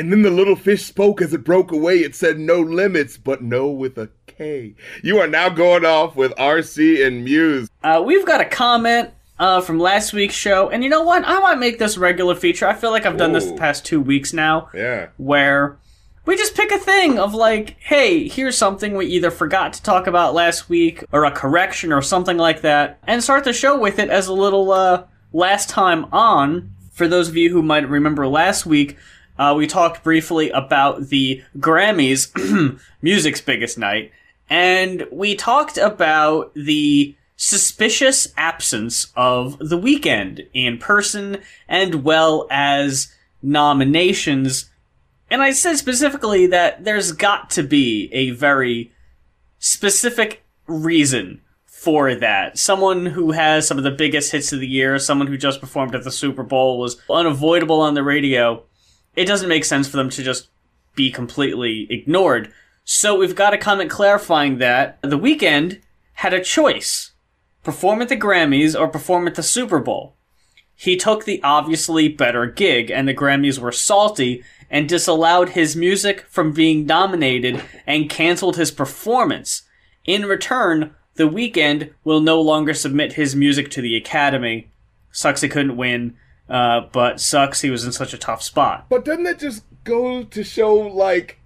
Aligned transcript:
And 0.00 0.10
then 0.10 0.22
the 0.22 0.30
little 0.30 0.56
fish 0.56 0.86
spoke 0.86 1.20
as 1.20 1.34
it 1.34 1.44
broke 1.44 1.72
away. 1.72 1.98
It 1.98 2.14
said 2.16 2.38
no 2.38 2.58
limits, 2.58 3.18
but 3.18 3.42
no 3.42 3.68
with 3.68 3.98
a 3.98 4.08
K. 4.26 4.74
You 5.02 5.18
are 5.18 5.26
now 5.26 5.50
going 5.50 5.84
off 5.84 6.16
with 6.16 6.32
RC 6.36 7.06
and 7.06 7.22
Muse. 7.22 7.68
Uh, 7.84 8.02
we've 8.02 8.24
got 8.24 8.40
a 8.40 8.46
comment 8.46 9.10
uh, 9.38 9.60
from 9.60 9.78
last 9.78 10.14
week's 10.14 10.32
show, 10.34 10.70
and 10.70 10.82
you 10.82 10.88
know 10.88 11.02
what? 11.02 11.22
I 11.26 11.38
might 11.40 11.58
make 11.58 11.78
this 11.78 11.98
a 11.98 12.00
regular 12.00 12.34
feature. 12.34 12.66
I 12.66 12.72
feel 12.72 12.90
like 12.92 13.04
I've 13.04 13.18
done 13.18 13.34
this 13.34 13.44
the 13.44 13.58
past 13.58 13.84
two 13.84 14.00
weeks 14.00 14.32
now, 14.32 14.70
Yeah. 14.72 15.08
where 15.18 15.76
we 16.24 16.34
just 16.34 16.54
pick 16.56 16.72
a 16.72 16.78
thing 16.78 17.18
of 17.18 17.34
like, 17.34 17.76
hey, 17.80 18.26
here's 18.26 18.56
something 18.56 18.94
we 18.96 19.04
either 19.04 19.30
forgot 19.30 19.74
to 19.74 19.82
talk 19.82 20.06
about 20.06 20.32
last 20.32 20.70
week, 20.70 21.04
or 21.12 21.26
a 21.26 21.30
correction, 21.30 21.92
or 21.92 22.00
something 22.00 22.38
like 22.38 22.62
that, 22.62 22.98
and 23.06 23.22
start 23.22 23.44
the 23.44 23.52
show 23.52 23.78
with 23.78 23.98
it 23.98 24.08
as 24.08 24.28
a 24.28 24.32
little 24.32 24.72
uh, 24.72 25.04
last 25.34 25.68
time 25.68 26.06
on. 26.10 26.70
For 26.90 27.06
those 27.06 27.28
of 27.28 27.36
you 27.36 27.50
who 27.50 27.62
might 27.62 27.86
remember 27.86 28.26
last 28.26 28.64
week, 28.64 28.96
uh, 29.40 29.54
we 29.54 29.66
talked 29.66 30.04
briefly 30.04 30.50
about 30.50 31.08
the 31.08 31.42
Grammys, 31.58 32.28
music's 33.02 33.40
biggest 33.40 33.78
night, 33.78 34.12
and 34.50 35.06
we 35.10 35.34
talked 35.34 35.78
about 35.78 36.52
the 36.54 37.16
suspicious 37.36 38.28
absence 38.36 39.10
of 39.16 39.58
the 39.58 39.78
Weeknd 39.78 40.46
in 40.52 40.76
person 40.76 41.38
and 41.66 42.04
well 42.04 42.46
as 42.50 43.14
nominations. 43.40 44.68
And 45.30 45.40
I 45.40 45.52
said 45.52 45.78
specifically 45.78 46.46
that 46.48 46.84
there's 46.84 47.12
got 47.12 47.48
to 47.50 47.62
be 47.62 48.10
a 48.12 48.30
very 48.30 48.92
specific 49.58 50.44
reason 50.66 51.40
for 51.64 52.14
that. 52.14 52.58
Someone 52.58 53.06
who 53.06 53.30
has 53.30 53.66
some 53.66 53.78
of 53.78 53.84
the 53.84 53.90
biggest 53.90 54.32
hits 54.32 54.52
of 54.52 54.60
the 54.60 54.68
year, 54.68 54.98
someone 54.98 55.28
who 55.28 55.38
just 55.38 55.62
performed 55.62 55.94
at 55.94 56.04
the 56.04 56.10
Super 56.10 56.42
Bowl 56.42 56.78
was 56.78 57.00
unavoidable 57.08 57.80
on 57.80 57.94
the 57.94 58.02
radio. 58.02 58.64
It 59.20 59.26
doesn't 59.26 59.50
make 59.50 59.66
sense 59.66 59.86
for 59.86 59.98
them 59.98 60.08
to 60.08 60.22
just 60.22 60.48
be 60.94 61.10
completely 61.10 61.86
ignored. 61.90 62.54
So 62.86 63.18
we've 63.18 63.34
got 63.34 63.52
a 63.52 63.58
comment 63.58 63.90
clarifying 63.90 64.56
that 64.58 64.98
the 65.02 65.18
Weeknd 65.18 65.82
had 66.14 66.32
a 66.32 66.42
choice 66.42 67.12
perform 67.62 68.00
at 68.00 68.08
the 68.08 68.16
Grammys 68.16 68.74
or 68.74 68.88
perform 68.88 69.28
at 69.28 69.34
the 69.34 69.42
Super 69.42 69.78
Bowl. 69.78 70.14
He 70.74 70.96
took 70.96 71.26
the 71.26 71.38
obviously 71.44 72.08
better 72.08 72.46
gig, 72.46 72.90
and 72.90 73.06
the 73.06 73.12
Grammys 73.12 73.58
were 73.58 73.72
salty 73.72 74.42
and 74.70 74.88
disallowed 74.88 75.50
his 75.50 75.76
music 75.76 76.22
from 76.22 76.54
being 76.54 76.86
nominated 76.86 77.62
and 77.86 78.08
canceled 78.08 78.56
his 78.56 78.70
performance. 78.70 79.64
In 80.06 80.24
return, 80.24 80.94
The 81.16 81.28
Weeknd 81.28 81.92
will 82.04 82.20
no 82.20 82.40
longer 82.40 82.72
submit 82.72 83.12
his 83.12 83.36
music 83.36 83.70
to 83.72 83.82
the 83.82 83.96
Academy. 83.96 84.70
Sucks 85.12 85.42
he 85.42 85.48
couldn't 85.50 85.76
win, 85.76 86.16
uh, 86.50 86.82
but 86.92 87.20
sucks 87.20 87.60
he 87.62 87.70
was 87.70 87.84
in 87.84 87.92
such 87.92 88.12
a 88.12 88.18
tough 88.18 88.42
spot. 88.42 88.86
But 88.88 89.04
doesn't 89.04 89.24
that 89.24 89.38
just 89.38 89.64
go 89.84 90.24
to 90.24 90.44
show, 90.44 90.74
like, 90.74 91.38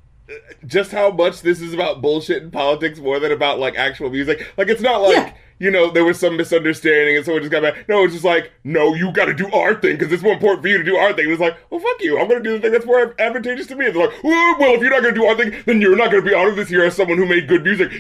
just 0.66 0.90
how 0.90 1.10
much 1.10 1.42
this 1.42 1.60
is 1.60 1.74
about 1.74 2.00
bullshit 2.00 2.42
and 2.42 2.52
politics 2.52 2.98
more 2.98 3.20
than 3.20 3.30
about, 3.30 3.58
like, 3.58 3.76
actual 3.76 4.10
music? 4.10 4.46
Like, 4.56 4.68
it's 4.68 4.80
not 4.80 5.02
like, 5.02 5.14
Yeah. 5.16 5.32
you 5.58 5.70
know, 5.70 5.90
there 5.90 6.04
was 6.04 6.18
some 6.18 6.36
misunderstanding 6.38 7.16
and 7.16 7.24
someone 7.24 7.42
just 7.42 7.52
got 7.52 7.62
mad. 7.62 7.84
No, 7.88 8.02
it's 8.04 8.14
just 8.14 8.24
like, 8.24 8.50
no, 8.64 8.94
you 8.94 9.12
gotta 9.12 9.34
do 9.34 9.48
our 9.52 9.74
thing 9.74 9.96
because 9.98 10.10
it's 10.12 10.22
more 10.22 10.32
important 10.32 10.62
for 10.62 10.68
you 10.68 10.78
to 10.78 10.84
do 10.84 10.96
our 10.96 11.12
thing. 11.12 11.24
And 11.26 11.32
it's 11.34 11.40
like, 11.42 11.56
well, 11.70 11.78
fuck 11.80 12.00
you. 12.02 12.18
I'm 12.18 12.26
gonna 12.26 12.42
do 12.42 12.54
the 12.54 12.60
thing 12.60 12.72
that's 12.72 12.86
more 12.86 13.14
advantageous 13.20 13.66
to 13.68 13.76
me. 13.76 13.86
And 13.86 13.94
they're 13.94 14.06
like, 14.06 14.24
well, 14.24 14.56
well, 14.58 14.74
if 14.74 14.80
you're 14.80 14.90
not 14.90 15.02
gonna 15.02 15.14
do 15.14 15.26
our 15.26 15.36
thing, 15.36 15.54
then 15.66 15.80
you're 15.82 15.94
not 15.96 16.10
gonna 16.10 16.22
be 16.22 16.34
honored 16.34 16.56
this 16.56 16.70
year 16.70 16.84
as 16.86 16.96
someone 16.96 17.18
who 17.18 17.26
made 17.26 17.46
good 17.46 17.62
music. 17.62 17.92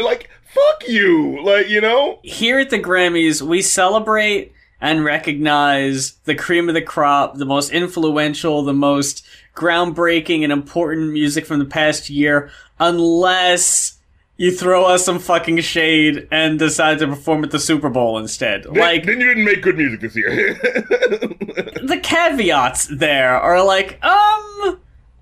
Like, 0.00 0.30
fuck 0.44 0.88
you. 0.88 1.42
Like, 1.44 1.68
you 1.68 1.80
know? 1.80 2.20
here 2.22 2.60
at 2.60 2.70
the 2.70 2.78
Grammys, 2.78 3.42
we 3.42 3.60
celebrate 3.62 4.52
and 4.82 5.04
recognize 5.04 6.14
the 6.24 6.34
cream 6.34 6.68
of 6.68 6.74
the 6.74 6.82
crop, 6.82 7.36
the 7.36 7.44
most 7.46 7.70
influential, 7.70 8.62
the 8.64 8.74
most 8.74 9.24
groundbreaking 9.54 10.42
and 10.42 10.52
important 10.52 11.12
music 11.12 11.46
from 11.46 11.60
the 11.60 11.64
past 11.64 12.10
year, 12.10 12.50
unless 12.80 13.98
you 14.36 14.50
throw 14.50 14.84
us 14.84 15.04
some 15.04 15.20
fucking 15.20 15.60
shade 15.60 16.26
and 16.32 16.58
decide 16.58 16.98
to 16.98 17.06
perform 17.06 17.44
at 17.44 17.52
the 17.52 17.60
Super 17.60 17.88
Bowl 17.88 18.18
instead. 18.18 18.64
Then- 18.64 18.74
Like, 18.74 19.04
then 19.06 19.20
you 19.20 19.28
didn't 19.28 19.44
make 19.44 19.62
good 19.62 19.76
music 19.76 20.00
this 20.00 20.16
year. 20.16 20.54
the 20.54 22.00
caveats 22.02 22.86
there 22.88 23.36
are 23.36 23.64
like, 23.64 24.02
um, 24.04 24.80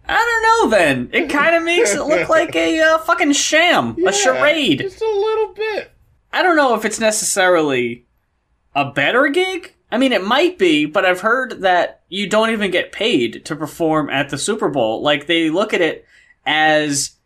I 0.08 0.16
don't 0.16 0.70
know 0.70 0.78
then. 0.78 1.10
It 1.12 1.28
kind 1.28 1.54
of 1.54 1.62
makes 1.64 1.92
it 1.94 2.02
look 2.04 2.30
like 2.30 2.56
a 2.56 2.80
uh, 2.80 2.98
fucking 2.98 3.32
sham, 3.32 3.96
a 4.06 4.12
charade. 4.12 4.78
Just 4.80 5.02
a 5.02 5.04
little 5.04 5.54
bit. 5.54 5.90
I 6.32 6.42
don't 6.42 6.56
know 6.56 6.74
if 6.76 6.84
it's 6.86 7.00
necessarily 7.00 8.06
a 8.74 8.90
better 8.90 9.28
gig. 9.28 9.74
I 9.92 9.98
mean, 9.98 10.12
it 10.12 10.24
might 10.24 10.58
be, 10.58 10.86
but 10.86 11.04
I've 11.04 11.20
heard 11.20 11.62
that 11.62 12.02
you 12.08 12.28
don't 12.28 12.50
even 12.50 12.70
get 12.70 12.92
paid 12.92 13.44
to 13.44 13.56
perform 13.56 14.08
at 14.10 14.28
the 14.28 14.38
Super 14.38 14.68
Bowl. 14.68 15.02
Like, 15.02 15.26
they 15.26 15.50
look 15.50 15.74
at 15.74 15.80
it 15.80 16.06
as 16.46 17.16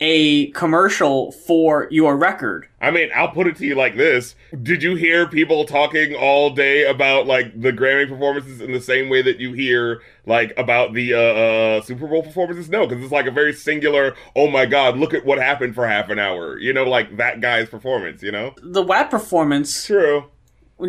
a 0.00 0.48
commercial 0.48 1.32
for 1.32 1.88
your 1.90 2.16
record. 2.16 2.68
I 2.80 2.90
mean, 2.90 3.08
I'll 3.14 3.30
put 3.30 3.46
it 3.46 3.56
to 3.56 3.66
you 3.66 3.74
like 3.74 3.96
this. 3.96 4.34
Did 4.62 4.82
you 4.82 4.94
hear 4.94 5.26
people 5.26 5.64
talking 5.64 6.14
all 6.14 6.50
day 6.50 6.84
about 6.84 7.26
like 7.26 7.58
the 7.58 7.72
Grammy 7.72 8.06
performances 8.06 8.60
in 8.60 8.72
the 8.72 8.80
same 8.80 9.08
way 9.08 9.22
that 9.22 9.38
you 9.38 9.54
hear 9.54 10.02
like 10.26 10.52
about 10.58 10.92
the 10.92 11.14
uh, 11.14 11.18
uh 11.18 11.80
Super 11.80 12.06
Bowl 12.06 12.22
performances? 12.22 12.68
No, 12.68 12.86
because 12.86 13.02
it's 13.02 13.12
like 13.12 13.26
a 13.26 13.30
very 13.30 13.54
singular, 13.54 14.14
oh 14.34 14.48
my 14.48 14.66
god, 14.66 14.98
look 14.98 15.14
at 15.14 15.24
what 15.24 15.38
happened 15.38 15.74
for 15.74 15.86
half 15.86 16.10
an 16.10 16.18
hour. 16.18 16.58
You 16.58 16.74
know, 16.74 16.84
like 16.84 17.16
that 17.16 17.40
guy's 17.40 17.70
performance, 17.70 18.22
you 18.22 18.32
know? 18.32 18.54
The 18.62 18.82
WAP 18.82 19.10
performance 19.10 19.86
True. 19.86 20.26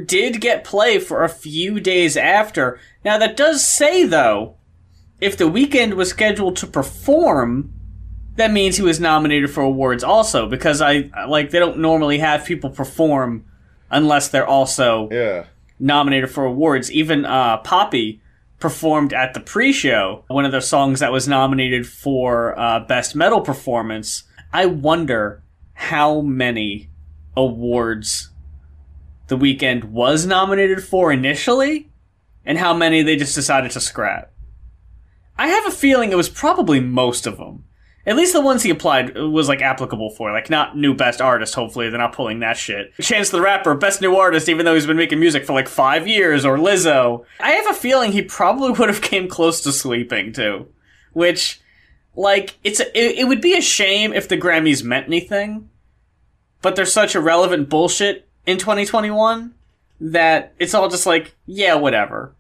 Did 0.06 0.42
get 0.42 0.64
play 0.66 1.00
for 1.00 1.24
a 1.24 1.30
few 1.30 1.80
days 1.80 2.18
after. 2.18 2.80
Now, 3.06 3.18
that 3.18 3.38
does 3.38 3.66
say, 3.68 4.04
though, 4.04 4.56
if 5.22 5.38
the 5.38 5.46
Weeknd 5.46 5.94
was 5.94 6.10
scheduled 6.10 6.58
to 6.58 6.68
perform, 6.68 7.74
that 8.36 8.52
means 8.52 8.76
he 8.76 8.84
was 8.84 9.00
nominated 9.00 9.50
for 9.50 9.62
awards 9.62 10.04
also, 10.04 10.48
because 10.48 10.82
I, 10.82 11.10
like, 11.28 11.52
they 11.52 11.60
don't 11.60 11.80
normally 11.80 12.20
have 12.20 12.46
people 12.46 12.70
perform 12.70 13.46
unless 13.90 14.28
they're 14.28 14.46
also 14.46 15.10
Yeah. 15.10 15.46
nominated 15.80 16.30
for 16.32 16.44
awards. 16.46 16.92
Even, 16.92 17.26
uh, 17.26 17.58
Poppy 17.58 18.20
performed 18.60 19.14
at 19.14 19.34
the 19.34 19.40
pre-show, 19.40 20.24
one 20.28 20.44
of 20.44 20.52
the 20.52 20.62
songs 20.62 21.00
that 21.00 21.12
was 21.14 21.28
nominated 21.28 21.88
for, 21.88 22.60
uh, 22.60 22.82
Best 22.82 23.16
Metal 23.16 23.40
Performance. 23.40 24.24
I 24.52 24.66
wonder 24.66 25.42
how 25.74 26.22
many 26.22 26.90
awards 27.36 28.30
the 29.28 29.38
Weeknd 29.38 29.86
was 29.86 30.26
nominated 30.26 30.84
for 30.84 31.12
initially 31.12 31.92
and 32.46 32.58
how 32.58 32.74
many 32.74 33.02
they 33.02 33.16
just 33.16 33.36
decided 33.36 33.72
to 33.72 33.82
scrap. 33.82 34.32
I 35.38 35.48
have 35.48 35.68
a 35.68 35.72
feeling 35.72 36.12
it 36.12 36.18
was 36.18 36.30
probably 36.30 36.80
most 36.80 37.28
of 37.28 37.38
them. 37.38 37.66
At 38.06 38.16
least 38.16 38.32
the 38.32 38.42
ones 38.42 38.64
he 38.64 38.70
applied 38.70 39.18
was 39.18 39.50
like 39.50 39.62
applicable 39.62 40.12
for, 40.12 40.32
like 40.32 40.50
not 40.50 40.78
new 40.78 40.94
best 40.94 41.20
artist. 41.20 41.56
Hopefully, 41.56 41.90
they're 41.90 42.00
not 42.00 42.16
pulling 42.16 42.40
that 42.40 42.56
shit. 42.56 42.94
Chance 43.02 43.32
the 43.32 43.42
Rapper, 43.42 43.76
best 43.76 44.02
new 44.02 44.16
artist, 44.16 44.48
even 44.48 44.66
though 44.66 44.74
he's 44.74 44.88
been 44.88 44.96
making 44.96 45.20
music 45.20 45.46
for 45.46 45.52
like 45.52 45.68
five 45.68 46.08
years, 46.08 46.46
or 46.46 46.58
Lizzo. 46.58 47.26
I 47.42 47.52
have 47.52 47.68
a 47.68 47.74
feeling 47.74 48.14
he 48.14 48.22
probably 48.22 48.72
would 48.80 48.88
have 48.88 49.02
came 49.02 49.28
close 49.28 49.60
to 49.62 49.74
sleeping 49.74 50.32
too, 50.32 50.68
which, 51.12 51.60
like, 52.16 52.58
it's 52.64 52.80
a, 52.80 52.98
it, 52.98 53.20
it 53.20 53.28
would 53.28 53.42
be 53.42 53.58
a 53.58 53.62
shame 53.62 54.14
if 54.14 54.30
the 54.30 54.38
Grammys 54.38 54.86
meant 54.86 55.08
anything, 55.08 55.70
but 56.62 56.78
they're 56.78 56.86
such 56.86 57.14
irrelevant 57.14 57.68
bullshit 57.68 58.27
in 58.48 58.58
2021 58.58 59.54
that 60.00 60.54
it's 60.58 60.74
all 60.74 60.90
just 60.90 61.06
like, 61.06 61.36
yeah, 61.46 61.76
whatever. 61.76 62.34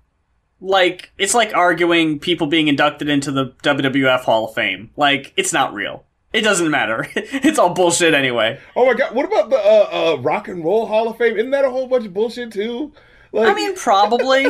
Like, 0.60 1.12
it's 1.20 1.36
like 1.36 1.54
arguing 1.54 2.18
people 2.18 2.48
being 2.48 2.68
inducted 2.68 3.10
into 3.10 3.32
the 3.32 3.54
WWF 3.62 4.22
Hall 4.22 4.48
of 4.48 4.56
Fame. 4.56 4.90
Like, 4.96 5.34
it's 5.38 5.54
not 5.54 5.76
real. 5.76 6.06
It 6.34 6.42
doesn't 6.42 6.72
matter. 6.72 7.08
it's 7.16 7.60
all 7.60 7.74
bullshit 7.74 8.14
anyway. 8.14 8.60
Oh 8.76 8.86
my 8.86 8.94
god, 8.94 9.14
what 9.14 9.26
about 9.26 9.50
the 9.50 9.58
uh, 9.58 10.16
uh 10.16 10.22
Rock 10.22 10.48
and 10.48 10.64
Roll 10.64 10.86
Hall 10.86 11.08
of 11.08 11.18
Fame? 11.18 11.38
Isn't 11.38 11.52
that 11.52 11.66
a 11.66 11.70
whole 11.70 11.88
bunch 11.88 12.06
of 12.06 12.14
bullshit 12.14 12.52
too? 12.52 12.92
Like 13.32 13.50
I 13.50 13.54
mean, 13.54 13.76
probably. 13.76 14.48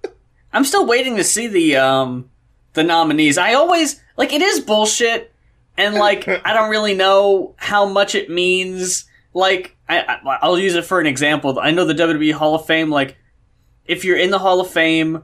I'm 0.52 0.64
still 0.64 0.86
waiting 0.86 1.16
to 1.16 1.24
see 1.24 1.46
the 1.46 1.76
um 1.76 2.28
the 2.74 2.82
nominees. 2.82 3.38
I 3.38 3.54
always 3.54 4.02
like 4.16 4.32
it 4.32 4.42
is 4.42 4.60
bullshit, 4.60 5.32
and 5.76 5.94
like 5.94 6.28
I 6.28 6.52
don't 6.52 6.70
really 6.70 6.94
know 6.94 7.54
how 7.56 7.86
much 7.86 8.14
it 8.14 8.28
means. 8.28 9.04
Like 9.32 9.76
I, 10.00 10.14
I 10.14 10.38
I'll 10.42 10.58
use 10.58 10.74
it 10.74 10.84
for 10.84 11.00
an 11.00 11.06
example. 11.06 11.58
I 11.58 11.70
know 11.70 11.84
the 11.84 11.94
WWE 11.94 12.32
Hall 12.32 12.54
of 12.54 12.66
Fame. 12.66 12.90
Like 12.90 13.16
if 13.86 14.04
you're 14.04 14.16
in 14.16 14.30
the 14.30 14.38
Hall 14.38 14.60
of 14.60 14.70
Fame, 14.70 15.22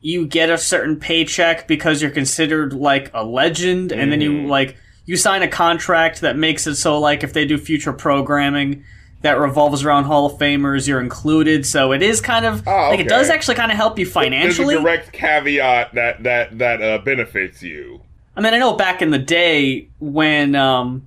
you 0.00 0.26
get 0.26 0.50
a 0.50 0.58
certain 0.58 0.96
paycheck 0.96 1.68
because 1.68 2.02
you're 2.02 2.10
considered 2.10 2.72
like 2.72 3.10
a 3.14 3.24
legend, 3.24 3.92
and 3.92 4.10
then 4.10 4.20
you 4.20 4.46
like 4.46 4.76
you 5.04 5.16
sign 5.16 5.42
a 5.42 5.48
contract 5.48 6.20
that 6.20 6.36
makes 6.36 6.66
it 6.66 6.76
so 6.76 6.98
like 6.98 7.22
if 7.24 7.32
they 7.32 7.44
do 7.44 7.58
future 7.58 7.92
programming 7.92 8.84
that 9.22 9.38
revolves 9.38 9.84
around 9.84 10.04
Hall 10.04 10.26
of 10.26 10.32
Famers, 10.38 10.88
you're 10.88 11.00
included. 11.00 11.64
So 11.64 11.92
it 11.92 12.02
is 12.02 12.20
kind 12.20 12.44
of 12.44 12.66
Oh, 12.66 12.90
like 12.90 13.00
it 13.00 13.08
does 13.08 13.30
actually 13.30 13.54
kind 13.54 13.70
of 13.70 13.76
help 13.76 13.98
you 13.98 14.06
financially. 14.06 14.74
There's 14.74 14.80
a 14.80 14.82
direct 14.82 15.12
caveat 15.12 15.94
that 15.94 16.22
that 16.24 16.58
that 16.58 16.82
uh, 16.82 16.98
benefits 16.98 17.62
you. 17.62 18.00
I 18.34 18.40
mean, 18.40 18.54
I 18.54 18.58
know 18.58 18.72
back 18.74 19.02
in 19.02 19.10
the 19.10 19.18
day 19.18 19.88
when 20.00 20.54
um, 20.54 21.06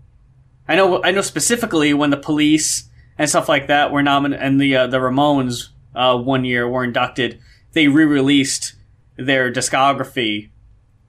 I 0.67 0.75
know 0.75 1.03
I 1.03 1.11
know 1.11 1.21
specifically 1.21 1.93
when 1.93 2.09
the 2.09 2.17
police 2.17 2.89
and 3.17 3.29
stuff 3.29 3.47
like 3.47 3.67
that 3.67 3.91
were 3.91 4.03
nominated, 4.03 4.45
and 4.45 4.59
the 4.59 4.75
uh, 4.75 4.87
the 4.87 4.97
Ramones 4.97 5.69
uh, 5.95 6.17
one 6.17 6.45
year 6.45 6.67
were 6.67 6.83
inducted. 6.83 7.39
They 7.73 7.87
re-released 7.87 8.73
their 9.17 9.51
discography 9.51 10.49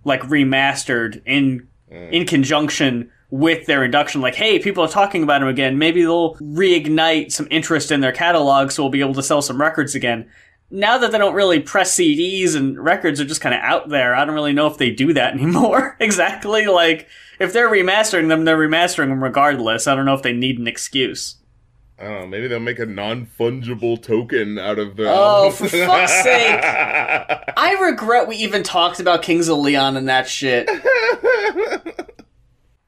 like 0.05 0.23
remastered 0.23 1.21
in 1.27 1.69
in 1.91 2.27
conjunction 2.27 3.11
with 3.31 3.67
their 3.67 3.85
induction. 3.85 4.21
Like, 4.21 4.37
hey, 4.37 4.59
people 4.59 4.85
are 4.85 4.89
talking 4.89 5.23
about 5.23 5.41
them 5.41 5.49
again. 5.49 5.79
Maybe 5.79 6.03
they'll 6.03 6.37
reignite 6.37 7.33
some 7.33 7.49
interest 7.51 7.91
in 7.91 8.01
their 8.01 8.13
catalog, 8.13 8.71
so 8.71 8.83
we'll 8.83 8.91
be 8.91 9.01
able 9.01 9.15
to 9.15 9.23
sell 9.23 9.43
some 9.43 9.61
records 9.61 9.95
again. 9.95 10.29
Now 10.71 10.99
that 10.99 11.13
they 11.13 11.19
don't 11.19 11.35
really 11.35 11.61
press 11.61 11.95
CDs 11.95 12.57
and 12.57 12.79
records 12.83 13.21
are 13.21 13.25
just 13.25 13.41
kind 13.41 13.55
of 13.55 13.61
out 13.61 13.89
there, 13.89 14.15
I 14.15 14.25
don't 14.25 14.35
really 14.35 14.53
know 14.53 14.67
if 14.67 14.79
they 14.79 14.91
do 14.91 15.13
that 15.13 15.33
anymore. 15.39 15.97
exactly. 16.01 16.67
Like, 16.67 17.09
if 17.39 17.53
they're 17.53 17.71
remastering 17.71 18.29
them, 18.29 18.45
they're 18.45 18.59
remastering 18.59 19.09
them 19.09 19.23
regardless. 19.23 19.87
I 19.87 19.95
don't 19.95 20.07
know 20.07 20.15
if 20.15 20.23
they 20.23 20.33
need 20.33 20.59
an 20.59 20.67
excuse. 20.67 21.37
I 21.99 22.05
don't 22.05 22.21
know. 22.21 22.27
Maybe 22.27 22.47
they'll 22.49 22.61
make 22.61 22.79
a 22.79 22.85
non-fungible 22.85 24.03
token 24.03 24.59
out 24.59 24.79
of 24.79 24.97
the. 24.97 25.07
Oh, 25.09 25.51
for 25.51 25.67
fuck's 25.67 26.23
sake! 26.23 26.61
I 26.63 27.77
regret 27.81 28.29
we 28.29 28.37
even 28.37 28.63
talked 28.63 29.01
about 29.01 29.23
Kings 29.23 29.49
of 29.49 29.57
Leon 29.59 29.97
and 29.97 30.07
that 30.09 30.29
shit. 30.29 30.69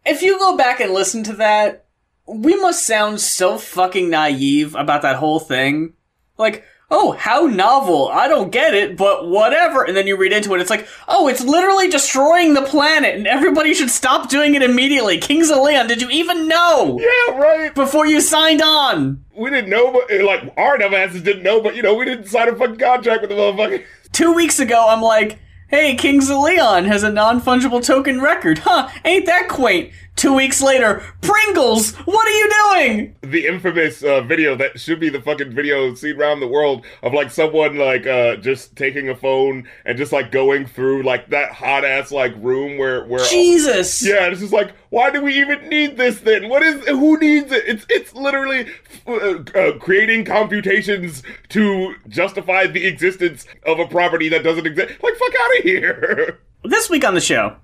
if 0.05 0.21
you 0.21 0.39
go 0.39 0.57
back 0.59 0.81
and 0.81 0.93
listen 0.93 1.23
to 1.25 1.33
that, 1.35 1.87
we 2.27 2.55
must 2.61 2.85
sound 2.87 3.21
so 3.21 3.57
fucking 3.57 4.11
naive 4.11 4.75
about 4.75 5.01
that 5.03 5.17
whole 5.17 5.41
thing. 5.41 5.95
Like, 6.37 6.65
oh, 6.91 7.13
how 7.13 7.43
novel. 7.43 8.09
I 8.09 8.29
don't 8.29 8.51
get 8.51 8.75
it, 8.75 8.97
but 8.97 9.29
whatever. 9.29 9.85
And 9.85 9.97
then 9.97 10.07
you 10.07 10.17
read 10.17 10.33
into 10.33 10.55
it, 10.55 10.61
it's 10.61 10.71
like, 10.71 10.87
oh, 11.07 11.29
it's 11.29 11.43
literally 11.45 11.89
destroying 11.89 12.55
the 12.55 12.63
planet, 12.63 13.15
and 13.15 13.27
everybody 13.27 13.75
should 13.75 13.91
stop 13.91 14.29
doing 14.29 14.55
it 14.55 14.63
immediately. 14.63 15.19
Kings 15.19 15.51
of 15.51 15.59
Leon, 15.59 15.87
did 15.87 16.01
you 16.01 16.11
even 16.11 16.49
know? 16.49 16.99
yeah, 16.99 17.37
right. 17.37 17.75
Before 17.75 18.07
you 18.07 18.21
signed 18.21 18.63
on. 18.63 19.25
We 19.37 19.51
didn't 19.51 19.71
know, 19.71 19.93
but 19.93 20.11
eh, 20.11 20.23
like 20.23 20.53
our 20.57 20.79
dumbasses 20.79 21.23
didn't 21.23 21.43
know, 21.43 21.61
but 21.61 21.77
you 21.77 21.83
know, 21.83 21.95
we 21.95 22.05
didn't 22.05 22.27
sign 22.27 22.49
a 22.49 22.57
fucking 22.57 22.79
contract 22.79 23.21
with 23.21 23.31
the 23.31 23.37
motherfucker. 23.37 23.85
Two 24.13 24.33
weeks 24.33 24.59
ago, 24.59 24.87
I'm 24.89 25.03
like, 25.03 25.39
hey, 25.69 25.95
Kings 25.95 26.31
of 26.31 26.39
Leon 26.39 26.87
has 26.87 27.03
a 27.03 27.13
non 27.13 27.41
fungible 27.41 27.85
token 27.85 28.21
record. 28.21 28.59
Huh, 28.59 28.89
ain't 29.05 29.27
that 29.27 29.49
quaint? 29.49 29.93
Two 30.19 30.35
weeks 30.35 30.61
later, 30.61 31.03
Pringles, 31.21 31.95
what 31.95 32.27
are 32.27 32.31
you 32.31 32.51
doing? 32.51 33.15
the 33.23 33.47
infamous 33.47 34.03
uh, 34.03 34.21
video 34.23 34.57
that 34.57 34.81
should 34.81 34.99
be 34.99 35.09
the 35.09 35.21
fucking 35.21 35.53
video 35.55 35.95
seen 35.95 36.17
around 36.17 36.41
the 36.41 36.47
world 36.47 36.85
of 37.03 37.13
like 37.13 37.31
someone 37.31 37.77
like 37.77 38.07
uh 38.07 38.37
just 38.37 38.75
taking 38.75 39.09
a 39.11 39.15
phone 39.15 39.69
and 39.85 39.99
just 39.99 40.13
like 40.13 40.33
going 40.33 40.67
through 40.67 41.03
like 41.03 41.29
that 41.29 41.53
hot 41.53 41.85
ass 41.85 42.11
like 42.11 42.33
room 42.39 42.79
where 42.79 43.05
where 43.05 43.25
Jesus. 43.27 44.07
yeah 44.07 44.27
it's 44.27 44.41
just 44.41 44.53
like 44.53 44.73
why 44.91 45.11
do 45.11 45.21
we 45.21 45.39
even 45.39 45.69
need 45.69 45.97
this 45.97 46.21
then 46.21 46.49
what 46.49 46.63
is 46.63 46.87
who 46.89 47.19
needs 47.19 47.53
it 47.53 47.65
it's 47.67 47.87
it's 47.91 48.15
literally 48.15 48.67
uh, 49.07 49.39
uh, 49.55 49.79
creating 49.79 50.25
computations 50.25 51.23
to 51.51 51.95
justify 52.09 52.67
the 52.67 52.87
existence 52.87 53.47
of 53.67 53.79
a 53.79 53.87
property 53.87 54.29
that 54.29 54.43
doesn't 54.43 54.67
exist 54.67 55.03
like 55.03 55.15
fuck 55.17 55.35
out 55.41 55.59
of 55.59 55.65
here 55.65 56.39
This 56.65 56.91
week 56.91 57.05
on 57.05 57.15
the 57.15 57.21
show, 57.21 57.55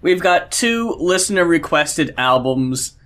we've 0.00 0.20
got 0.20 0.50
two 0.50 0.94
listener 0.98 1.44
requested 1.44 2.14
albums. 2.16 2.96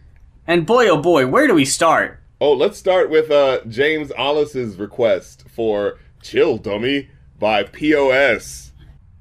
And 0.47 0.67
boy, 0.67 0.89
oh 0.89 0.99
boy, 1.01 1.27
where 1.27 1.47
do 1.47 1.55
we 1.55 1.65
start? 1.65 2.21
oh 2.41 2.53
let's 2.53 2.77
start 2.77 3.11
with 3.11 3.31
uh 3.31 3.61
james 3.69 4.11
Ollis's 4.19 4.77
request 4.77 5.45
for 5.49 5.99
chill 6.21 6.59
dummy 6.59 7.09
by 7.39 7.63
POS 7.63 8.73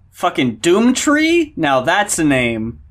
Fucking 0.09 0.57
Doomtree? 0.57 1.53
Now 1.55 1.81
that's 1.81 2.17
a 2.17 2.23
name 2.23 2.81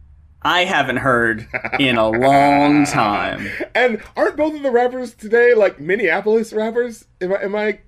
I 0.43 0.65
haven't 0.65 0.99
heard 0.99 1.49
in 1.79 1.97
a 1.99 2.09
long 2.09 2.85
time. 2.87 3.49
And 3.75 4.01
aren't 4.17 4.37
both 4.37 4.55
of 4.55 4.63
the 4.63 4.71
rappers 4.71 5.13
today 5.15 5.55
like 5.55 5.81
Minneapolis 5.81 6.53
rappers? 6.53 7.05
Am 7.21 7.33
I 7.33 7.43
am 7.43 7.55
I 7.57 7.81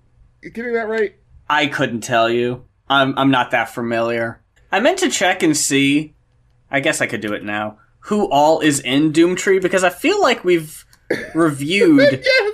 getting 0.42 0.72
that 0.74 0.88
right? 0.88 1.14
I 1.48 1.66
couldn't 1.68 2.02
tell 2.02 2.28
you. 2.30 2.64
I'm 2.88 3.16
I'm 3.16 3.30
not 3.30 3.52
that 3.52 3.70
familiar. 3.70 4.40
I 4.70 4.80
meant 4.80 4.98
to 4.98 5.08
check 5.10 5.42
and 5.42 5.56
see. 5.56 6.14
I 6.70 6.80
guess 6.80 7.00
I 7.00 7.06
could 7.06 7.20
do 7.20 7.32
it 7.32 7.44
now. 7.44 7.78
Who 8.00 8.28
all 8.30 8.60
is 8.60 8.80
in 8.80 9.12
Doomtree 9.12 9.62
because 9.62 9.82
I 9.84 9.90
feel 9.90 10.20
like 10.20 10.44
we've 10.44 10.84
reviewed. 11.34 12.24
Yes. 12.24 12.52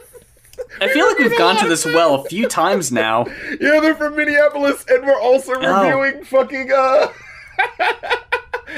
I 0.81 0.89
feel 0.89 1.07
like 1.07 1.19
we've 1.19 1.37
gone 1.37 1.57
to 1.59 1.69
this 1.69 1.85
well 1.85 2.15
a 2.17 2.25
few 2.29 2.47
times 2.47 2.93
now. 2.93 3.25
Yeah, 3.61 3.81
they're 3.81 3.95
from 3.95 4.15
Minneapolis, 4.17 4.85
and 4.89 5.05
we're 5.05 5.19
also 5.21 5.53
Oh. 5.55 5.83
reviewing 5.83 6.25
fucking 6.25 6.71
uh 6.73 7.09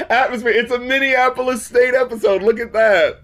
atmosphere. 0.09 0.51
It's 0.51 0.71
a 0.71 0.79
Minneapolis 0.79 1.65
state 1.65 1.93
episode. 1.93 2.41
Look 2.41 2.59
at 2.59 2.73
that. 2.73 3.21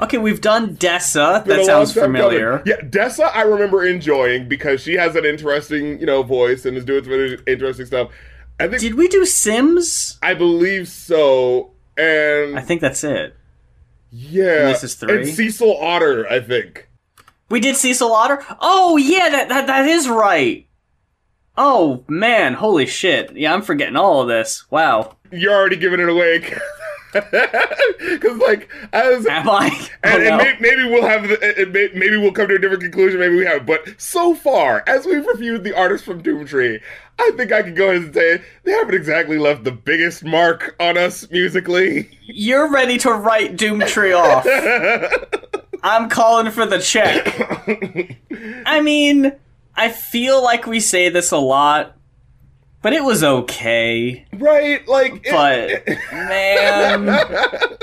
Okay, 0.00 0.18
we've 0.18 0.40
done 0.40 0.76
Dessa. 0.76 1.44
That 1.44 1.64
sounds 1.66 1.92
familiar. 1.92 2.58
coming. 2.58 2.66
Yeah, 2.66 2.80
Dessa, 2.88 3.34
I 3.34 3.42
remember 3.42 3.84
enjoying 3.84 4.48
because 4.48 4.80
she 4.80 4.94
has 4.94 5.16
an 5.16 5.24
interesting, 5.24 5.98
you 5.98 6.06
know, 6.06 6.22
voice 6.22 6.64
and 6.66 6.76
is 6.76 6.84
doing 6.84 7.02
some 7.04 7.36
interesting 7.48 7.86
stuff. 7.86 8.10
I 8.60 8.66
think 8.68 8.80
Did 8.80 8.94
we 8.94 9.08
do 9.08 9.24
Sims? 9.24 10.18
I 10.22 10.34
believe 10.34 10.88
so. 10.88 11.72
And 11.96 12.58
I 12.58 12.62
think 12.62 12.80
that's 12.80 13.04
it. 13.04 13.36
yeah, 14.10 14.66
this 14.66 14.84
is 14.84 14.94
three? 14.94 15.18
And 15.18 15.28
Cecil 15.28 15.76
Otter, 15.76 16.26
I 16.30 16.40
think. 16.40 16.88
We 17.50 17.60
did 17.60 17.76
Cecil 17.76 18.12
Otter? 18.12 18.44
Oh, 18.60 18.96
yeah, 18.96 19.28
that, 19.30 19.48
that, 19.48 19.66
that 19.66 19.86
is 19.86 20.08
right. 20.08 20.66
Oh, 21.56 22.04
man, 22.06 22.54
holy 22.54 22.86
shit. 22.86 23.36
Yeah, 23.36 23.52
I'm 23.52 23.62
forgetting 23.62 23.96
all 23.96 24.22
of 24.22 24.28
this. 24.28 24.70
Wow. 24.70 25.16
You're 25.32 25.54
already 25.54 25.76
giving 25.76 26.00
it 26.00 26.08
away. 26.08 26.44
Because, 27.10 28.36
like, 28.38 28.68
as 28.92 29.26
Am 29.26 29.48
I? 29.48 29.70
Oh, 29.72 29.88
and, 30.04 30.22
and 30.22 30.34
oh, 30.34 30.36
no. 30.36 30.44
may, 30.44 30.56
maybe 30.60 30.84
we'll 30.84 31.06
have 31.08 31.26
the, 31.26 31.42
and 31.58 31.72
may, 31.72 31.88
maybe 31.94 32.18
we'll 32.18 32.32
come 32.32 32.48
to 32.48 32.54
a 32.54 32.58
different 32.58 32.82
conclusion. 32.82 33.18
Maybe 33.18 33.34
we 33.34 33.46
have, 33.46 33.64
but 33.64 33.98
so 34.00 34.34
far 34.34 34.84
as 34.86 35.06
we've 35.06 35.26
reviewed 35.26 35.64
the 35.64 35.74
artists 35.74 36.06
from 36.06 36.22
Doomtree, 36.22 36.80
I 37.20 37.32
think 37.36 37.50
I 37.52 37.62
can 37.62 37.74
go 37.74 37.90
ahead 37.90 38.02
and 38.02 38.14
say 38.14 38.42
they 38.64 38.72
haven't 38.72 38.94
exactly 38.94 39.38
left 39.38 39.64
the 39.64 39.72
biggest 39.72 40.24
mark 40.24 40.76
on 40.78 40.96
us 40.96 41.28
musically. 41.30 42.08
You're 42.22 42.70
ready 42.70 42.96
to 42.98 43.10
write 43.12 43.56
Doomtree 43.56 44.16
off. 44.16 44.46
I'm 45.82 46.08
calling 46.08 46.50
for 46.52 46.64
the 46.66 46.78
check. 46.78 47.26
I 48.66 48.80
mean, 48.80 49.32
I 49.76 49.90
feel 49.90 50.42
like 50.42 50.66
we 50.66 50.80
say 50.80 51.08
this 51.08 51.30
a 51.32 51.38
lot, 51.38 51.96
but 52.82 52.92
it 52.92 53.02
was 53.04 53.22
okay. 53.24 54.26
right? 54.34 54.86
Like, 54.88 55.20
it- 55.26 55.84
But, 55.86 56.12
man. 56.12 57.76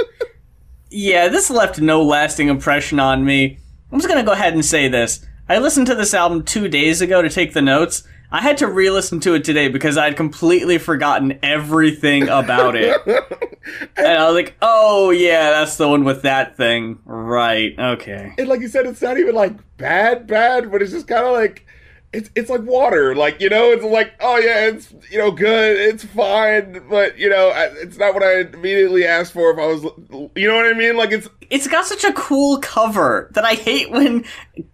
Yeah, 0.90 1.28
this 1.28 1.50
left 1.50 1.80
no 1.82 2.02
lasting 2.04 2.48
impression 2.48 3.00
on 3.00 3.26
me. 3.26 3.58
I'm 3.92 4.00
just 4.00 4.08
gonna 4.10 4.24
go 4.24 4.32
ahead 4.32 4.54
and 4.54 4.64
say 4.64 4.88
this. 4.88 5.26
I 5.50 5.58
listened 5.60 5.88
to 5.88 5.96
this 5.96 6.14
album 6.14 6.44
two 6.44 6.68
days 6.68 7.02
ago 7.02 7.22
to 7.22 7.30
take 7.30 7.54
the 7.54 7.62
notes. 7.62 8.04
I 8.36 8.42
had 8.42 8.58
to 8.58 8.68
re 8.68 8.90
listen 8.90 9.22
to 9.22 9.34
it 9.36 9.46
today 9.46 9.70
because 9.70 9.98
I'd 9.98 10.18
completely 10.18 10.78
forgotten 10.78 11.40
everything 11.42 12.24
about 12.28 12.76
it. 12.76 13.00
and 13.96 14.08
I 14.08 14.26
was 14.26 14.34
like, 14.34 14.58
oh, 14.62 15.12
yeah, 15.12 15.52
that's 15.52 15.78
the 15.78 15.88
one 15.88 16.04
with 16.04 16.24
that 16.24 16.58
thing. 16.58 17.00
Right, 17.06 17.80
okay. 17.80 18.34
and 18.38 18.50
like 18.50 18.60
you 18.60 18.68
said, 18.68 18.88
it's 18.88 19.02
not 19.02 19.18
even 19.18 19.36
like 19.36 19.54
bad, 19.78 20.28
bad, 20.28 20.70
but 20.70 20.82
it's 20.82 20.92
just 20.92 21.08
kind 21.08 21.26
of 21.26 21.32
like 21.32 21.66
it's 22.16 22.30
it's 22.36 22.50
like 22.50 22.62
water, 22.62 23.14
like 23.14 23.42
you 23.42 23.50
know, 23.50 23.72
it's 23.72 23.84
like 23.84 24.14
oh 24.22 24.38
yeah, 24.38 24.68
it's 24.68 24.94
you 25.12 25.18
know 25.18 25.32
good, 25.32 25.78
it's 25.78 26.04
fine, 26.06 26.82
but 26.90 27.18
you 27.18 27.30
know, 27.30 27.52
it's 27.56 27.98
not 27.98 28.14
what 28.14 28.24
I 28.24 28.42
immediately 28.42 29.06
asked 29.06 29.34
for 29.34 29.52
if 29.52 29.60
I 29.60 29.68
was, 29.68 29.84
you 30.36 30.48
know 30.48 30.56
what 30.56 30.66
I 30.66 30.74
mean? 30.74 30.96
Like 30.96 31.12
it's 31.12 31.28
It's 31.50 31.68
got 31.68 31.86
such 31.86 32.04
a 32.04 32.14
cool 32.14 32.60
cover 32.60 33.30
that 33.34 33.44
I 33.44 33.56
hate 33.56 33.92
when 33.92 34.24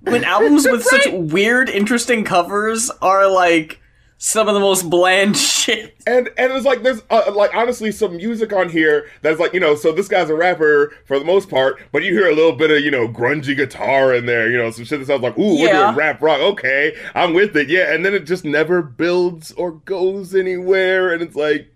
when 0.02 0.24
albums 0.36 0.66
with 0.66 0.84
such 0.84 1.08
weird, 1.12 1.70
interesting 1.70 2.24
covers 2.24 2.92
are 3.02 3.28
like 3.30 3.82
some 4.24 4.48
of 4.48 4.54
the 4.54 4.60
most 4.60 4.88
bland 4.88 5.36
shit. 5.52 5.96
and 6.06 6.30
and 6.38 6.52
it's 6.54 6.64
like 6.64 6.84
there's 6.84 7.02
uh, 7.10 7.32
like 7.36 7.52
honestly 7.56 7.92
some 7.92 8.16
music 8.18 8.54
on 8.54 8.70
here 8.70 9.10
that's 9.24 9.40
like 9.40 9.52
you 9.52 9.60
know, 9.60 9.74
so 9.74 9.92
this 9.92 10.08
guy's 10.08 10.30
a 10.30 10.36
rapper 10.36 10.94
for 11.06 11.18
the 11.18 11.26
most 11.26 11.50
part, 11.50 11.82
but 11.92 12.04
you 12.04 12.14
hear 12.14 12.30
a 12.30 12.36
little 12.36 12.52
bit 12.52 12.70
of 12.70 12.82
you 12.82 12.92
know 12.92 13.08
grungy 13.08 13.56
guitar 13.58 14.14
in 14.14 14.28
there, 14.28 14.48
you 14.52 14.58
know, 14.60 14.70
some 14.70 14.86
shit 14.86 15.00
that 15.00 15.08
sounds 15.08 15.24
like 15.24 15.36
ooh, 15.40 15.56
we're 15.60 15.68
Yeah. 15.70 15.86
doing 15.86 15.96
rap 15.96 16.22
rock, 16.22 16.40
okay, 16.40 16.96
I'm 17.16 17.34
with 17.34 17.58
it, 17.58 17.68
yeah, 17.68 17.92
and 17.94 18.06
then 18.06 18.14
it 18.14 18.26
just 18.28 18.46
never 18.46 18.84
builds 18.84 19.52
or 19.54 19.72
goes 19.72 20.36
anywhere, 20.36 21.12
and 21.12 21.22
it's 21.24 21.36
like. 21.36 21.74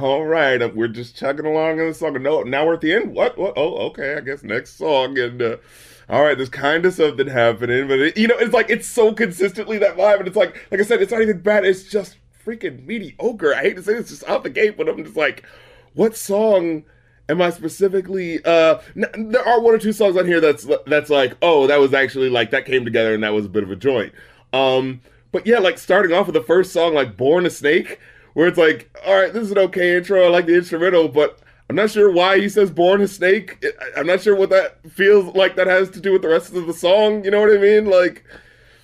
All 0.00 0.24
right, 0.24 0.62
uh, 0.62 0.70
we're 0.74 0.88
just 0.88 1.18
chugging 1.18 1.44
along 1.44 1.78
in 1.78 1.86
the 1.86 1.92
song. 1.92 2.14
No, 2.22 2.42
now 2.44 2.64
we're 2.64 2.72
at 2.72 2.80
the 2.80 2.94
end. 2.94 3.14
What? 3.14 3.36
What? 3.36 3.52
Oh, 3.58 3.74
okay. 3.88 4.14
I 4.14 4.20
guess 4.20 4.42
next 4.42 4.78
song. 4.78 5.18
And 5.18 5.42
uh, 5.42 5.56
all 6.12 6.22
right, 6.22 6.36
there's 6.36 6.50
kind 6.50 6.84
of 6.84 6.92
something 6.92 7.26
happening, 7.26 7.88
but 7.88 7.98
it, 7.98 8.18
you 8.18 8.28
know, 8.28 8.36
it's 8.36 8.52
like 8.52 8.68
it's 8.68 8.86
so 8.86 9.14
consistently 9.14 9.78
that 9.78 9.96
vibe, 9.96 10.18
and 10.18 10.28
it's 10.28 10.36
like, 10.36 10.68
like 10.70 10.78
I 10.78 10.84
said, 10.84 11.00
it's 11.00 11.10
not 11.10 11.22
even 11.22 11.40
bad. 11.40 11.64
It's 11.64 11.84
just 11.84 12.18
freaking 12.44 12.84
mediocre. 12.84 13.54
I 13.54 13.62
hate 13.62 13.76
to 13.76 13.82
say 13.82 13.94
this, 13.94 14.10
just 14.10 14.28
out 14.28 14.42
the 14.42 14.50
gate, 14.50 14.76
but 14.76 14.90
I'm 14.90 15.02
just 15.02 15.16
like, 15.16 15.42
what 15.94 16.14
song 16.14 16.84
am 17.30 17.40
I 17.40 17.48
specifically? 17.48 18.44
Uh, 18.44 18.80
n- 18.94 19.30
there 19.30 19.46
are 19.48 19.58
one 19.58 19.74
or 19.74 19.78
two 19.78 19.94
songs 19.94 20.18
on 20.18 20.26
here 20.26 20.38
that's 20.38 20.68
that's 20.86 21.08
like, 21.08 21.34
oh, 21.40 21.66
that 21.66 21.80
was 21.80 21.94
actually 21.94 22.28
like 22.28 22.50
that 22.50 22.66
came 22.66 22.84
together, 22.84 23.14
and 23.14 23.22
that 23.24 23.32
was 23.32 23.46
a 23.46 23.48
bit 23.48 23.62
of 23.62 23.70
a 23.70 23.76
joint. 23.76 24.12
Um, 24.52 25.00
but 25.32 25.46
yeah, 25.46 25.60
like 25.60 25.78
starting 25.78 26.14
off 26.14 26.26
with 26.26 26.34
the 26.34 26.42
first 26.42 26.74
song, 26.74 26.92
like 26.92 27.16
"Born 27.16 27.46
a 27.46 27.50
Snake," 27.50 27.98
where 28.34 28.48
it's 28.48 28.58
like, 28.58 28.94
all 29.06 29.14
right, 29.14 29.32
this 29.32 29.44
is 29.44 29.50
an 29.50 29.58
okay 29.58 29.96
intro. 29.96 30.26
I 30.26 30.28
like 30.28 30.44
the 30.44 30.56
instrumental, 30.56 31.08
but 31.08 31.38
I'm 31.72 31.76
not 31.76 31.90
sure 31.90 32.12
why 32.12 32.38
he 32.38 32.48
says 32.50 32.70
"born 32.70 33.00
a 33.00 33.08
snake." 33.08 33.64
I'm 33.96 34.06
not 34.06 34.20
sure 34.20 34.36
what 34.36 34.50
that 34.50 34.78
feels 34.92 35.34
like. 35.34 35.56
That 35.56 35.66
has 35.66 35.88
to 35.90 36.00
do 36.00 36.12
with 36.12 36.20
the 36.22 36.28
rest 36.28 36.54
of 36.54 36.66
the 36.66 36.74
song. 36.74 37.24
You 37.24 37.30
know 37.30 37.40
what 37.40 37.50
I 37.50 37.58
mean? 37.58 37.86
Like 37.86 38.24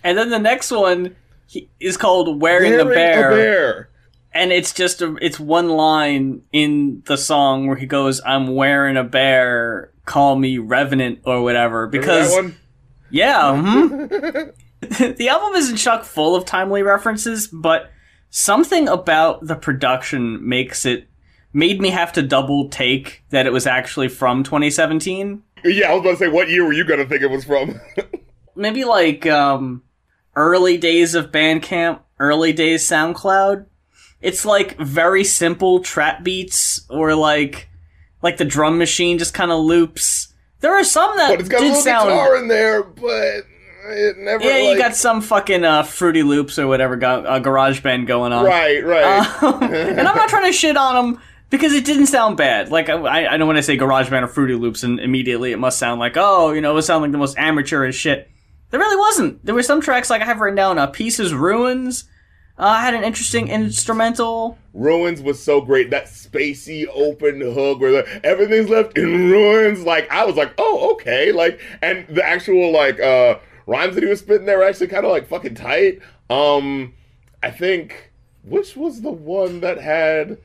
And 0.02 0.16
then 0.16 0.30
the 0.30 0.38
next 0.38 0.70
one 0.70 1.14
he- 1.46 1.68
is 1.80 1.96
called 1.98 2.40
Wearing, 2.40 2.72
the 2.78 2.84
wearing 2.86 2.94
Bear. 2.94 3.30
a 3.30 3.34
bear. 3.34 3.88
and 4.32 4.52
it's 4.52 4.72
just 4.72 5.02
a, 5.02 5.16
it's 5.20 5.38
one 5.38 5.68
line 5.68 6.42
in 6.52 7.02
the 7.06 7.16
song 7.18 7.66
where 7.66 7.76
he 7.76 7.84
goes, 7.86 8.20
"I'm 8.24 8.54
wearing 8.54 8.96
a 8.96 9.04
bear, 9.04 9.92
call 10.06 10.36
me 10.36 10.56
Revenant 10.58 11.20
or 11.24 11.42
whatever." 11.42 11.86
Because 11.88 12.30
that 12.34 12.42
one? 12.42 12.56
yeah, 13.10 13.52
mhm. 13.54 14.52
the 15.18 15.28
album 15.28 15.54
isn't 15.56 15.76
chock 15.76 16.04
full 16.04 16.34
of 16.36 16.44
timely 16.46 16.82
references, 16.82 17.48
but 17.48 17.90
something 18.30 18.88
about 18.88 19.46
the 19.46 19.56
production 19.56 20.48
makes 20.48 20.86
it 20.86 21.08
made 21.52 21.80
me 21.80 21.90
have 21.90 22.12
to 22.14 22.22
double 22.22 22.68
take 22.68 23.22
that 23.30 23.46
it 23.46 23.52
was 23.52 23.66
actually 23.66 24.08
from 24.08 24.42
2017. 24.42 25.42
Yeah, 25.64 25.90
I 25.90 25.94
was 25.94 26.00
about 26.02 26.10
to 26.12 26.16
say, 26.16 26.28
what 26.28 26.48
year 26.48 26.64
were 26.64 26.72
you 26.72 26.84
gonna 26.84 27.06
think 27.06 27.22
it 27.22 27.30
was 27.30 27.44
from? 27.44 27.80
Maybe 28.54 28.84
like 28.84 29.26
um, 29.26 29.82
early 30.36 30.76
days 30.78 31.14
of 31.14 31.32
Bandcamp, 31.32 32.00
early 32.18 32.52
days 32.52 32.86
SoundCloud. 32.86 33.66
It's 34.20 34.44
like 34.44 34.76
very 34.78 35.24
simple 35.24 35.80
trap 35.80 36.22
beats, 36.24 36.84
or 36.88 37.14
like 37.14 37.68
like 38.22 38.36
the 38.36 38.44
drum 38.44 38.78
machine 38.78 39.18
just 39.18 39.34
kind 39.34 39.50
of 39.52 39.60
loops. 39.60 40.32
There 40.60 40.74
are 40.74 40.84
some 40.84 41.16
that 41.16 41.30
but 41.30 41.40
it's 41.40 41.48
got 41.48 41.60
a 41.60 41.64
did 41.64 41.68
little 41.68 41.82
sound. 41.82 42.08
guitar 42.08 42.36
in 42.36 42.48
there, 42.48 42.82
but 42.82 43.44
it 43.90 44.18
never. 44.18 44.42
yeah, 44.44 44.58
you 44.72 44.76
got 44.78 44.96
some 44.96 45.20
fucking 45.20 45.64
uh, 45.64 45.84
Fruity 45.84 46.22
Loops 46.24 46.58
or 46.58 46.66
whatever 46.66 46.96
go- 46.96 47.22
uh, 47.24 47.40
GarageBand 47.40 48.06
going 48.06 48.32
on. 48.32 48.44
right, 48.44 48.84
right. 48.84 49.42
Um, 49.42 49.62
and 49.72 50.00
I'm 50.00 50.16
not 50.16 50.28
trying 50.28 50.46
to 50.46 50.52
shit 50.52 50.76
on 50.76 50.94
them 50.94 51.22
because 51.50 51.72
it 51.72 51.84
didn't 51.84 52.06
sound 52.06 52.36
bad. 52.36 52.70
Like 52.70 52.88
I, 52.88 53.26
I 53.26 53.36
know 53.36 53.46
when 53.46 53.56
I 53.56 53.60
say 53.60 53.76
GarageBand 53.76 54.22
or 54.22 54.28
Fruity 54.28 54.54
Loops, 54.54 54.82
and 54.82 55.00
immediately 55.00 55.52
it 55.52 55.58
must 55.58 55.78
sound 55.78 56.00
like 56.00 56.16
oh, 56.16 56.52
you 56.52 56.60
know, 56.60 56.72
it 56.72 56.74
would 56.74 56.84
sound 56.84 57.02
like 57.02 57.12
the 57.12 57.18
most 57.18 57.38
amateurish 57.38 57.96
shit. 57.96 58.30
There 58.70 58.80
really 58.80 58.96
wasn't. 58.96 59.44
There 59.44 59.54
were 59.54 59.62
some 59.62 59.80
tracks 59.80 60.10
like 60.10 60.22
I 60.22 60.26
have 60.26 60.40
written 60.40 60.56
down. 60.56 60.78
Uh, 60.78 60.86
Pieces 60.88 61.32
Ruins 61.32 62.04
uh, 62.58 62.80
had 62.80 62.92
an 62.92 63.04
interesting 63.04 63.48
instrumental. 63.48 64.58
Ruins 64.74 65.22
was 65.22 65.42
so 65.42 65.60
great. 65.60 65.90
That 65.90 66.06
spacey 66.06 66.86
open 66.92 67.40
hook 67.40 67.80
where 67.80 67.92
the, 67.92 68.26
everything's 68.26 68.68
left 68.68 68.98
in 68.98 69.30
ruins. 69.30 69.84
Like 69.84 70.10
I 70.10 70.24
was 70.26 70.36
like, 70.36 70.52
oh, 70.58 70.92
okay. 70.92 71.32
Like, 71.32 71.60
and 71.80 72.06
the 72.08 72.24
actual 72.24 72.72
like 72.72 73.00
uh 73.00 73.38
rhymes 73.66 73.94
that 73.94 74.02
he 74.02 74.10
was 74.10 74.20
spitting 74.20 74.46
there 74.46 74.58
were 74.58 74.64
actually 74.64 74.88
kind 74.88 75.06
of 75.06 75.12
like 75.12 75.28
fucking 75.28 75.54
tight. 75.54 76.00
Um, 76.28 76.94
I 77.42 77.50
think 77.50 78.12
which 78.42 78.76
was 78.76 79.00
the 79.00 79.10
one 79.10 79.60
that 79.60 79.78
had. 79.78 80.38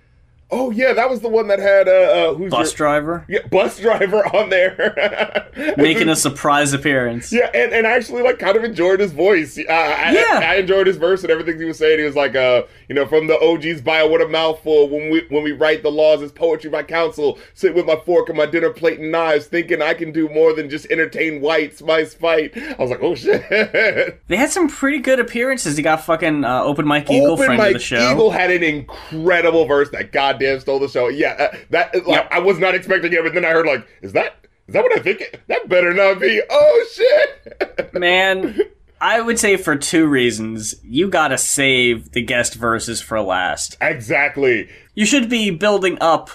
Oh 0.55 0.69
yeah, 0.69 0.93
that 0.93 1.09
was 1.09 1.21
the 1.21 1.29
one 1.29 1.47
that 1.47 1.57
had 1.57 1.87
uh, 1.87 1.91
uh 1.91 2.33
who's 2.35 2.51
Bus 2.51 2.71
your, 2.71 2.77
driver 2.77 3.25
yeah, 3.27 3.39
bus 3.49 3.79
driver 3.81 4.23
on 4.35 4.49
there, 4.49 5.49
making 5.77 6.09
a 6.09 6.15
surprise 6.15 6.73
appearance. 6.73 7.33
Yeah, 7.33 7.49
and, 7.55 7.73
and 7.73 7.87
I 7.87 7.91
actually 7.91 8.21
like 8.21 8.37
kind 8.37 8.55
of 8.55 8.63
enjoyed 8.63 8.99
his 8.99 9.11
voice. 9.11 9.57
Uh, 9.57 9.63
I, 9.67 10.11
Yeah. 10.13 10.39
I, 10.39 10.53
I 10.53 10.55
enjoyed 10.57 10.85
his 10.85 10.97
verse 10.97 11.23
and 11.23 11.31
everything 11.31 11.57
he 11.57 11.65
was 11.65 11.79
saying. 11.79 11.97
He 11.97 12.05
was 12.05 12.15
like, 12.15 12.35
uh, 12.35 12.63
you 12.87 12.93
know, 12.93 13.07
from 13.07 13.25
the 13.25 13.39
OG's 13.39 13.81
bio, 13.81 14.07
what 14.07 14.21
a 14.21 14.27
mouthful. 14.27 14.89
When 14.89 15.09
we 15.09 15.25
when 15.29 15.41
we 15.41 15.53
write 15.53 15.81
the 15.81 15.89
laws, 15.89 16.21
it's 16.21 16.31
poetry 16.31 16.69
by 16.69 16.83
counsel. 16.83 17.39
Sit 17.55 17.73
with 17.73 17.87
my 17.87 17.95
fork 18.05 18.29
and 18.29 18.37
my 18.37 18.45
dinner 18.45 18.69
plate 18.69 18.99
and 18.99 19.11
knives, 19.11 19.47
thinking 19.47 19.81
I 19.81 19.95
can 19.95 20.11
do 20.11 20.29
more 20.29 20.53
than 20.53 20.69
just 20.69 20.85
entertain 20.91 21.41
whites. 21.41 21.81
My 21.81 22.03
spite. 22.03 22.55
I 22.55 22.75
was 22.77 22.91
like, 22.91 23.01
oh 23.01 23.15
shit. 23.23 24.21
They 24.27 24.37
had 24.37 24.51
some 24.51 24.67
pretty 24.67 24.99
good 24.99 25.19
appearances. 25.19 25.77
He 25.77 25.81
got 25.83 26.05
fucking 26.05 26.45
uh, 26.45 26.63
Open 26.63 26.85
Mike 26.85 27.09
Eagle, 27.09 27.31
Open 27.31 27.45
friend 27.45 27.57
Mike 27.57 27.67
of 27.69 27.73
the 27.73 27.79
show. 27.79 28.11
Eagle 28.11 28.29
had 28.29 28.51
an 28.51 28.61
incredible 28.61 29.65
verse 29.65 29.89
that 29.89 30.11
goddamn 30.11 30.42
stole 30.59 30.79
the 30.79 30.87
show. 30.87 31.07
Yeah, 31.07 31.33
uh, 31.39 31.57
that 31.71 31.95
like 31.95 32.07
Yep. 32.07 32.27
I 32.31 32.39
was 32.39 32.59
not 32.59 32.75
expecting 32.75 33.11
it, 33.13 33.23
but 33.23 33.33
then 33.33 33.45
I 33.45 33.49
heard 33.49 33.65
like, 33.65 33.85
is 34.01 34.13
that 34.13 34.35
is 34.67 34.73
that 34.73 34.83
what 34.83 34.97
I 34.97 35.01
think? 35.01 35.21
it- 35.21 35.41
That 35.47 35.67
better 35.69 35.93
not 35.93 36.19
be. 36.19 36.41
Oh 36.49 36.85
shit. 36.93 37.93
Man, 37.93 38.57
I 39.01 39.19
would 39.21 39.37
say 39.39 39.57
for 39.57 39.75
two 39.75 40.07
reasons. 40.07 40.75
You 40.83 41.09
gotta 41.09 41.37
save 41.37 42.11
the 42.11 42.21
guest 42.21 42.55
verses 42.55 43.01
for 43.01 43.19
last. 43.21 43.75
exactly. 43.81 44.69
You 44.95 45.05
should 45.05 45.29
be 45.29 45.49
building 45.49 45.97
up 46.01 46.29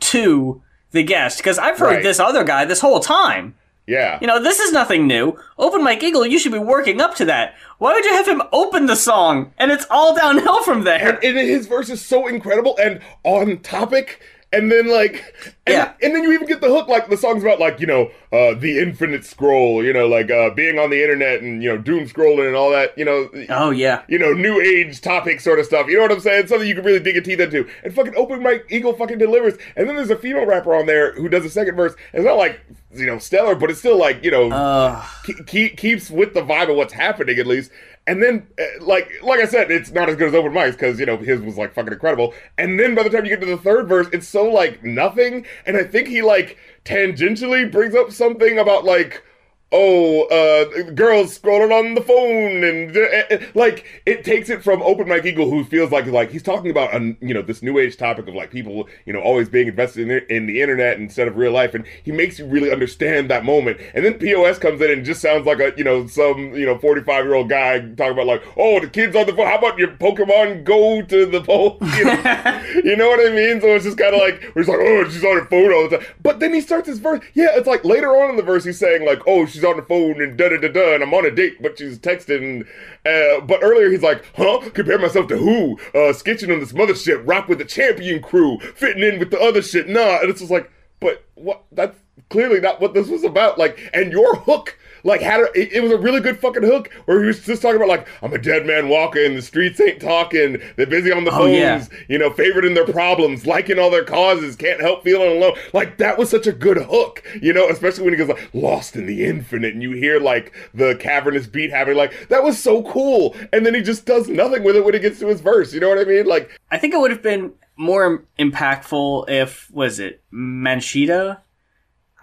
to 0.00 0.62
the 0.92 1.02
guest, 1.04 1.38
because 1.38 1.56
I've 1.58 1.78
heard 1.78 1.86
Right. 1.96 2.02
this 2.02 2.18
other 2.18 2.42
guy 2.42 2.64
this 2.64 2.80
whole 2.80 2.98
time. 3.00 3.54
Yeah. 3.90 4.18
You 4.20 4.28
know, 4.28 4.40
this 4.40 4.60
is 4.60 4.70
nothing 4.70 5.08
new. 5.08 5.36
Open 5.58 5.82
Mike 5.82 6.00
Eagle, 6.04 6.24
you 6.24 6.38
should 6.38 6.52
be 6.52 6.58
working 6.58 7.00
up 7.00 7.16
to 7.16 7.24
that. 7.24 7.56
Why 7.78 7.92
would 7.92 8.04
you 8.04 8.12
have 8.12 8.28
him 8.28 8.40
open 8.52 8.86
the 8.86 8.94
song 8.94 9.52
and 9.58 9.72
it's 9.72 9.84
all 9.90 10.14
downhill 10.14 10.62
from 10.62 10.84
there? 10.84 11.18
and 11.24 11.36
his 11.36 11.66
verse 11.66 11.90
is 11.90 12.00
so 12.00 12.28
incredible 12.28 12.78
and 12.80 13.00
on 13.24 13.58
topic. 13.58 14.22
And 14.52 14.70
then 14.72 14.88
like, 14.88 15.22
and, 15.64 15.74
Yeah. 15.76 15.92
and 16.02 16.12
then 16.12 16.24
you 16.24 16.32
even 16.32 16.48
get 16.48 16.60
the 16.60 16.66
hook. 16.66 16.88
Like 16.88 17.08
the 17.08 17.16
song's 17.16 17.44
about 17.44 17.60
like 17.60 17.78
you 17.78 17.86
know 17.86 18.10
uh, 18.32 18.54
the 18.58 18.80
infinite 18.80 19.24
scroll. 19.24 19.84
You 19.84 19.92
know, 19.92 20.08
like 20.08 20.28
uh, 20.28 20.50
being 20.50 20.76
on 20.78 20.90
the 20.90 21.00
internet 21.00 21.40
and 21.40 21.62
you 21.62 21.68
know 21.68 21.78
doom 21.78 22.08
scrolling 22.08 22.48
and 22.48 22.56
all 22.56 22.70
that. 22.70 22.96
You 22.98 23.04
know, 23.04 23.28
Oh 23.48 23.70
yeah. 23.70 24.02
you 24.08 24.18
know, 24.18 24.32
new 24.32 24.60
age 24.60 25.00
topic 25.00 25.38
sort 25.38 25.60
of 25.60 25.66
stuff. 25.66 25.86
You 25.86 25.96
know 25.96 26.02
what 26.02 26.10
I'm 26.12 26.18
saying? 26.20 26.48
Something 26.48 26.66
you 26.66 26.74
can 26.74 26.84
really 26.84 26.98
dig 26.98 27.14
your 27.14 27.22
teeth 27.22 27.38
into. 27.38 27.68
And 27.84 27.94
fucking 27.94 28.14
Open 28.16 28.42
Mike 28.42 28.66
Eagle 28.70 28.92
fucking 28.94 29.18
delivers. 29.18 29.54
And 29.76 29.88
then 29.88 29.94
there's 29.94 30.10
a 30.10 30.16
female 30.16 30.46
rapper 30.46 30.74
on 30.74 30.86
there 30.86 31.12
who 31.12 31.28
does 31.28 31.44
the 31.44 31.50
second 31.50 31.76
verse. 31.76 31.94
It's 32.12 32.24
not 32.24 32.36
like 32.36 32.60
you 32.92 33.06
know 33.06 33.18
stellar, 33.18 33.54
but 33.54 33.70
it's 33.70 33.78
still 33.78 33.96
like 33.98 34.24
you 34.24 34.32
know 34.32 34.50
Uh, 34.50 35.00
ke- 35.22 35.46
ke- 35.46 35.76
keeps 35.76 36.10
with 36.10 36.34
the 36.34 36.42
vibe 36.42 36.70
of 36.70 36.74
what's 36.76 36.92
happening 36.92 37.38
at 37.38 37.46
least. 37.46 37.70
And 38.06 38.22
then, 38.22 38.46
uh, 38.58 38.84
like, 38.84 39.08
like 39.22 39.40
I 39.40 39.46
said, 39.46 39.70
it's 39.70 39.90
not 39.90 40.08
as 40.08 40.16
good 40.16 40.28
as 40.28 40.34
Open 40.34 40.52
Mike's 40.52 40.74
because 40.74 40.98
you 40.98 41.06
know 41.06 41.16
his 41.16 41.40
was 41.40 41.56
like 41.56 41.74
fucking 41.74 41.92
incredible. 41.92 42.34
And 42.58 42.80
then 42.80 42.94
by 42.94 43.02
the 43.02 43.10
time 43.10 43.24
you 43.24 43.30
get 43.30 43.40
to 43.40 43.46
the 43.46 43.56
third 43.56 43.88
verse, 43.88 44.08
it's 44.12 44.26
so 44.26 44.44
like 44.44 44.82
nothing. 44.82 45.46
And 45.66 45.76
I 45.76 45.84
think 45.84 46.08
he 46.08 46.22
like 46.22 46.56
tangentially 46.84 47.70
brings 47.70 47.94
up 47.94 48.12
something 48.12 48.58
about 48.58 48.84
like. 48.84 49.24
Oh, 49.72 50.22
uh, 50.24 50.90
girls 50.94 51.38
scrolling 51.38 51.70
on 51.72 51.94
the 51.94 52.00
phone, 52.00 52.64
and 52.64 52.96
uh, 52.96 53.00
uh, 53.30 53.38
like 53.54 53.84
it 54.04 54.24
takes 54.24 54.50
it 54.50 54.64
from 54.64 54.82
Open 54.82 55.06
Mike 55.06 55.24
Eagle, 55.24 55.48
who 55.48 55.62
feels 55.62 55.92
like 55.92 56.06
like 56.06 56.32
he's 56.32 56.42
talking 56.42 56.72
about 56.72 56.92
um, 56.92 57.16
you 57.20 57.32
know 57.32 57.40
this 57.40 57.62
new 57.62 57.78
age 57.78 57.96
topic 57.96 58.26
of 58.26 58.34
like 58.34 58.50
people 58.50 58.88
you 59.06 59.12
know 59.12 59.20
always 59.20 59.48
being 59.48 59.68
invested 59.68 60.02
in, 60.02 60.08
the- 60.08 60.34
in 60.34 60.46
the 60.46 60.60
internet 60.60 60.96
instead 60.98 61.28
of 61.28 61.36
real 61.36 61.52
life, 61.52 61.72
and 61.72 61.84
he 62.02 62.10
makes 62.10 62.40
you 62.40 62.46
really 62.46 62.72
understand 62.72 63.30
that 63.30 63.44
moment. 63.44 63.78
And 63.94 64.04
then 64.04 64.14
POS 64.14 64.58
comes 64.58 64.80
in 64.80 64.90
and 64.90 65.04
just 65.04 65.22
sounds 65.22 65.46
like 65.46 65.60
a 65.60 65.72
you 65.76 65.84
know 65.84 66.04
some 66.08 66.52
you 66.52 66.66
know 66.66 66.76
forty 66.76 67.02
five 67.02 67.24
year 67.24 67.34
old 67.34 67.48
guy 67.48 67.78
talking 67.78 68.14
about 68.14 68.26
like 68.26 68.42
oh 68.56 68.80
the 68.80 68.88
kids 68.88 69.14
on 69.14 69.26
the 69.26 69.32
phone, 69.32 69.46
how 69.46 69.58
about 69.58 69.78
your 69.78 69.92
Pokemon 69.92 70.64
Go 70.64 71.00
to 71.02 71.26
the 71.26 71.44
phone? 71.44 71.78
You 72.00 72.04
know, 72.06 72.62
you 72.84 72.96
know 72.96 73.08
what 73.08 73.20
I 73.24 73.32
mean? 73.32 73.60
So 73.60 73.68
it's 73.68 73.84
just 73.84 73.98
kind 73.98 74.16
of 74.16 74.20
like 74.20 74.42
we're 74.56 74.62
just 74.62 74.68
like 74.68 74.80
oh 74.80 75.08
she's 75.08 75.24
on 75.24 75.36
her 75.38 75.44
phone 75.46 75.72
all 75.72 75.88
the 75.88 75.98
time, 75.98 76.06
but 76.22 76.40
then 76.40 76.52
he 76.52 76.60
starts 76.60 76.88
his 76.88 76.98
verse. 76.98 77.20
Yeah, 77.34 77.48
it's 77.52 77.68
like 77.68 77.84
later 77.84 78.08
on 78.20 78.30
in 78.30 78.36
the 78.36 78.42
verse 78.42 78.64
he's 78.64 78.78
saying 78.78 79.06
like 79.06 79.20
oh 79.28 79.46
she's 79.46 79.59
on 79.64 79.76
the 79.76 79.82
phone 79.82 80.22
and 80.22 80.36
da 80.36 80.48
da 80.48 80.58
da 80.58 80.68
da, 80.68 80.94
and 80.94 81.02
I'm 81.02 81.14
on 81.14 81.26
a 81.26 81.30
date, 81.30 81.62
but 81.62 81.78
she's 81.78 81.98
texting. 81.98 82.66
Uh, 83.06 83.40
but 83.40 83.60
earlier 83.62 83.90
he's 83.90 84.02
like, 84.02 84.24
huh? 84.36 84.60
Compare 84.72 84.98
myself 84.98 85.28
to 85.28 85.36
who? 85.36 85.78
Uh, 85.94 86.12
sketching 86.12 86.50
on 86.50 86.60
this 86.60 86.72
mothership, 86.72 87.22
rock 87.26 87.48
with 87.48 87.58
the 87.58 87.64
champion 87.64 88.22
crew, 88.22 88.58
fitting 88.74 89.02
in 89.02 89.18
with 89.18 89.30
the 89.30 89.40
other 89.40 89.62
shit. 89.62 89.88
Nah, 89.88 90.20
and 90.20 90.30
it's 90.30 90.40
just 90.40 90.50
like, 90.52 90.70
but 91.00 91.24
what? 91.34 91.64
That's 91.72 91.98
clearly 92.28 92.60
not 92.60 92.80
what 92.80 92.94
this 92.94 93.08
was 93.08 93.24
about. 93.24 93.58
Like, 93.58 93.78
and 93.92 94.12
your 94.12 94.36
hook. 94.36 94.76
Like 95.04 95.20
had 95.20 95.40
a, 95.40 95.44
it, 95.58 95.72
it 95.74 95.82
was 95.82 95.92
a 95.92 95.98
really 95.98 96.20
good 96.20 96.38
fucking 96.38 96.62
hook 96.62 96.90
where 97.06 97.20
he 97.20 97.26
was 97.26 97.44
just 97.44 97.62
talking 97.62 97.76
about 97.76 97.88
like 97.88 98.08
I'm 98.22 98.32
a 98.32 98.38
dead 98.38 98.66
man 98.66 98.88
walking, 98.88 99.34
the 99.36 99.42
streets 99.42 99.80
ain't 99.80 100.00
talking, 100.00 100.60
they're 100.76 100.86
busy 100.86 101.12
on 101.12 101.24
the 101.24 101.30
Oh, 101.30 101.38
phones, 101.46 101.52
yeah. 101.56 101.84
you 102.08 102.18
know, 102.18 102.30
favored 102.30 102.64
in 102.64 102.74
their 102.74 102.86
problems, 102.86 103.46
liking 103.46 103.78
all 103.78 103.90
their 103.90 104.04
causes, 104.04 104.56
can't 104.56 104.80
help 104.80 105.04
feeling 105.04 105.36
alone. 105.36 105.56
Like 105.72 105.98
that 105.98 106.18
was 106.18 106.28
such 106.30 106.46
a 106.46 106.52
good 106.52 106.76
hook, 106.78 107.22
you 107.40 107.52
know, 107.52 107.68
especially 107.68 108.04
when 108.04 108.12
he 108.12 108.18
goes 108.18 108.28
like 108.28 108.50
lost 108.54 108.96
in 108.96 109.06
the 109.06 109.24
infinite 109.24 109.74
and 109.74 109.82
you 109.82 109.92
hear 109.92 110.20
like 110.20 110.52
the 110.74 110.96
cavernous 110.96 111.46
beat 111.46 111.70
happening, 111.70 111.96
like 111.96 112.28
that 112.28 112.42
was 112.42 112.60
so 112.62 112.82
cool. 112.82 113.36
And 113.52 113.64
then 113.64 113.74
he 113.74 113.80
just 113.82 114.04
does 114.06 114.28
nothing 114.28 114.62
with 114.64 114.76
it 114.76 114.84
when 114.84 114.94
he 114.94 115.00
gets 115.00 115.18
to 115.20 115.28
his 115.28 115.40
verse. 115.40 115.72
You 115.72 115.80
know 115.80 115.88
what 115.88 115.98
I 115.98 116.04
mean? 116.04 116.26
Like 116.26 116.60
I 116.70 116.78
think 116.78 116.94
it 116.94 116.98
would 117.00 117.10
have 117.10 117.22
been 117.22 117.52
more 117.76 118.24
impactful 118.38 119.28
if 119.30 119.70
was 119.70 119.98
it 119.98 120.22
Manchita. 120.30 121.40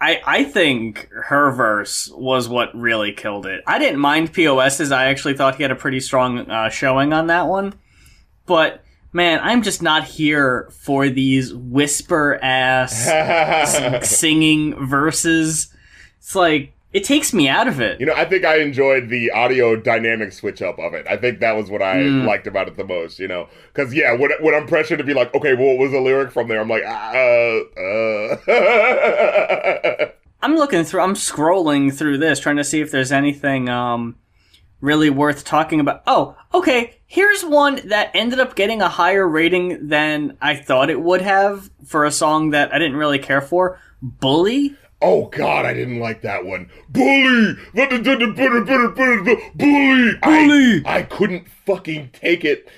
I 0.00 0.20
I 0.24 0.44
think 0.44 1.08
her 1.10 1.50
verse 1.50 2.10
was 2.14 2.48
what 2.48 2.74
really 2.74 3.12
killed 3.12 3.46
it. 3.46 3.62
I 3.66 3.78
didn't 3.78 4.00
mind 4.00 4.32
POS's. 4.32 4.92
I 4.92 5.06
actually 5.06 5.34
thought 5.34 5.56
he 5.56 5.62
had 5.62 5.72
a 5.72 5.76
pretty 5.76 6.00
strong 6.00 6.50
uh, 6.50 6.68
showing 6.68 7.12
on 7.12 7.26
that 7.28 7.46
one. 7.46 7.74
But 8.46 8.82
man, 9.12 9.40
I'm 9.42 9.62
just 9.62 9.82
not 9.82 10.04
here 10.04 10.70
for 10.82 11.08
these 11.08 11.52
whisper 11.52 12.38
ass 12.42 14.08
singing 14.08 14.86
verses. 14.86 15.74
It's 16.18 16.34
like 16.34 16.74
it 16.92 17.04
takes 17.04 17.32
me 17.34 17.48
out 17.48 17.68
of 17.68 17.80
it. 17.80 18.00
You 18.00 18.06
know, 18.06 18.14
I 18.14 18.24
think 18.24 18.44
I 18.44 18.58
enjoyed 18.60 19.08
the 19.10 19.30
audio 19.30 19.76
dynamic 19.76 20.32
switch 20.32 20.62
up 20.62 20.78
of 20.78 20.94
it. 20.94 21.06
I 21.08 21.16
think 21.16 21.40
that 21.40 21.54
was 21.56 21.70
what 21.70 21.82
I 21.82 21.96
Mm. 21.96 22.24
liked 22.26 22.46
about 22.46 22.66
it 22.68 22.76
the 22.76 22.84
most, 22.84 23.18
you 23.18 23.28
know? 23.28 23.48
Because, 23.72 23.92
yeah, 23.92 24.12
when, 24.14 24.30
when 24.40 24.54
I'm 24.54 24.66
pressured 24.66 24.98
to 24.98 25.04
be 25.04 25.12
like, 25.14 25.34
okay, 25.34 25.54
well, 25.54 25.68
what 25.68 25.78
was 25.78 25.90
the 25.92 26.00
lyric 26.00 26.32
from 26.32 26.48
there? 26.48 26.60
I'm 26.60 26.68
like, 26.68 26.84
uh, 26.84 27.58
uh. 28.48 30.08
I'm 30.42 30.54
looking 30.56 30.84
through. 30.84 31.00
I'm 31.00 31.14
scrolling 31.14 31.92
through 31.92 32.18
this, 32.18 32.38
trying 32.40 32.56
to 32.56 32.64
see 32.64 32.80
if 32.80 32.90
there's 32.90 33.10
anything 33.12 33.68
um, 33.68 34.16
really 34.80 35.10
worth 35.10 35.44
talking 35.44 35.80
about. 35.80 36.02
Oh, 36.06 36.36
okay. 36.54 36.94
Here's 37.06 37.44
one 37.44 37.80
that 37.88 38.10
ended 38.14 38.38
up 38.38 38.54
getting 38.54 38.80
a 38.80 38.88
higher 38.88 39.26
rating 39.26 39.88
than 39.88 40.36
I 40.40 40.54
thought 40.56 40.90
it 40.90 41.00
would 41.00 41.22
have 41.22 41.70
for 41.84 42.04
a 42.04 42.10
song 42.12 42.50
that 42.50 42.72
I 42.72 42.78
didn't 42.78 42.96
really 42.96 43.18
care 43.18 43.40
for. 43.40 43.80
Bully. 44.00 44.76
Oh 45.00 45.26
God, 45.26 45.64
I 45.64 45.74
didn't 45.74 46.00
like 46.00 46.22
that 46.22 46.44
one. 46.44 46.70
Bully, 46.88 47.54
bully. 47.74 49.38
Bully. 49.54 50.82
I, 50.84 50.98
I 50.98 51.02
couldn't 51.02 51.48
fucking 51.66 52.10
take 52.12 52.44
it. 52.44 52.68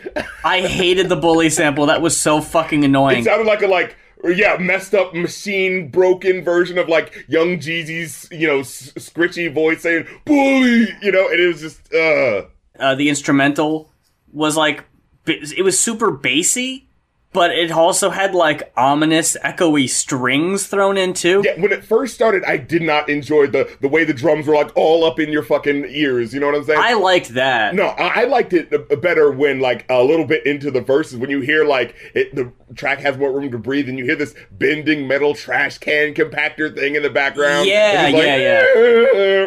I 0.45 0.61
hated 0.61 1.09
the 1.09 1.17
bully 1.17 1.49
sample. 1.51 1.87
That 1.87 2.03
was 2.03 2.19
so 2.21 2.41
fucking 2.41 2.85
annoying. 2.85 3.21
It 3.21 3.25
sounded 3.25 3.47
like 3.47 3.63
a 3.63 3.67
like 3.67 3.97
yeah 4.23 4.59
messed 4.59 4.95
up 4.95 5.15
machine 5.15 5.89
broken 5.89 6.45
version 6.45 6.77
of 6.77 6.89
like 6.91 7.25
Young 7.29 7.57
Jeezy's 7.59 8.29
you 8.31 8.47
know 8.47 8.61
s- 8.61 8.93
scritchy 8.99 9.49
voice 9.53 9.81
saying 9.83 10.07
bully, 10.27 10.89
you 11.01 11.13
know, 11.13 11.29
and 11.29 11.41
it 11.41 11.47
was 11.47 11.61
just 11.63 11.93
uh 11.95 12.43
Uh, 12.79 12.95
the 12.97 13.09
instrumental 13.09 13.91
was 14.33 14.57
like, 14.57 14.85
it 15.27 15.65
was 15.65 15.79
super 15.81 16.11
bassy, 16.11 16.89
but 17.33 17.53
it 17.53 17.71
also 17.71 18.11
had 18.11 18.35
like 18.35 18.73
ominous, 18.77 19.37
echoey 19.45 19.89
strings 19.89 20.67
thrown 20.67 20.97
in 20.97 21.15
too. 21.15 21.43
Yeah, 21.45 21.61
when 21.61 21.73
it 21.73 21.85
first 21.85 22.15
started, 22.15 22.45
I 22.45 22.57
did 22.57 22.83
not 22.83 23.09
enjoy 23.09 23.47
the 23.47 23.77
the 23.81 23.89
way 23.89 24.05
the 24.05 24.15
drums 24.15 24.47
were 24.47 24.55
like 24.55 24.73
all 24.77 25.05
up 25.05 25.21
in 25.21 25.31
your 25.31 25.43
fucking 25.43 25.87
ears. 25.89 26.35
You 26.35 26.41
know 26.41 26.47
what 26.47 26.57
I'm 26.57 26.65
saying? 26.65 26.81
I 26.83 26.95
liked 26.95 27.35
that. 27.35 27.75
no, 27.75 27.87
I, 27.87 28.23
I 28.23 28.25
liked 28.25 28.53
it 28.53 28.73
uh, 28.73 28.97
better 28.97 29.31
when 29.31 29.61
like 29.61 29.87
a 29.89 30.03
little 30.03 30.27
bit 30.27 30.45
into 30.45 30.71
the 30.71 30.81
verses 30.81 31.19
when 31.19 31.31
you 31.31 31.41
hear 31.41 31.65
like 31.65 31.95
it, 32.15 32.35
the 32.35 32.53
track 32.75 32.99
has 33.01 33.17
more 33.19 33.33
room 33.33 33.51
to 33.51 33.59
breathe 33.59 33.89
and 33.89 33.99
you 33.99 34.05
hear 34.05 34.17
this 34.17 34.35
bending 34.53 35.07
metal 35.07 35.35
trash 35.35 35.79
can 35.79 36.15
compactor 36.15 36.75
thing 36.75 36.95
in 36.95 37.03
the 37.03 37.11
background. 37.11 37.67
Yeah, 37.69 38.07
And 38.07 38.17
it's 38.17 38.27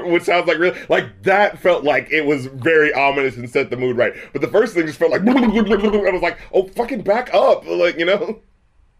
yeah, 0.06 0.12
Which 0.12 0.24
sounds 0.24 0.48
like 0.48 0.58
really 0.58 0.80
like 0.90 1.24
that 1.24 1.60
felt 1.60 1.84
like 1.84 2.12
it 2.12 2.25
was 2.25 2.48
very 2.48 2.94
ominous 2.94 3.36
and 3.38 3.50
set 3.50 3.70
the 3.70 3.78
mood 3.78 3.98
right. 3.98 4.13
But 4.32 4.42
the 4.42 4.48
first 4.48 4.74
thing 4.74 4.86
just 4.86 5.00
felt 5.00 5.12
like 5.12 5.22
I 5.28 6.12
was 6.12 6.22
like, 6.22 6.38
oh 6.54 6.68
fucking 6.70 7.02
back 7.02 7.34
up, 7.34 7.66
like 7.75 7.98
you 7.98 8.06
know. 8.06 8.42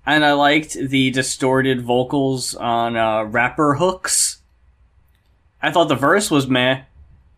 And 0.06 0.26
I 0.26 0.34
liked 0.34 0.74
the 0.74 1.12
distorted 1.12 1.82
vocals 1.82 2.56
on 2.56 2.98
uh, 2.98 3.24
rapper 3.24 3.76
hooks. 3.76 4.42
I 5.62 5.72
thought 5.72 5.88
the 5.88 5.96
verse 5.96 6.30
was 6.30 6.46
meh, 6.46 6.82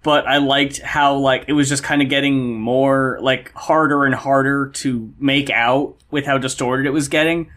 but 0.01 0.27
I 0.27 0.37
liked 0.37 0.81
how 0.81 1.15
like 1.15 1.45
it 1.47 1.53
was 1.53 1.69
just 1.69 1.83
kind 1.83 2.01
of 2.01 2.09
getting 2.09 2.59
more 2.59 3.19
like 3.21 3.51
harder 3.53 4.05
and 4.05 4.15
harder 4.15 4.69
to 4.77 5.13
make 5.19 5.51
out 5.51 5.95
with 6.09 6.25
how 6.25 6.39
distorted 6.39 6.87
it 6.87 6.91
was 6.91 7.07
getting. 7.07 7.51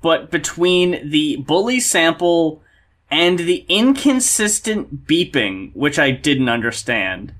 But 0.00 0.30
between 0.30 1.10
the 1.10 1.36
bully 1.38 1.80
sample 1.80 2.62
and 3.10 3.40
the 3.40 3.64
inconsistent 3.68 5.06
beeping, 5.06 5.74
which 5.74 5.98
I 5.98 6.12
didn't 6.12 6.48
understand, 6.48 7.34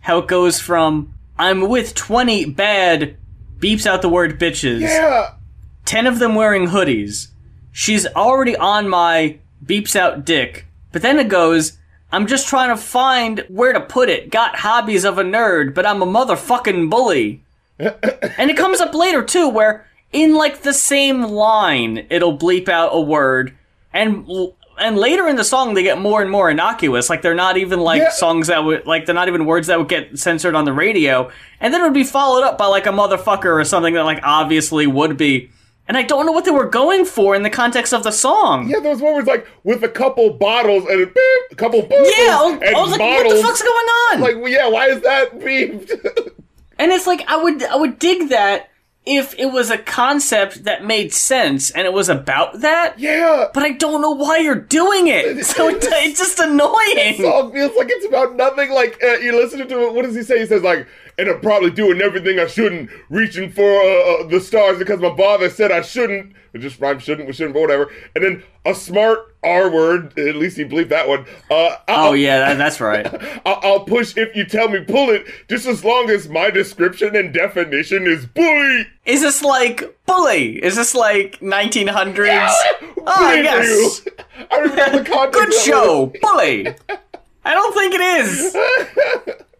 how 0.00 0.18
it 0.18 0.28
goes 0.28 0.60
from 0.60 1.14
"I'm 1.38 1.68
with 1.68 1.94
twenty 1.94 2.44
bad," 2.44 3.16
beeps 3.64 3.86
out 3.86 4.02
the 4.02 4.08
word 4.08 4.38
bitches. 4.38 4.80
Yeah. 4.80 5.32
10 5.86 6.06
of 6.06 6.18
them 6.18 6.34
wearing 6.34 6.68
hoodies. 6.68 7.28
She's 7.72 8.06
already 8.06 8.56
on 8.56 8.88
my 8.88 9.38
beeps 9.64 9.96
out 9.96 10.24
dick. 10.24 10.66
But 10.92 11.02
then 11.02 11.18
it 11.18 11.28
goes, 11.28 11.78
I'm 12.12 12.26
just 12.26 12.46
trying 12.46 12.68
to 12.68 12.76
find 12.76 13.44
where 13.48 13.72
to 13.72 13.80
put 13.80 14.08
it. 14.08 14.30
Got 14.30 14.56
hobbies 14.56 15.04
of 15.04 15.18
a 15.18 15.24
nerd, 15.24 15.74
but 15.74 15.86
I'm 15.86 16.02
a 16.02 16.06
motherfucking 16.06 16.90
bully. 16.90 17.42
and 17.78 18.50
it 18.50 18.56
comes 18.56 18.80
up 18.80 18.94
later 18.94 19.22
too, 19.24 19.48
where 19.48 19.86
in 20.12 20.34
like 20.34 20.62
the 20.62 20.72
same 20.72 21.22
line, 21.22 22.06
it'll 22.10 22.38
bleep 22.38 22.68
out 22.68 22.90
a 22.92 23.00
word, 23.00 23.56
and 23.92 24.26
and 24.78 24.96
later 24.96 25.28
in 25.28 25.36
the 25.36 25.44
song 25.44 25.74
they 25.74 25.82
get 25.82 25.98
more 25.98 26.20
and 26.22 26.30
more 26.30 26.50
innocuous. 26.50 27.08
Like 27.10 27.22
they're 27.22 27.34
not 27.34 27.56
even 27.56 27.80
like 27.80 28.00
Yeah. 28.02 28.10
songs 28.10 28.46
that 28.48 28.64
would 28.64 28.86
like 28.86 29.06
they're 29.06 29.14
not 29.14 29.28
even 29.28 29.46
words 29.46 29.66
that 29.68 29.78
would 29.78 29.88
get 29.88 30.18
censored 30.18 30.54
on 30.54 30.64
the 30.64 30.72
radio, 30.72 31.30
and 31.60 31.72
then 31.72 31.80
it 31.80 31.84
would 31.84 31.94
be 31.94 32.04
followed 32.04 32.42
up 32.44 32.58
by 32.58 32.66
like 32.66 32.86
a 32.86 32.90
motherfucker 32.90 33.60
or 33.60 33.64
something 33.64 33.94
that 33.94 34.02
like 34.04 34.20
obviously 34.22 34.86
would 34.86 35.16
be. 35.16 35.50
And 35.86 35.98
I 35.98 36.02
don't 36.02 36.24
know 36.24 36.32
what 36.32 36.46
they 36.46 36.50
were 36.50 36.68
going 36.68 37.04
for 37.04 37.34
in 37.34 37.42
the 37.42 37.50
context 37.50 37.92
of 37.92 38.04
the 38.04 38.10
song. 38.10 38.70
Yeah, 38.70 38.80
there 38.80 38.90
was 38.90 39.02
one 39.02 39.12
where 39.12 39.20
it's 39.20 39.28
like 39.28 39.46
with 39.64 39.82
a 39.84 39.88
couple 39.88 40.30
bottles 40.30 40.84
and 40.86 41.02
a, 41.02 41.06
beep, 41.06 41.16
a 41.50 41.54
couple 41.56 41.82
bottles 41.82 42.10
Yeah, 42.16 42.38
I 42.38 42.58
and 42.68 42.74
was 42.76 42.90
like, 42.92 43.00
what 43.00 43.28
the 43.28 43.42
fuck's 43.42 43.60
going 43.62 43.70
on? 44.12 44.20
Like, 44.22 44.36
well, 44.36 44.48
yeah, 44.48 44.66
why 44.68 44.86
is 44.86 45.02
that 45.02 45.38
beeped? 45.40 45.90
And 46.78 46.90
it's 46.90 47.06
like 47.06 47.22
I 47.28 47.36
would 47.36 47.62
I 47.62 47.76
would 47.76 47.98
dig 48.00 48.30
that 48.30 48.68
if 49.06 49.34
it 49.38 49.46
was 49.52 49.70
a 49.70 49.76
concept 49.76 50.64
that 50.64 50.84
made 50.84 51.12
sense 51.12 51.70
and 51.70 51.86
it 51.86 51.92
was 51.92 52.08
about 52.08 52.60
that. 52.60 52.98
yeah. 52.98 53.48
But 53.52 53.62
I 53.62 53.72
don't 53.72 54.00
know 54.00 54.12
why 54.12 54.38
you're 54.38 54.54
doing 54.54 55.08
it. 55.08 55.44
So 55.54 55.68
it, 55.68 55.78
it's 55.82 56.18
just 56.18 56.38
annoying. 56.38 57.16
song 57.20 57.52
feels 57.52 57.76
like 57.76 57.88
it's 57.90 58.06
about 58.06 58.34
nothing. 58.34 58.70
Like 58.72 58.98
uh, 59.02 59.18
you're 59.18 59.34
listening 59.34 59.68
to 59.68 59.82
it. 59.82 59.94
What 59.94 60.04
does 60.04 60.14
he 60.16 60.22
say? 60.22 60.40
He 60.40 60.46
says 60.46 60.62
like, 60.62 60.86
"And 61.18 61.28
I'm 61.28 61.40
probably 61.40 61.70
doing 61.70 62.00
everything 62.00 62.38
I 62.38 62.46
shouldn't, 62.46 62.90
reaching 63.08 63.50
for 63.50 63.62
uh, 63.80 64.22
uh, 64.24 64.26
the 64.28 64.40
stars 64.40 64.78
because 64.78 65.00
my 65.00 65.14
father 65.16 65.48
said 65.50 65.70
I 65.72 65.82
shouldn't." 65.82 66.34
It 66.52 66.60
just 66.60 66.80
rhymes 66.80 67.02
shouldn't 67.02 67.26
with 67.26 67.34
shouldn't, 67.34 67.54
but 67.54 67.62
whatever. 67.62 67.90
And 68.14 68.24
then 68.24 68.42
a 68.64 68.76
smart 68.76 69.34
R 69.42 69.68
word. 69.68 70.16
At 70.16 70.36
least 70.36 70.56
he 70.56 70.62
believed 70.62 70.90
that 70.90 71.08
one. 71.08 71.26
Uh, 71.50 71.76
Oh 71.88 72.12
yeah, 72.12 72.38
that, 72.38 72.58
that's 72.58 72.80
right. 72.80 73.06
I'll, 73.46 73.80
push 73.80 74.16
if 74.16 74.36
you 74.36 74.44
tell 74.44 74.68
me 74.68 74.80
pull 74.84 75.10
it, 75.10 75.26
just 75.48 75.66
as 75.66 75.84
long 75.84 76.10
as 76.10 76.28
my 76.28 76.50
description 76.50 77.16
and 77.16 77.34
definition 77.34 78.06
is 78.06 78.24
bully. 78.26 78.86
Is 79.04 79.22
this 79.22 79.42
like 79.42 79.98
bully? 80.06 80.62
Is 80.64 80.76
this 80.76 80.94
like 80.94 81.40
1900s? 81.40 82.52
Oh 83.06 83.14
Bully 83.18 83.42
yes, 83.42 84.06
you. 84.06 84.12
I 84.50 84.58
remember 84.60 84.98
the 85.00 85.04
context. 85.10 85.32
good 85.32 85.54
show, 85.54 86.12
bully. 86.22 86.68
I 87.44 87.52
don't 87.54 87.74
think 87.74 87.94
it 87.94 88.00
is. 88.00 89.36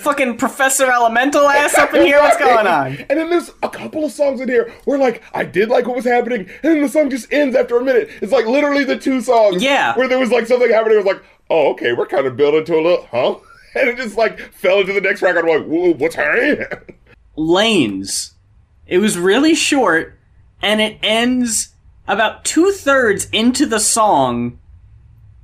Fucking 0.00 0.38
Professor 0.38 0.90
Elemental 0.90 1.48
ass 1.48 1.76
up 1.76 1.92
in 1.94 2.06
here. 2.06 2.20
What's 2.20 2.36
going 2.38 2.66
on? 2.66 2.96
And 3.08 3.18
then 3.18 3.30
there's 3.30 3.50
a 3.62 3.68
couple 3.68 4.04
of 4.04 4.12
songs 4.12 4.40
in 4.40 4.48
here 4.48 4.72
where 4.84 4.98
like 4.98 5.22
I 5.34 5.44
did 5.44 5.68
like 5.68 5.86
what 5.86 5.96
was 5.96 6.04
happening, 6.04 6.40
and 6.40 6.48
then 6.62 6.80
the 6.82 6.88
song 6.88 7.10
just 7.10 7.32
ends 7.32 7.54
after 7.54 7.78
a 7.78 7.84
minute. 7.84 8.08
It's 8.20 8.32
like 8.32 8.46
literally 8.46 8.84
the 8.84 8.98
two 8.98 9.20
songs. 9.20 9.62
Yeah. 9.62 9.96
Where 9.96 10.08
there 10.08 10.18
was 10.18 10.30
like 10.30 10.46
something 10.46 10.70
happening. 10.70 10.94
It 10.94 11.04
was 11.04 11.14
like, 11.14 11.22
oh 11.50 11.72
okay, 11.72 11.92
we're 11.92 12.06
kind 12.06 12.26
of 12.26 12.36
building 12.36 12.64
to 12.64 12.74
a 12.74 12.82
little, 12.82 13.06
huh? 13.10 13.36
And 13.72 13.88
it 13.88 13.98
just 13.98 14.16
like 14.16 14.40
fell 14.52 14.80
into 14.80 14.92
the 14.92 15.00
next 15.00 15.20
track. 15.20 15.36
I'm 15.36 15.46
like, 15.46 15.64
what's 16.00 16.16
happening? 16.16 16.66
lanes. 17.36 18.34
It 18.86 18.98
was 18.98 19.16
really 19.16 19.54
short, 19.54 20.18
and 20.60 20.80
it 20.80 20.98
ends 21.02 21.74
about 22.08 22.44
two 22.44 22.72
thirds 22.72 23.28
into 23.30 23.66
the 23.66 23.78
song, 23.78 24.58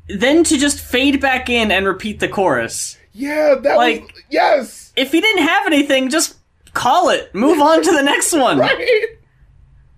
then 0.09 0.43
to 0.45 0.59
just 0.59 0.81
fade 0.81 1.21
back 1.21 1.49
in 1.49 1.71
and 1.71 1.87
repeat 1.87 2.19
the 2.19 2.29
chorus. 2.29 2.99
Yeah, 3.17 3.55
that 3.55 3.77
Like- 3.77 4.03
was 4.03 4.23
yes, 4.31 4.93
If 4.97 5.13
he 5.13 5.21
didn't 5.21 5.45
have 5.47 5.67
anything, 5.67 6.09
just 6.11 6.37
call 6.75 7.09
it. 7.11 7.35
Move 7.35 7.61
on 7.61 7.83
to 7.83 7.91
the 7.93 8.03
next 8.03 8.33
one. 8.47 8.59
right. 8.59 9.05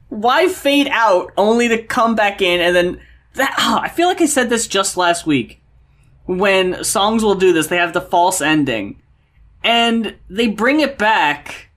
Why 0.08 0.48
fade 0.48 0.88
out 0.90 1.32
only 1.36 1.68
to 1.68 1.82
come 1.82 2.14
back 2.14 2.40
in 2.40 2.60
and 2.60 2.74
then 2.74 3.00
that? 3.34 3.54
ah, 3.58 3.80
I 3.84 3.88
feel 3.88 4.08
like 4.08 4.20
I 4.20 4.26
said 4.26 4.48
this 4.50 4.66
just 4.66 4.96
last 4.96 5.26
week. 5.26 5.60
When 6.26 6.84
songs 6.84 7.22
will 7.24 7.34
do 7.34 7.52
this, 7.52 7.68
they 7.68 7.78
have 7.78 7.94
the 7.94 8.00
false 8.02 8.40
ending, 8.42 9.00
and 9.64 10.14
they 10.28 10.46
bring 10.48 10.80
it 10.80 10.98
back, 10.98 11.70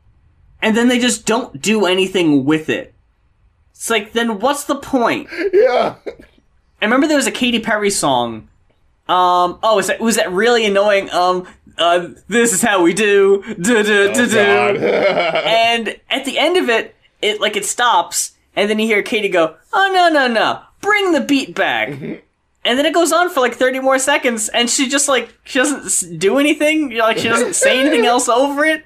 and 0.61 0.75
then 0.75 0.89
they 0.89 0.99
just 0.99 1.25
don't 1.25 1.61
do 1.61 1.85
anything 1.85 2.43
with 2.43 2.67
it. 2.69 2.93
It's 3.71 3.89
like, 3.89 4.11
then 4.11 4.39
what's 4.39 4.65
the 4.65 4.75
point? 4.75 5.29
Yeah, 5.53 5.95
I 6.81 6.85
remember 6.85 7.07
there 7.07 7.15
was 7.17 7.27
a 7.27 7.31
Katy 7.31 7.59
Perry 7.59 7.89
song. 7.89 8.49
Um, 9.11 9.59
oh, 9.61 9.75
was 9.75 9.87
that 9.87 9.99
was 9.99 10.15
that 10.15 10.31
really 10.31 10.65
annoying? 10.65 11.09
Um, 11.11 11.45
uh, 11.77 12.09
this 12.27 12.53
is 12.53 12.61
how 12.61 12.81
we 12.81 12.93
do, 12.93 13.43
do 13.59 13.83
do 13.83 14.13
do. 14.13 14.37
And 14.77 15.99
at 16.09 16.25
the 16.25 16.37
end 16.39 16.55
of 16.57 16.69
it, 16.69 16.95
it 17.21 17.41
like 17.41 17.55
it 17.57 17.65
stops, 17.65 18.31
and 18.55 18.69
then 18.69 18.79
you 18.79 18.85
hear 18.87 19.01
Katy 19.03 19.27
go, 19.29 19.55
"Oh 19.73 19.91
no 19.93 20.07
no 20.09 20.27
no, 20.31 20.61
bring 20.81 21.11
the 21.11 21.21
beat 21.21 21.55
back." 21.55 21.89
And 22.63 22.77
then 22.77 22.85
it 22.85 22.93
goes 22.93 23.11
on 23.11 23.29
for 23.31 23.39
like 23.39 23.55
30 23.55 23.79
more 23.79 23.97
seconds, 23.97 24.47
and 24.49 24.69
she 24.69 24.87
just 24.87 25.07
like 25.09 25.33
she 25.43 25.59
doesn't 25.59 25.85
s- 25.85 26.01
do 26.01 26.37
anything. 26.37 26.91
You 26.91 26.99
know, 26.99 27.05
like 27.05 27.17
she 27.17 27.27
doesn't 27.27 27.55
say 27.55 27.79
anything 27.79 28.05
else 28.05 28.29
over 28.29 28.63
it. 28.63 28.85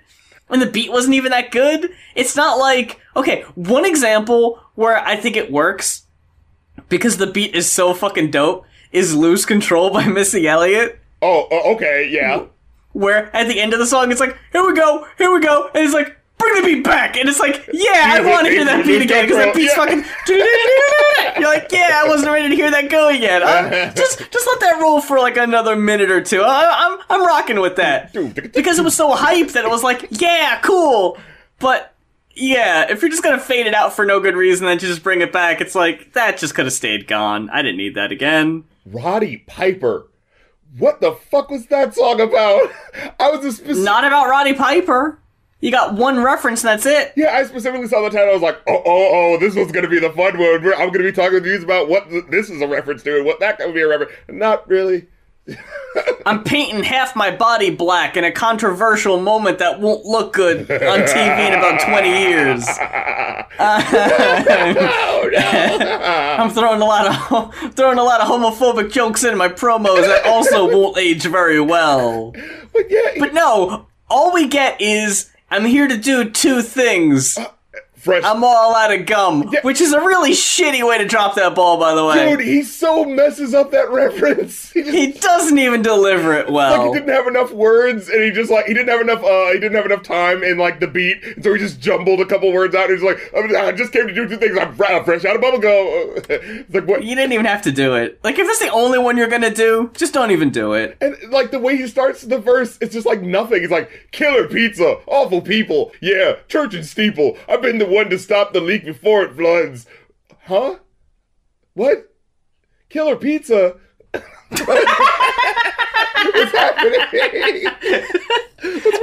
And 0.49 0.61
the 0.61 0.65
beat 0.67 0.91
wasn't 0.91 1.15
even 1.15 1.31
that 1.31 1.51
good. 1.51 1.91
It's 2.15 2.35
not 2.35 2.57
like 2.57 2.99
okay. 3.15 3.41
One 3.55 3.85
example 3.85 4.59
where 4.75 4.97
I 4.97 5.17
think 5.17 5.35
it 5.35 5.51
works 5.51 6.03
because 6.89 7.17
the 7.17 7.27
beat 7.27 7.53
is 7.53 7.69
so 7.71 7.93
fucking 7.93 8.31
dope 8.31 8.65
is 8.95 9.15
"Lose 9.15 9.45
Control" 9.45 9.91
by 9.91 10.07
Missy 10.07 10.47
Elliott 10.47 10.99
oh, 11.25 11.47
oh, 11.51 11.73
okay, 11.75 12.07
yeah. 12.09 12.45
where 12.93 13.35
at 13.35 13.47
the 13.47 13.59
end 13.59 13.73
of 13.73 13.79
the 13.79 13.85
song 13.85 14.11
it's 14.11 14.19
like, 14.19 14.37
here 14.51 14.65
we 14.65 14.73
go, 14.73 15.07
here 15.17 15.31
we 15.31 15.39
go, 15.39 15.69
and 15.73 15.83
it's 15.83 15.93
like, 15.93 16.17
bring 16.37 16.61
the 16.61 16.67
beat 16.67 16.83
back, 16.83 17.17
and 17.17 17.27
it's 17.27 17.39
like, 17.39 17.67
yeah, 17.73 18.13
I 18.13 18.21
want 18.21 18.45
to 18.45 18.51
hear 18.51 18.65
that 18.65 18.85
beat 18.85 19.01
again 19.01 19.25
because 19.25 19.37
that 19.37 19.55
beat's 19.55 19.73
yeah. 19.75 19.85
fucking. 19.85 20.05
You're 21.41 21.49
like, 21.53 21.69
yeah, 21.71 22.01
I 22.03 22.07
wasn't 22.07 22.31
ready 22.31 22.49
to 22.49 22.55
hear 22.55 22.71
that 22.71 22.89
go 22.89 23.09
yet. 23.09 23.41
Uh, 23.41 23.93
just, 23.95 24.19
just 24.31 24.47
let 24.47 24.59
that 24.61 24.79
roll 24.81 25.01
for 25.01 25.19
like 25.19 25.37
another 25.37 25.75
minute 25.75 26.09
or 26.09 26.21
two. 26.21 26.41
I, 26.41 26.87
I'm, 26.87 26.99
I'm 27.09 27.27
rocking 27.27 27.59
with 27.59 27.75
that 27.75 28.13
because 28.13 28.79
it 28.79 28.83
was 28.83 28.95
so 28.95 29.11
hype 29.11 29.49
that 29.49 29.65
it 29.65 29.69
was 29.69 29.83
like, 29.83 30.07
yeah, 30.11 30.59
cool, 30.61 31.17
but. 31.59 31.91
Yeah, 32.37 32.91
if 32.91 33.01
you're 33.01 33.09
just 33.09 33.23
gonna 33.23 33.39
fade 33.39 33.65
it 33.65 33.73
out 33.73 33.93
for 33.93 34.03
no 34.03 34.19
good 34.19 34.35
reason, 34.35 34.65
and 34.65 34.71
then 34.71 34.77
to 34.79 34.87
just 34.87 35.03
bring 35.03 35.21
it 35.21 35.31
back, 35.31 35.61
it's 35.61 35.73
like 35.73 36.11
that 36.11 36.37
just 36.37 36.53
could 36.53 36.65
have 36.65 36.73
stayed 36.73 37.07
gone. 37.07 37.49
I 37.49 37.61
didn't 37.61 37.77
need 37.77 37.95
that 37.95 38.11
again. 38.11 38.65
Roddy 38.85 39.37
Piper. 39.47 40.09
What 40.77 41.01
the 41.01 41.13
fuck 41.13 41.49
was 41.49 41.67
that 41.67 41.95
song 41.95 42.19
about? 42.19 42.69
I 43.19 43.31
was 43.31 43.45
a 43.45 43.51
specific. 43.51 43.83
Not 43.83 44.05
about 44.05 44.29
Roddy 44.29 44.53
Piper. 44.53 45.19
You 45.61 45.71
got 45.71 45.95
one 45.95 46.21
reference 46.21 46.63
and 46.63 46.69
that's 46.69 46.85
it. 46.85 47.13
Yeah, 47.15 47.31
I 47.33 47.43
specifically 47.45 47.87
saw 47.87 48.01
the 48.01 48.09
title. 48.09 48.29
I 48.29 48.33
was 48.33 48.41
like, 48.41 48.61
oh, 48.67 48.83
oh, 48.85 49.09
oh, 49.13 49.37
this 49.39 49.55
was 49.55 49.71
going 49.71 49.83
to 49.83 49.89
be 49.89 49.99
the 49.99 50.11
fun 50.11 50.37
one. 50.37 50.55
I'm 50.73 50.89
going 50.89 50.93
to 50.93 50.99
be 50.99 51.11
talking 51.11 51.41
to 51.41 51.49
you 51.49 51.63
about 51.63 51.87
what 51.87 52.09
th- 52.09 52.25
this 52.29 52.49
is 52.49 52.61
a 52.61 52.67
reference 52.67 53.03
to 53.03 53.17
and 53.17 53.25
what 53.25 53.39
that 53.39 53.57
could 53.57 53.73
be 53.73 53.81
a 53.81 53.87
reference. 53.87 54.11
Not 54.29 54.67
really. 54.67 55.07
I'm 56.25 56.43
painting 56.43 56.83
half 56.83 57.15
my 57.15 57.29
body 57.35 57.69
black 57.69 58.17
in 58.17 58.23
a 58.23 58.31
controversial 58.31 59.19
moment 59.19 59.59
that 59.59 59.79
won't 59.79 60.03
look 60.05 60.33
good 60.33 60.59
on 60.61 60.99
TV 61.01 61.47
in 61.47 61.53
about 61.53 61.79
20 61.81 62.09
years. 62.09 62.65
oh 63.59 65.29
no! 65.31 65.37
I'm 66.43 66.49
throwing 66.49 66.81
a 66.81 66.85
lot 66.85 67.31
of 67.31 67.75
throwing 67.75 67.97
a 67.99 68.03
lot 68.03 68.21
of 68.21 68.27
homophobic 68.27 68.91
jokes 68.91 69.23
in 69.23 69.37
my 69.37 69.47
promos 69.47 70.01
that 70.01 70.25
also 70.25 70.67
won't 70.67 70.97
age 70.97 71.23
very 71.25 71.59
well. 71.61 72.31
but 72.73 72.89
yeah, 72.89 73.11
But 73.19 73.33
no, 73.33 73.87
all 74.09 74.33
we 74.33 74.47
get 74.47 74.81
is 74.81 75.31
I'm 75.51 75.65
here 75.65 75.87
to 75.87 75.97
do 75.97 76.29
two 76.29 76.61
things. 76.61 77.37
Uh, 77.37 77.47
fresh. 78.05 78.23
I'm 78.23 78.43
all 78.43 78.73
out 78.75 78.93
of 78.93 79.05
gum, 79.05 79.49
Yeah. 79.51 79.59
which 79.63 79.81
is 79.81 79.91
a 79.91 79.99
really 79.99 80.31
shitty 80.31 80.87
way 80.87 80.97
to 80.99 81.05
drop 81.05 81.35
that 81.35 81.55
ball, 81.55 81.77
by 81.77 81.93
the 81.93 82.05
way. 82.05 82.29
Dude, 82.29 82.39
he 82.45 82.63
so 82.63 83.03
messes 83.03 83.53
up 83.53 83.71
that 83.71 83.89
reference. 83.91 84.71
He 84.71 84.81
just 84.83 84.95
he 84.95 85.11
doesn't 85.11 85.57
even 85.59 85.81
deliver 85.81 86.33
it 86.33 86.49
like 86.49 86.53
well. 86.79 86.93
he 86.93 86.99
didn't 86.99 87.13
have 87.13 87.27
enough 87.27 87.51
words, 87.51 88.07
and 88.09 88.23
he 88.23 88.31
just 88.31 88.49
like 88.51 88.65
he 88.67 88.73
didn't 88.73 88.89
have 88.89 89.01
enough. 89.01 89.23
uh 89.23 89.47
He 89.47 89.59
didn't 89.59 89.75
have 89.75 89.85
enough 89.85 90.03
time 90.03 90.43
in 90.43 90.57
like 90.57 90.79
the 90.79 90.87
beat, 90.87 91.21
so 91.41 91.53
he 91.53 91.59
just 91.59 91.79
jumbled 91.81 92.21
a 92.21 92.25
couple 92.25 92.51
words 92.53 92.73
out. 92.75 92.89
And 92.89 92.99
he's 92.99 93.03
like, 93.03 93.17
"I 93.35 93.71
just 93.73 93.91
came 93.91 94.07
to 94.07 94.13
do 94.13 94.27
two 94.29 94.37
things. 94.37 94.57
I'm 94.57 94.73
fresh 94.75 95.25
out 95.25 95.35
of 95.35 95.41
bubble 95.41 95.59
gum." 95.59 95.75
It's 96.65 96.73
like 96.73 96.85
what? 96.87 97.03
You 97.03 97.15
didn't 97.15 97.33
even 97.33 97.45
have 97.45 97.61
to 97.63 97.71
do 97.71 97.95
it. 97.95 98.19
Like, 98.23 98.37
if 98.39 98.45
that's 98.47 98.59
the 98.59 98.69
only 98.69 98.99
one 98.99 99.17
you're 99.17 99.27
gonna 99.27 99.53
do, 99.53 99.89
just 99.95 100.13
don't 100.13 100.31
even 100.31 100.49
do 100.51 100.73
it. 100.73 100.95
And 101.01 101.15
like 101.31 101.51
the 101.51 101.59
way 101.59 101.75
he 101.75 101.87
starts 101.87 102.21
the 102.21 102.37
verse, 102.37 102.77
it's 102.81 102.93
just 102.93 103.05
like 103.05 103.21
nothing. 103.21 103.63
It's 103.63 103.71
like 103.71 104.09
killer 104.11 104.47
pizza, 104.47 104.97
awful 105.07 105.41
people, 105.41 105.91
yeah, 106.01 106.35
church 106.47 106.73
and 106.75 106.85
steeple. 106.85 107.37
I've 107.47 107.61
been 107.61 107.77
the 107.79 107.85
one 107.95 108.09
to 108.09 108.19
stop 108.19 108.51
the 108.53 108.59
leak 108.59 108.83
before 108.83 109.23
it 109.23 109.35
floods. 109.35 109.87
Huh? 110.43 110.79
What? 111.73 112.13
Killer 112.89 113.15
pizza? 113.15 113.77
What's 114.11 114.61
happening? 116.51 116.99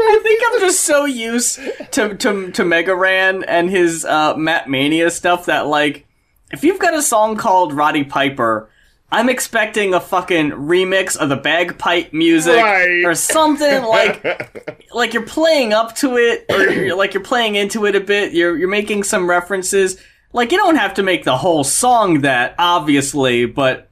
I 0.04 0.20
think 0.22 0.42
I'm 0.46 0.60
just 0.60 0.80
so 0.80 1.04
used 1.06 1.58
to 1.92 2.14
to 2.16 2.50
to 2.52 2.64
Mega 2.64 2.94
Ran 2.94 3.44
and 3.44 3.70
his 3.70 4.04
uh, 4.04 4.36
Mat 4.36 4.68
Mania 4.68 5.10
stuff 5.10 5.46
that 5.46 5.66
like, 5.66 6.06
if 6.52 6.62
you've 6.62 6.78
got 6.78 6.94
a 6.94 7.02
song 7.02 7.36
called 7.36 7.72
Roddy 7.72 8.04
Piper, 8.04 8.68
I'm 9.12 9.28
expecting 9.28 9.92
a 9.94 10.00
fucking 10.00 10.50
remix 10.52 11.16
of 11.16 11.28
the 11.28 11.36
bagpipe 11.36 12.12
music 12.12 12.56
Right. 12.56 13.04
or 13.04 13.14
something 13.14 13.82
like 13.84 14.90
like 14.94 15.12
you're 15.12 15.26
playing 15.26 15.72
up 15.72 15.94
to 15.96 16.16
it 16.16 16.46
or 16.48 16.62
you're, 16.70 16.96
like 16.96 17.12
you're 17.14 17.22
playing 17.22 17.54
into 17.56 17.84
it 17.86 17.94
a 17.94 18.00
bit. 18.00 18.32
You're 18.32 18.56
you're 18.56 18.68
making 18.68 19.04
some 19.04 19.28
references. 19.28 20.00
Like 20.32 20.50
you 20.50 20.56
don't 20.58 20.76
have 20.76 20.94
to 20.94 21.02
make 21.02 21.24
the 21.24 21.36
whole 21.36 21.62
song 21.62 22.22
that 22.22 22.54
obviously, 22.58 23.44
but 23.46 23.90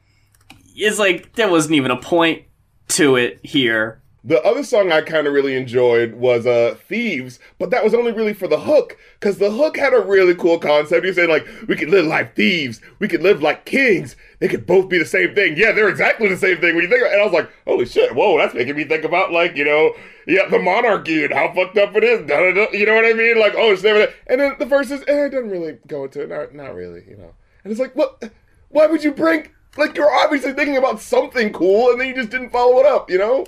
it's 0.75 0.99
like 0.99 1.35
there 1.35 1.51
wasn't 1.51 1.75
even 1.75 1.91
a 1.91 2.01
point 2.01 2.45
to 2.89 3.17
it 3.17 3.41
here. 3.45 4.01
The 4.23 4.43
other 4.43 4.63
song 4.63 4.93
I 4.93 5.01
kind 5.01 5.27
of 5.27 5.33
really 5.33 5.57
enjoyed 5.57 6.15
was 6.15 6.47
uh 6.47 6.77
Thieves, 6.87 7.39
but 7.59 7.71
that 7.71 7.83
was 7.83 7.95
only 7.95 8.13
really 8.13 8.35
for 8.35 8.49
the 8.49 8.61
hook 8.61 8.99
cuz 9.21 9.39
the 9.39 9.51
hook 9.51 9.77
had 9.79 9.95
a 9.95 10.01
really 10.01 10.35
cool 10.35 10.59
concept. 10.59 11.07
You 11.07 11.15
said 11.15 11.31
like 11.31 11.47
we 11.67 11.77
could 11.77 11.89
live 11.89 12.07
like 12.07 12.35
thieves, 12.35 12.81
we 12.99 13.09
could 13.09 13.23
live 13.23 13.43
like 13.43 13.65
kings. 13.65 14.17
They 14.39 14.49
could 14.49 14.67
both 14.67 14.89
be 14.89 14.99
the 14.99 15.07
same 15.07 15.35
thing. 15.35 15.57
Yeah, 15.57 15.73
they're 15.73 15.89
exactly 15.89 16.29
the 16.29 16.37
same 16.37 16.61
thing 16.61 16.75
when 16.75 16.85
you 16.85 16.91
think 16.91 17.03
about 17.03 17.13
And 17.13 17.23
I 17.23 17.25
was 17.25 17.33
like, 17.33 17.51
"Holy 17.67 17.87
shit. 17.87 18.15
Whoa, 18.15 18.39
that's 18.39 18.55
making 18.55 18.77
me 18.77 18.85
think 18.85 19.05
about 19.05 19.33
like, 19.33 19.57
you 19.57 19.65
know, 19.65 19.95
yeah, 20.27 20.49
the 20.49 20.59
monarchy 20.59 21.25
and 21.25 21.33
how 21.33 21.53
fucked 21.55 21.77
up 21.79 21.97
it 21.97 22.05
is. 22.05 22.27
Da, 22.27 22.41
da, 22.41 22.53
da, 22.53 22.73
you 22.73 22.87
know 22.87 22.95
what 22.95 23.05
I 23.05 23.13
mean? 23.13 23.39
Like, 23.39 23.55
oh, 23.57 23.73
it's 23.73 23.83
never 23.83 23.99
that. 24.01 24.15
And 24.27 24.41
then 24.41 24.55
the 24.59 24.67
verse 24.67 24.91
is, 24.91 25.03
eh, 25.09 25.27
it 25.27 25.31
doesn't 25.31 25.51
really 25.51 25.79
go 25.87 26.05
into 26.05 26.23
it. 26.23 26.29
Not, 26.29 26.55
not 26.55 26.75
really, 26.75 27.05
you 27.09 27.17
know. 27.17 27.35
And 27.65 27.71
it's 27.71 27.81
like, 27.81 27.97
what? 27.97 28.31
Why 28.69 28.87
would 28.87 29.03
you 29.03 29.13
bring, 29.13 29.49
like, 29.77 29.97
you're 29.97 30.13
obviously 30.13 30.53
thinking 30.53 30.77
about 30.77 31.01
something 31.01 31.53
cool 31.53 31.91
and 31.91 32.01
then 32.01 32.09
you 32.09 32.15
just 32.15 32.31
didn't 32.31 32.51
follow 32.51 32.79
it 32.81 32.87
up, 32.87 33.11
you 33.11 33.19
know? 33.19 33.47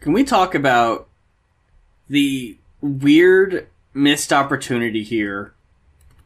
Can 0.00 0.12
we 0.12 0.24
talk 0.24 0.54
about 0.54 1.08
the 2.08 2.56
weird 2.80 3.66
missed 3.92 4.32
opportunity 4.32 5.02
here, 5.02 5.52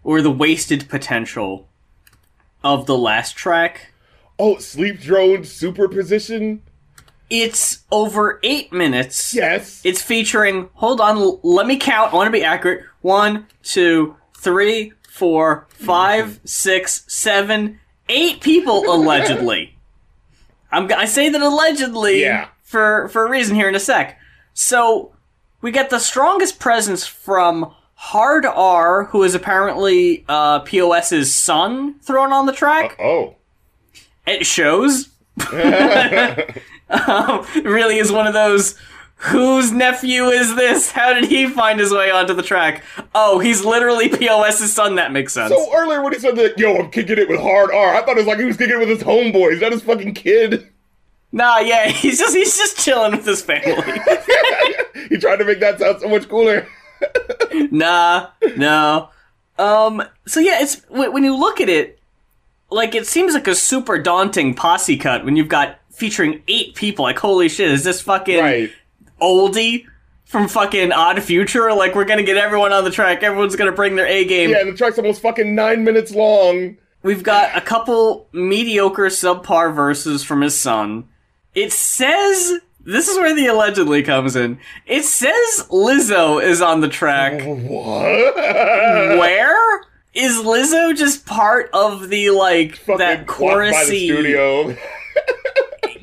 or 0.04 0.20
the 0.20 0.30
wasted 0.30 0.88
potential 0.88 1.68
of 2.62 2.86
the 2.86 2.96
last 2.96 3.36
track? 3.36 3.92
Oh, 4.38 4.58
sleep 4.58 5.00
drone 5.00 5.44
superposition? 5.44 6.62
It's 7.30 7.84
over 7.90 8.40
eight 8.42 8.72
minutes. 8.72 9.34
Yes. 9.34 9.80
It's 9.84 10.02
featuring, 10.02 10.68
hold 10.74 11.00
on, 11.00 11.38
let 11.42 11.66
me 11.66 11.78
count. 11.78 12.12
I 12.12 12.16
want 12.16 12.26
to 12.26 12.32
be 12.32 12.44
accurate. 12.44 12.84
One, 13.00 13.46
two, 13.62 14.16
three, 14.36 14.92
four, 15.08 15.66
five, 15.70 16.40
six, 16.44 17.04
seven, 17.08 17.80
eight 18.08 18.42
people 18.42 18.84
allegedly. 18.92 19.76
I'm, 20.70 20.90
I 20.92 21.04
say 21.06 21.28
that 21.28 21.40
allegedly 21.40 22.20
Yeah. 22.22 22.48
For, 22.72 23.08
for 23.08 23.24
a 23.24 23.30
reason 23.30 23.54
here 23.54 23.68
in 23.68 23.76
a 23.76 23.80
sec. 23.80 24.18
So, 24.54 25.14
we 25.60 25.70
get 25.70 25.90
the 25.90 26.00
strongest 26.00 26.58
presence 26.58 27.06
from 27.06 27.72
Hard 27.94 28.44
R, 28.44 29.04
who 29.04 29.22
is 29.22 29.36
apparently 29.36 30.24
uh, 30.28 30.60
POS's 30.60 31.32
son, 31.32 32.00
thrown 32.00 32.32
on 32.32 32.46
the 32.46 32.52
track. 32.52 32.96
oh. 32.98 33.36
It 34.26 34.46
shows. 34.46 35.08
um, 35.52 37.46
really 37.64 37.98
is 37.98 38.10
one 38.12 38.26
of 38.26 38.34
those. 38.34 38.76
Whose 39.16 39.70
nephew 39.70 40.24
is 40.26 40.56
this? 40.56 40.90
How 40.90 41.12
did 41.12 41.26
he 41.26 41.48
find 41.48 41.78
his 41.78 41.92
way 41.92 42.10
onto 42.10 42.34
the 42.34 42.42
track? 42.42 42.82
Oh, 43.14 43.38
he's 43.38 43.64
literally 43.64 44.08
POS's 44.08 44.72
son. 44.72 44.96
That 44.96 45.12
makes 45.12 45.32
sense. 45.32 45.52
So 45.52 45.76
earlier 45.76 46.02
when 46.02 46.12
he 46.12 46.18
said 46.18 46.34
that, 46.36 46.58
yo, 46.58 46.76
I'm 46.76 46.90
kicking 46.90 47.18
it 47.18 47.28
with 47.28 47.40
hard 47.40 47.70
R, 47.70 47.94
I 47.94 48.00
thought 48.00 48.16
it 48.16 48.16
was 48.16 48.26
like 48.26 48.40
he 48.40 48.44
was 48.44 48.56
kicking 48.56 48.74
it 48.74 48.80
with 48.80 48.88
his 48.88 49.02
homeboys, 49.02 49.60
that 49.60 49.70
his 49.70 49.82
fucking 49.82 50.14
kid. 50.14 50.71
Nah, 51.32 51.58
yeah, 51.58 51.88
he's 51.88 52.18
just 52.18 52.36
he's 52.36 52.56
just 52.56 52.78
chilling 52.78 53.12
with 53.12 53.26
his 53.26 53.42
family. 53.42 53.74
he 55.08 55.16
tried 55.18 55.36
to 55.36 55.44
make 55.44 55.60
that 55.60 55.78
sound 55.78 56.00
so 56.00 56.08
much 56.08 56.28
cooler. 56.28 56.66
nah, 57.70 58.28
no. 58.56 59.08
Um. 59.58 60.02
So 60.26 60.40
yeah, 60.40 60.62
it's 60.62 60.82
when 60.88 61.24
you 61.24 61.36
look 61.36 61.60
at 61.60 61.68
it, 61.68 61.98
like 62.70 62.94
it 62.94 63.06
seems 63.06 63.34
like 63.34 63.48
a 63.48 63.54
super 63.54 63.98
daunting 63.98 64.54
posse 64.54 64.96
cut 64.96 65.24
when 65.24 65.36
you've 65.36 65.48
got 65.48 65.78
featuring 65.90 66.42
eight 66.48 66.74
people. 66.74 67.04
Like, 67.04 67.18
holy 67.18 67.48
shit, 67.48 67.70
is 67.70 67.84
this 67.84 68.00
fucking 68.00 68.38
Right. 68.40 68.70
oldie 69.20 69.84
from 70.24 70.48
fucking 70.48 70.90
Odd 70.92 71.22
Future? 71.22 71.72
Like, 71.74 71.94
we're 71.94 72.06
gonna 72.06 72.22
get 72.22 72.36
everyone 72.38 72.72
on 72.72 72.84
the 72.84 72.90
track. 72.90 73.22
Everyone's 73.22 73.56
gonna 73.56 73.72
bring 73.72 73.96
their 73.96 74.06
A 74.06 74.24
game. 74.24 74.50
Yeah, 74.50 74.64
the 74.64 74.72
track's 74.72 74.98
almost 74.98 75.20
fucking 75.20 75.54
nine 75.54 75.84
minutes 75.84 76.12
long. 76.14 76.78
We've 77.02 77.22
got 77.22 77.56
a 77.56 77.60
couple 77.60 78.28
mediocre 78.32 79.06
subpar 79.06 79.74
verses 79.74 80.22
from 80.24 80.40
his 80.40 80.58
son. 80.58 81.08
It 81.54 81.72
says 81.72 82.60
this 82.84 83.08
is 83.08 83.16
where 83.18 83.34
the 83.34 83.46
allegedly 83.46 84.02
comes 84.02 84.36
in. 84.36 84.58
It 84.86 85.04
says 85.04 85.66
Lizzo 85.70 86.42
is 86.42 86.60
on 86.62 86.80
the 86.80 86.88
track. 86.88 87.42
What? 87.44 88.34
Where 89.18 89.82
is 90.14 90.36
Lizzo 90.38 90.96
just 90.96 91.26
part 91.26 91.70
of 91.72 92.08
the 92.08 92.30
like 92.30 92.76
Fucking 92.76 92.98
that 92.98 93.26
clocked 93.26 93.54
by 93.54 93.84
the 93.84 93.90
chorusy? 93.90 94.06
studio. 94.12 94.76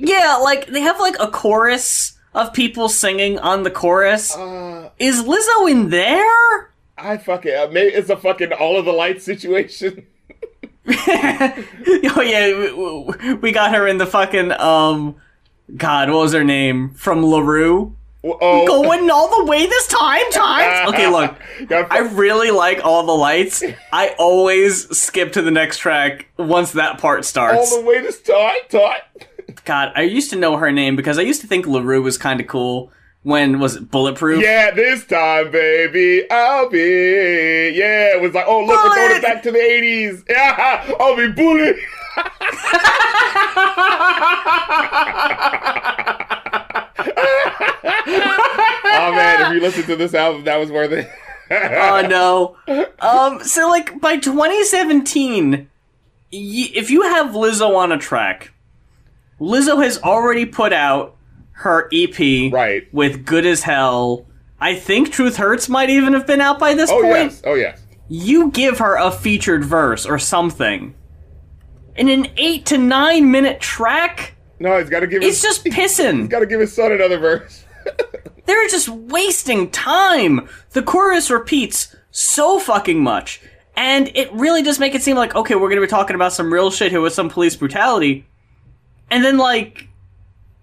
Yeah, 0.01 0.38
like 0.41 0.67
they 0.67 0.79
have 0.79 0.97
like 0.99 1.17
a 1.19 1.27
chorus 1.27 2.17
of 2.33 2.53
people 2.53 2.88
singing 2.88 3.38
on 3.38 3.63
the 3.63 3.71
chorus. 3.71 4.33
Uh, 4.33 4.91
Is 4.97 5.23
Lizzo 5.23 5.69
in 5.69 5.89
there? 5.89 6.71
I 6.97 7.17
fucking 7.17 7.53
uh, 7.53 7.67
maybe 7.69 7.93
it's 7.93 8.09
a 8.09 8.15
fucking 8.15 8.53
all 8.53 8.79
of 8.79 8.85
the 8.85 8.93
lights 8.93 9.25
situation. 9.25 10.05
oh 10.88 12.21
yeah, 12.25 12.73
we- 12.73 13.33
we 13.35 13.51
got 13.51 13.73
her 13.75 13.88
in 13.88 13.97
the 13.97 14.05
fucking 14.05 14.53
um. 14.53 15.15
God, 15.77 16.10
what 16.10 16.19
was 16.19 16.34
her 16.34 16.43
name 16.43 16.91
from 16.95 17.21
La 17.23 17.39
Roux? 17.39 17.95
Oh, 18.21 18.65
Going 18.67 19.10
all 19.10 19.38
the 19.38 19.49
way 19.49 19.65
this 19.65 19.88
time, 19.88 20.29
times. 20.32 20.89
Okay, 20.93 21.08
look, 21.08 21.36
I 21.71 21.99
really 21.99 22.51
like 22.51 22.84
all 22.84 23.05
the 23.05 23.13
lights. 23.13 23.63
I 23.93 24.13
always 24.19 24.89
skip 24.97 25.32
to 25.34 25.41
the 25.41 25.51
next 25.51 25.77
track 25.77 26.27
once 26.38 26.73
that 26.73 26.99
part 26.99 27.23
starts. 27.23 27.71
all 27.71 27.79
the 27.82 27.86
way 27.88 28.01
to 28.01 28.12
start, 28.12 28.55
start. 28.67 29.01
God, 29.63 29.93
I 29.95 30.01
used 30.01 30.29
to 30.32 30.36
know 30.36 30.58
her 30.58 30.71
name 30.71 30.95
because 30.95 31.17
I 31.17 31.21
used 31.21 31.41
to 31.41 31.47
think 31.47 31.65
La 31.65 31.79
Roux 31.79 32.01
was 32.01 32.17
kind 32.17 32.41
of 32.41 32.47
cool. 32.47 32.91
When 33.23 33.60
was 33.60 33.75
it 33.75 33.91
Bulletproof? 33.91 34.41
Yeah, 34.41 34.71
this 34.71 35.05
time, 35.05 35.51
baby, 35.51 36.25
I'll 36.32 36.69
be. 36.69 36.79
Yeah, 37.75 38.15
it 38.15 38.21
was 38.21 38.34
like, 38.34 38.45
oh 38.47 38.62
look, 38.65 38.82
we're 38.84 38.93
throwing 38.93 39.17
it 39.17 39.21
back 39.21 39.43
to 39.43 39.51
the 39.51 39.60
'80s. 39.60 40.23
Yeah, 40.29 40.93
I'll 40.99 41.15
be 41.17 41.27
bullet. 41.32 41.75
oh 47.82 49.12
man, 49.15 49.47
if 49.47 49.53
you 49.53 49.62
listen 49.62 49.84
to 49.84 49.95
this 49.95 50.13
album, 50.13 50.43
that 50.45 50.58
was 50.58 50.71
worth 50.71 50.91
it. 50.91 51.10
oh 51.51 52.05
no. 52.67 52.86
Um, 52.99 53.43
so 53.43 53.67
like 53.69 53.99
by 53.99 54.17
2017, 54.17 55.51
y- 55.51 55.67
if 56.32 56.89
you 56.89 57.03
have 57.03 57.27
Lizzo 57.34 57.75
on 57.75 57.91
a 57.91 57.97
track, 57.97 58.51
Lizzo 59.39 59.82
has 59.84 59.97
already 59.99 60.45
put 60.45 60.73
out 60.73 61.15
her 61.60 61.89
EP 61.93 62.52
Right. 62.52 62.88
with 62.93 63.26
"Good 63.26 63.45
as 63.45 63.63
Hell," 63.63 64.26
I 64.60 64.76
think 64.76 65.12
Truth 65.12 65.38
Hurts 65.38 65.69
might 65.69 65.89
even 65.89 66.13
have 66.13 66.26
been 66.28 66.41
out 66.41 66.60
by 66.60 66.74
this 66.74 66.89
Oh 66.89 67.02
point. 67.02 67.32
yes, 67.32 67.41
oh 67.45 67.56
yes. 67.56 67.80
You 68.08 68.50
give 68.52 68.80
her 68.80 68.95
a 68.98 69.12
featured 69.12 69.63
verse 69.63 70.06
or 70.06 70.17
something. 70.19 70.93
In 71.95 72.10
an 72.10 72.28
eight 72.38 72.65
to 72.67 72.78
nine 72.78 73.30
minute 73.30 73.60
track, 73.60 74.36
No, 74.60 74.80
he's 74.80 74.89
got 74.89 75.02
to 75.02 75.08
give. 75.08 75.22
it's 75.22 75.41
his, 75.41 75.62
just 75.62 75.63
He's 75.65 75.74
pissing. 75.76 76.30
got 76.30 76.39
to 76.39 76.45
give 76.45 76.60
his 76.62 76.74
son 76.74 76.91
another 76.91 77.17
verse. 77.19 77.63
They're 78.45 78.67
just 78.69 78.88
wasting 78.89 79.69
time. 79.69 80.48
The 80.72 80.82
chorus 80.82 81.30
repeats 81.30 81.93
so 82.12 82.58
fucking 82.58 83.02
much. 83.04 83.41
And 83.76 84.10
it 84.15 84.32
really 84.34 84.63
does 84.63 84.80
make 84.80 84.95
it 84.95 85.04
seem 85.04 85.15
like, 85.17 85.36
okay, 85.36 85.56
we're 85.56 85.69
gonna 85.69 85.82
be 85.82 85.88
talking 85.88 86.15
about 86.15 86.34
some 86.34 86.52
real 86.52 86.72
shit 86.72 86.91
here 86.91 87.02
with 87.02 87.13
some 87.13 87.30
police 87.30 87.56
brutality. 87.56 88.26
And 89.12 89.24
then, 89.24 89.38
like, 89.38 89.88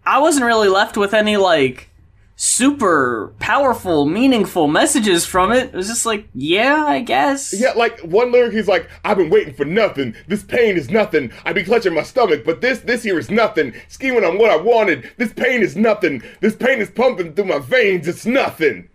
I 0.06 0.20
wasn't 0.20 0.46
really 0.46 0.68
left 0.68 0.96
with 0.96 1.12
any, 1.12 1.36
like, 1.36 1.90
super 2.36 3.32
powerful, 3.40 4.04
meaningful 4.06 4.68
messages 4.68 5.24
from 5.26 5.50
it. 5.52 5.64
It 5.66 5.74
was 5.74 5.88
just 5.88 6.06
like, 6.06 6.28
yeah, 6.34 6.84
I 6.86 7.00
guess. 7.00 7.52
Yeah, 7.58 7.72
like 7.72 7.98
one 8.00 8.30
lyric, 8.30 8.52
he's 8.52 8.68
like, 8.68 8.88
"I've 9.04 9.16
been 9.16 9.30
waiting 9.30 9.54
for 9.54 9.64
nothing. 9.64 10.14
This 10.28 10.42
pain 10.44 10.76
is 10.76 10.90
nothing. 10.90 11.32
I'd 11.44 11.54
be 11.54 11.64
clutching 11.64 11.94
my 11.94 12.02
stomach, 12.02 12.42
but 12.44 12.60
this, 12.60 12.80
this 12.80 13.02
here 13.02 13.18
is 13.18 13.30
nothing. 13.30 13.72
Scheming 13.88 14.24
on 14.24 14.38
what 14.38 14.50
I 14.50 14.56
wanted. 14.56 15.10
This 15.16 15.32
pain 15.32 15.62
is 15.62 15.76
nothing. 15.76 16.22
This 16.40 16.54
pain 16.54 16.80
is 16.80 16.90
pumping 16.90 17.32
through 17.34 17.46
my 17.46 17.58
veins. 17.58 18.06
It's 18.06 18.26
nothing." 18.26 18.88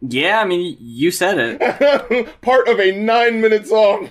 Yeah, 0.00 0.40
I 0.40 0.46
mean, 0.46 0.78
you 0.80 1.10
said 1.10 1.36
it. 1.38 2.40
Part 2.40 2.68
of 2.68 2.80
a 2.80 2.90
nine-minute 2.92 3.66
song. 3.66 4.08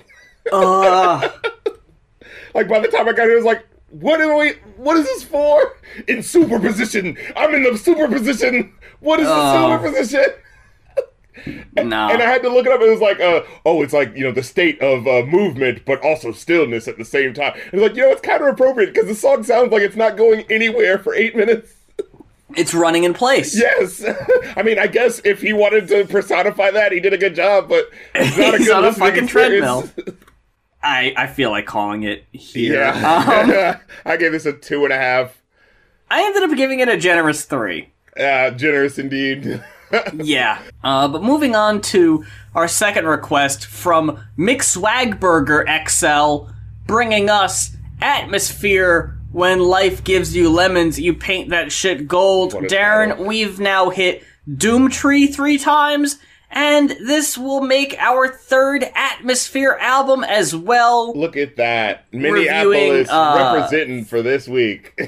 uh, 0.52 1.28
Like 2.54 2.68
by 2.68 2.78
the 2.80 2.88
time 2.88 3.08
I 3.08 3.12
got 3.12 3.24
here, 3.24 3.32
it 3.32 3.36
was 3.36 3.44
like, 3.44 3.66
"What 3.90 4.20
am 4.20 4.38
we? 4.38 4.54
What 4.76 4.96
is 4.96 5.04
this 5.04 5.22
for?" 5.24 5.76
In 6.08 6.22
superposition. 6.22 7.16
I'm 7.36 7.54
in 7.54 7.62
the 7.64 7.76
superposition. 7.78 8.72
What 9.00 9.20
is 9.20 9.26
the 9.26 9.34
Oh. 9.34 9.70
superposition? 9.78 10.24
no. 11.76 12.08
And 12.10 12.22
I 12.22 12.26
had 12.30 12.42
to 12.42 12.48
look 12.48 12.66
it 12.66 12.72
up. 12.72 12.80
It 12.80 12.90
was 12.90 13.00
like, 13.00 13.20
uh, 13.20 13.42
oh, 13.64 13.82
it's 13.82 13.92
like 13.92 14.14
you 14.14 14.24
know 14.24 14.32
the 14.32 14.42
state 14.42 14.80
of 14.80 15.06
uh, 15.06 15.24
movement, 15.26 15.84
but 15.86 16.00
also 16.04 16.32
stillness 16.32 16.86
at 16.88 16.98
the 16.98 17.04
same 17.04 17.32
time. 17.34 17.52
It's 17.72 17.82
like, 17.82 17.94
you 17.96 18.02
know, 18.02 18.10
it's 18.10 18.20
kind 18.20 18.42
of 18.42 18.48
appropriate 18.48 18.92
because 18.92 19.06
the 19.08 19.14
song 19.14 19.42
sounds 19.44 19.72
like 19.72 19.82
it's 19.82 19.96
not 19.96 20.16
going 20.16 20.44
anywhere 20.50 20.98
for 20.98 21.14
eight 21.14 21.34
minutes. 21.36 21.74
it's 22.56 22.74
running 22.74 23.04
in 23.04 23.14
place. 23.14 23.56
Yes, 23.56 24.04
I 24.56 24.62
mean, 24.62 24.78
I 24.78 24.86
guess 24.86 25.20
if 25.24 25.40
he 25.40 25.52
wanted 25.52 25.88
to 25.88 26.04
personify 26.06 26.70
that, 26.72 26.92
he 26.92 27.00
did 27.00 27.12
a 27.14 27.18
good 27.18 27.34
job. 27.34 27.68
But 27.68 27.86
it's 28.14 28.36
not 28.36 28.54
a 28.54 28.58
He's 28.58 28.66
good 28.66 28.76
on 28.76 28.84
a 28.84 28.92
fucking 28.92 29.24
experience. 29.24 29.92
treadmill. 29.94 30.14
I, 30.82 31.12
I 31.16 31.26
feel 31.26 31.50
like 31.50 31.66
calling 31.66 32.04
it 32.04 32.24
here. 32.32 32.74
Yeah, 32.74 33.76
Um, 33.76 33.80
I 34.04 34.16
gave 34.16 34.32
this 34.32 34.46
a 34.46 34.52
two 34.52 34.84
and 34.84 34.92
a 34.92 34.96
half. 34.96 35.40
I 36.10 36.24
ended 36.24 36.42
up 36.42 36.56
giving 36.56 36.80
it 36.80 36.88
a 36.88 36.96
generous 36.96 37.44
three. 37.44 37.92
Uh, 38.18 38.50
generous 38.50 38.98
indeed. 38.98 39.62
Yeah. 40.14 40.62
Uh, 40.84 41.08
but 41.08 41.20
moving 41.24 41.56
on 41.56 41.80
to 41.80 42.24
our 42.54 42.68
second 42.68 43.06
request 43.06 43.66
from 43.66 44.24
Mick 44.38 44.58
Swagburger 44.58 45.64
XL, 45.88 46.48
bringing 46.86 47.28
us 47.28 47.76
Atmosphere. 48.00 49.16
When 49.32 49.58
life 49.58 50.04
gives 50.04 50.34
you 50.36 50.48
lemons, 50.48 51.00
you 51.00 51.12
paint 51.14 51.50
that 51.50 51.72
shit 51.72 52.06
gold. 52.06 52.52
Darren, 52.52 53.08
title. 53.10 53.24
we've 53.24 53.58
now 53.58 53.90
hit 53.90 54.22
Doomtree 54.48 55.34
three 55.34 55.58
times, 55.58 56.18
and 56.50 56.90
this 56.90 57.38
will 57.38 57.60
make 57.60 57.96
our 57.98 58.28
third 58.28 58.90
Atmosphere 58.94 59.78
album 59.80 60.24
as 60.24 60.54
well. 60.54 61.12
Look 61.14 61.36
at 61.36 61.56
that, 61.56 62.06
Minneapolis 62.12 63.08
uh, 63.10 63.54
representing 63.54 64.04
for 64.04 64.22
this 64.22 64.48
week. 64.48 64.98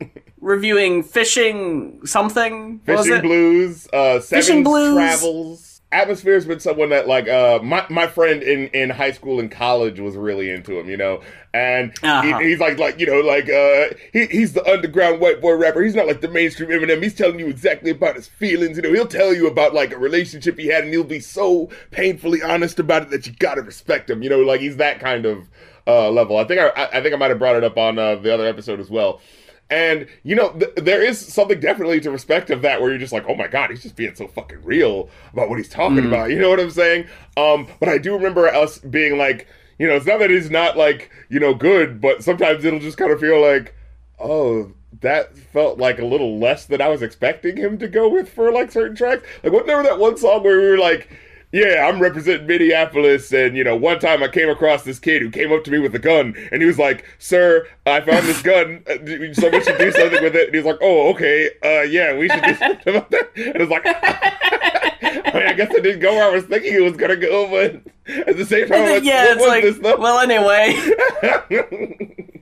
Reviewing 0.40 1.02
Fishing 1.02 2.04
something. 2.06 2.80
Fishing? 2.80 3.20
Blues, 3.20 3.88
uh, 3.92 4.20
Seven 4.20 4.42
Fishing 4.42 4.64
Blues. 4.64 4.94
Travels. 4.94 5.67
Atmosphere's 5.90 6.44
been 6.44 6.60
someone 6.60 6.90
that 6.90 7.08
like 7.08 7.28
uh 7.28 7.60
my, 7.62 7.86
my 7.88 8.06
friend 8.06 8.42
in, 8.42 8.66
in 8.68 8.90
high 8.90 9.10
school 9.10 9.40
and 9.40 9.50
college 9.50 9.98
was 10.00 10.16
really 10.16 10.50
into 10.50 10.78
him, 10.78 10.86
you 10.90 10.98
know, 10.98 11.22
and 11.54 11.92
Uh-huh. 12.02 12.38
he, 12.38 12.50
he's 12.50 12.58
like 12.58 12.78
like 12.78 13.00
you 13.00 13.06
know 13.06 13.20
like 13.20 13.48
uh 13.48 13.86
he, 14.12 14.26
he's 14.26 14.52
the 14.52 14.62
underground 14.70 15.18
white 15.18 15.40
boy 15.40 15.54
rapper. 15.54 15.80
He's 15.82 15.94
not 15.94 16.06
like 16.06 16.20
the 16.20 16.28
mainstream 16.28 16.68
Eminem. 16.68 17.02
He's 17.02 17.14
telling 17.14 17.38
you 17.38 17.48
exactly 17.48 17.90
about 17.90 18.16
his 18.16 18.28
feelings. 18.28 18.76
You 18.76 18.82
know, 18.82 18.92
he'll 18.92 19.06
tell 19.06 19.32
you 19.32 19.46
about 19.46 19.72
like 19.72 19.92
a 19.92 19.98
relationship 19.98 20.58
he 20.58 20.66
had, 20.66 20.84
and 20.84 20.92
he'll 20.92 21.04
be 21.04 21.20
so 21.20 21.70
painfully 21.90 22.42
honest 22.42 22.78
about 22.78 23.04
it 23.04 23.10
that 23.10 23.26
you 23.26 23.32
gotta 23.38 23.62
respect 23.62 24.10
him. 24.10 24.22
You 24.22 24.28
know, 24.28 24.40
like 24.40 24.60
he's 24.60 24.76
that 24.76 25.00
kind 25.00 25.24
of 25.24 25.48
uh 25.86 26.10
level. 26.10 26.36
I 26.36 26.44
think 26.44 26.60
I 26.60 26.68
I 26.68 26.98
I 26.98 27.02
think 27.02 27.14
I 27.14 27.16
might 27.16 27.30
have 27.30 27.38
brought 27.38 27.56
it 27.56 27.64
up 27.64 27.78
on 27.78 27.98
uh, 27.98 28.16
the 28.16 28.32
other 28.34 28.46
episode 28.46 28.78
as 28.78 28.90
well. 28.90 29.22
And 29.70 30.06
you 30.22 30.34
know, 30.34 30.50
th- 30.52 30.74
there 30.76 31.02
is 31.02 31.18
something 31.18 31.60
definitely 31.60 32.00
to 32.00 32.10
respect 32.10 32.48
of 32.50 32.62
that, 32.62 32.80
where 32.80 32.90
you're 32.90 32.98
just 32.98 33.12
like, 33.12 33.26
oh 33.28 33.34
my 33.34 33.48
god, 33.48 33.70
he's 33.70 33.82
just 33.82 33.96
being 33.96 34.14
so 34.14 34.26
fucking 34.26 34.62
real 34.62 35.10
about 35.32 35.50
what 35.50 35.58
he's 35.58 35.68
talking 35.68 36.06
about. 36.06 36.30
You 36.30 36.38
know 36.38 36.48
what 36.48 36.58
I'm 36.58 36.70
saying? 36.70 37.06
Um, 37.36 37.68
but 37.78 37.88
I 37.88 37.98
do 37.98 38.14
remember 38.14 38.48
us 38.48 38.78
being 38.78 39.18
like, 39.18 39.46
you 39.78 39.86
know, 39.86 39.96
it's 39.96 40.06
not 40.06 40.20
that 40.20 40.30
he's 40.30 40.50
not 40.50 40.76
like, 40.76 41.10
you 41.28 41.38
know, 41.38 41.52
good, 41.52 42.00
but 42.00 42.24
sometimes 42.24 42.64
it'll 42.64 42.80
just 42.80 42.96
kind 42.96 43.12
of 43.12 43.20
feel 43.20 43.40
like, 43.40 43.74
oh, 44.18 44.72
that 45.00 45.36
felt 45.36 45.78
like 45.78 45.98
a 45.98 46.06
little 46.06 46.38
less 46.38 46.64
than 46.64 46.80
I 46.80 46.88
was 46.88 47.02
expecting 47.02 47.58
him 47.58 47.78
to 47.78 47.88
go 47.88 48.08
with 48.08 48.28
for 48.28 48.50
like 48.50 48.72
certain 48.72 48.96
tracks. 48.96 49.22
Like, 49.42 49.52
what 49.52 49.66
remember 49.66 49.82
that 49.88 49.98
one 49.98 50.16
song 50.16 50.42
where 50.42 50.58
we 50.58 50.66
were 50.68 50.78
like. 50.78 51.10
Yeah, 51.50 51.88
I'm 51.88 51.98
representing 51.98 52.46
Minneapolis, 52.46 53.32
and 53.32 53.56
you 53.56 53.64
know, 53.64 53.74
one 53.74 53.98
time 53.98 54.22
I 54.22 54.28
came 54.28 54.50
across 54.50 54.82
this 54.82 54.98
kid 54.98 55.22
who 55.22 55.30
came 55.30 55.50
up 55.50 55.64
to 55.64 55.70
me 55.70 55.78
with 55.78 55.94
a 55.94 55.98
gun, 55.98 56.34
and 56.52 56.60
he 56.60 56.66
was 56.66 56.78
like, 56.78 57.06
"Sir, 57.18 57.66
I 57.86 58.02
found 58.02 58.26
this 58.26 58.42
gun, 58.42 58.82
uh, 58.86 58.96
so 59.32 59.48
we 59.48 59.62
should 59.64 59.78
do 59.78 59.90
something 59.90 60.22
with 60.22 60.36
it." 60.36 60.48
And 60.48 60.54
he's 60.54 60.66
like, 60.66 60.78
"Oh, 60.82 61.08
okay, 61.10 61.50
uh, 61.64 61.82
yeah, 61.82 62.14
we 62.16 62.28
should 62.28 62.42
do 62.42 62.54
something 62.54 62.94
about 62.94 63.10
that." 63.12 63.30
And 63.34 63.56
it's 63.62 63.70
like, 63.70 63.82
I 63.86 65.30
mean, 65.34 65.46
I 65.46 65.54
guess 65.54 65.72
it 65.72 65.82
didn't 65.82 66.00
go 66.00 66.16
where 66.16 66.30
I 66.30 66.34
was 66.34 66.44
thinking 66.44 66.74
it 66.74 66.82
was 66.82 66.96
gonna 66.98 67.16
go, 67.16 67.48
but 67.48 68.26
at 68.28 68.36
the 68.36 68.44
same 68.44 68.68
time, 68.68 68.82
like, 68.82 69.04
yeah, 69.04 69.28
it's 69.30 69.46
like, 69.46 69.64
this 69.64 69.78
well, 69.80 70.18
anyway. 70.18 70.76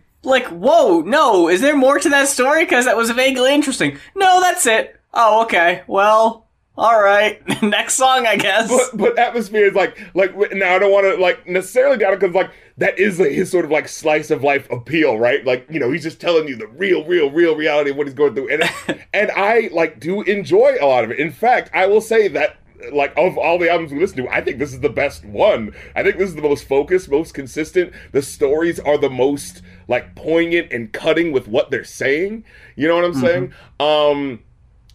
like, 0.25 0.47
whoa, 0.49 1.03
no, 1.03 1.49
is 1.49 1.61
there 1.61 1.77
more 1.77 2.01
to 2.01 2.09
that 2.09 2.27
story? 2.27 2.65
Because 2.65 2.87
that 2.87 2.97
was 2.97 3.11
vaguely 3.13 3.55
interesting. 3.55 3.99
No, 4.17 4.41
that's 4.41 4.67
it. 4.67 5.01
Oh, 5.15 5.45
okay. 5.45 5.83
Well, 5.87 6.46
all 6.77 7.03
right. 7.03 7.41
Next 7.63 7.95
song, 7.95 8.27
I 8.27 8.37
guess. 8.37 8.69
but 8.69 8.97
but 8.97 9.19
atmosphere 9.19 9.65
is 9.67 9.75
like 9.75 9.99
like 10.15 10.35
now 10.53 10.75
I 10.75 10.79
don't 10.79 10.93
want 10.93 11.07
to 11.07 11.21
like 11.21 11.47
necessarily 11.49 11.97
down 11.97 12.13
it 12.13 12.21
because 12.21 12.35
like 12.35 12.51
that 12.79 12.99
is 12.99 13.19
like, 13.19 13.31
his 13.31 13.51
sort 13.51 13.65
of 13.65 13.71
like 13.71 13.89
slice 13.89 14.31
of 14.31 14.45
life 14.45 14.71
appeal, 14.71 15.19
right? 15.19 15.45
Like 15.45 15.67
you 15.71 15.81
know 15.81 15.91
he's 15.91 16.03
just 16.03 16.21
telling 16.21 16.49
you 16.49 16.57
the 16.57 16.67
real, 16.67 17.05
real, 17.05 17.31
real 17.31 17.57
reality 17.57 17.91
of 17.91 17.97
what 17.97 18.07
he's 18.07 18.15
going 18.15 18.35
through, 18.35 18.51
and 18.51 18.63
and 19.15 19.31
I 19.35 19.71
like 19.73 20.01
do 20.01 20.23
enjoy 20.23 20.77
a 20.81 20.87
lot 20.87 21.05
of 21.05 21.11
it. 21.11 21.19
In 21.19 21.31
fact, 21.31 21.71
I 21.73 21.87
will 21.87 22.03
say 22.03 22.29
that 22.29 22.59
like 22.93 23.15
of 23.17 23.39
all 23.39 23.59
the 23.59 23.71
albums 23.71 23.93
we 23.93 24.01
listen 24.01 24.19
to, 24.19 24.29
I 24.29 24.43
think 24.43 24.59
this 24.59 24.75
is 24.75 24.81
the 24.81 24.91
best 24.91 25.25
one. 25.25 25.75
I 25.95 26.03
think 26.03 26.19
this 26.19 26.29
is 26.29 26.35
the 26.35 26.43
most 26.43 26.69
focused, 26.69 27.11
most 27.11 27.33
consistent. 27.33 27.95
The 28.13 28.21
stories 28.21 28.79
are 28.79 28.99
the 28.99 29.09
most 29.09 29.63
like 29.89 30.15
poignant 30.15 30.73
and 30.73 30.93
cutting 30.93 31.33
with 31.33 31.49
what 31.49 31.71
they're 31.71 31.85
saying. 31.85 32.45
You 32.77 32.87
know 32.87 32.97
what 32.97 33.05
I'm 33.05 33.15
saying? 33.15 33.55
Um 33.81 34.41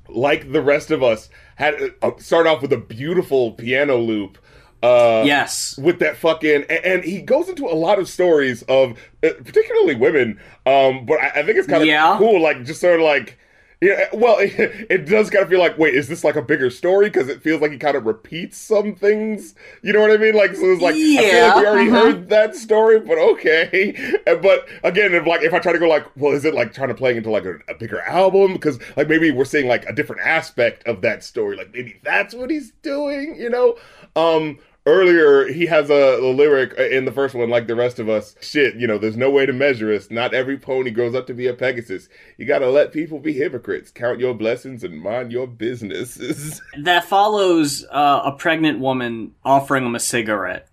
like 0.08 0.52
the 0.52 0.62
rest 0.62 0.92
of 0.92 1.02
us, 1.04 1.30
had 1.56 1.76
uh, 2.02 2.12
start 2.18 2.48
off 2.48 2.62
with 2.62 2.74
a 2.74 2.78
beautiful 2.78 3.52
piano 3.52 3.98
loop. 3.98 4.38
Uh, 4.84 5.22
yes. 5.28 5.78
with 5.78 6.00
that 6.00 6.18
fucking, 6.18 6.64
and, 6.68 6.84
and 6.84 7.04
he 7.04 7.22
goes 7.22 7.48
into 7.48 7.68
a 7.68 7.76
lot 7.76 8.00
of 8.00 8.10
stories 8.10 8.64
of 8.64 8.94
uh, 9.24 9.30
particularly 9.46 9.94
women. 9.94 10.40
Um, 10.66 11.06
but 11.06 11.20
I, 11.22 11.28
I 11.36 11.44
think 11.44 11.58
it's 11.60 11.68
kind 11.68 11.84
of 11.84 11.88
Yeah. 11.88 12.16
cool, 12.18 12.42
like 12.42 12.64
just 12.66 12.82
sort 12.82 13.00
of 13.00 13.06
like. 13.06 13.38
Yeah, 13.82 14.06
well, 14.14 14.38
it, 14.38 14.54
it 14.92 15.06
does 15.08 15.32
kind 15.32 15.44
of 15.44 15.50
feel 15.50 15.60
like, 15.60 15.78
wait, 15.78 15.96
is 15.96 16.08
this 16.08 16.24
like 16.24 16.36
a 16.36 16.42
bigger 16.42 16.70
story? 16.70 17.10
Because 17.10 17.28
it 17.28 17.42
feels 17.42 17.62
like 17.62 17.72
he 17.72 17.80
kind 17.80 17.98
of 17.98 18.06
repeats 18.06 18.58
some 18.58 18.94
things. 18.94 19.56
You 19.82 19.92
know 19.92 20.02
what 20.02 20.12
I 20.12 20.18
mean? 20.18 20.36
Like, 20.36 20.56
so 20.56 20.66
it's 20.66 20.82
like, 20.82 20.94
I 20.94 20.98
feel 20.98 21.48
like 21.48 21.56
we 21.56 21.66
already 21.66 21.90
uh-huh. 21.90 22.00
heard 22.00 22.30
that 22.30 22.56
story, 22.56 23.00
but 23.00 23.18
okay. 23.18 24.18
But 24.26 24.68
again, 24.84 25.14
if 25.14 25.26
like 25.26 25.42
if 25.42 25.54
I 25.54 25.60
try 25.60 25.74
to 25.74 25.80
go 25.80 25.88
like, 25.88 26.06
well, 26.16 26.32
is 26.32 26.46
it 26.46 26.54
like 26.54 26.74
trying 26.74 26.90
to 26.90 26.94
play 26.94 27.18
into 27.18 27.32
like 27.32 27.46
a, 27.46 27.56
a 27.68 27.74
bigger 27.74 28.02
album? 28.02 28.54
Because 28.54 28.80
like 28.96 29.10
maybe 29.10 29.32
we're 29.32 29.46
seeing 29.46 29.68
like 29.68 29.86
a 29.86 29.94
different 29.94 30.22
aspect 30.22 30.88
of 30.88 31.02
that 31.02 31.24
story. 31.24 31.58
Like 31.58 31.74
maybe 31.74 32.00
that's 32.04 32.34
what 32.36 32.50
he's 32.50 32.72
doing. 32.84 33.36
You 33.36 33.50
know? 33.50 33.78
Um. 34.16 34.60
Earlier, 34.88 35.46
he 35.54 35.68
has 35.68 35.92
a, 35.92 36.18
a 36.20 36.26
lyric 36.34 36.74
in 36.74 37.06
the 37.06 37.12
first 37.12 37.36
one, 37.36 37.52
like 37.52 37.68
the 37.68 37.76
rest 37.76 38.00
of 38.00 38.10
us. 38.10 38.36
Shit, 38.42 38.76
you 38.78 38.88
know, 38.88 38.98
there's 38.98 39.16
no 39.16 39.30
way 39.30 39.46
to 39.46 39.54
measure 39.54 39.94
us. 39.94 40.10
Not 40.10 40.34
every 40.34 40.58
pony 40.58 40.90
grows 40.90 41.14
up 41.14 41.28
to 41.28 41.36
be 41.36 41.46
a 41.46 41.54
Pegasus. 41.54 42.10
You 42.38 42.48
gotta 42.48 42.68
let 42.68 42.92
people 42.92 43.20
be 43.20 43.34
hypocrites. 43.34 43.92
Count 43.92 44.20
your 44.20 44.34
blessings 44.34 44.84
and 44.84 45.00
mind 45.00 45.32
your 45.32 45.46
business. 45.48 46.60
That 46.82 47.04
follows 47.06 47.86
uh, 47.92 48.22
a 48.26 48.32
pregnant 48.32 48.80
woman 48.80 49.36
offering 49.46 49.86
him 49.86 49.94
a 49.94 50.00
cigarette. 50.00 50.68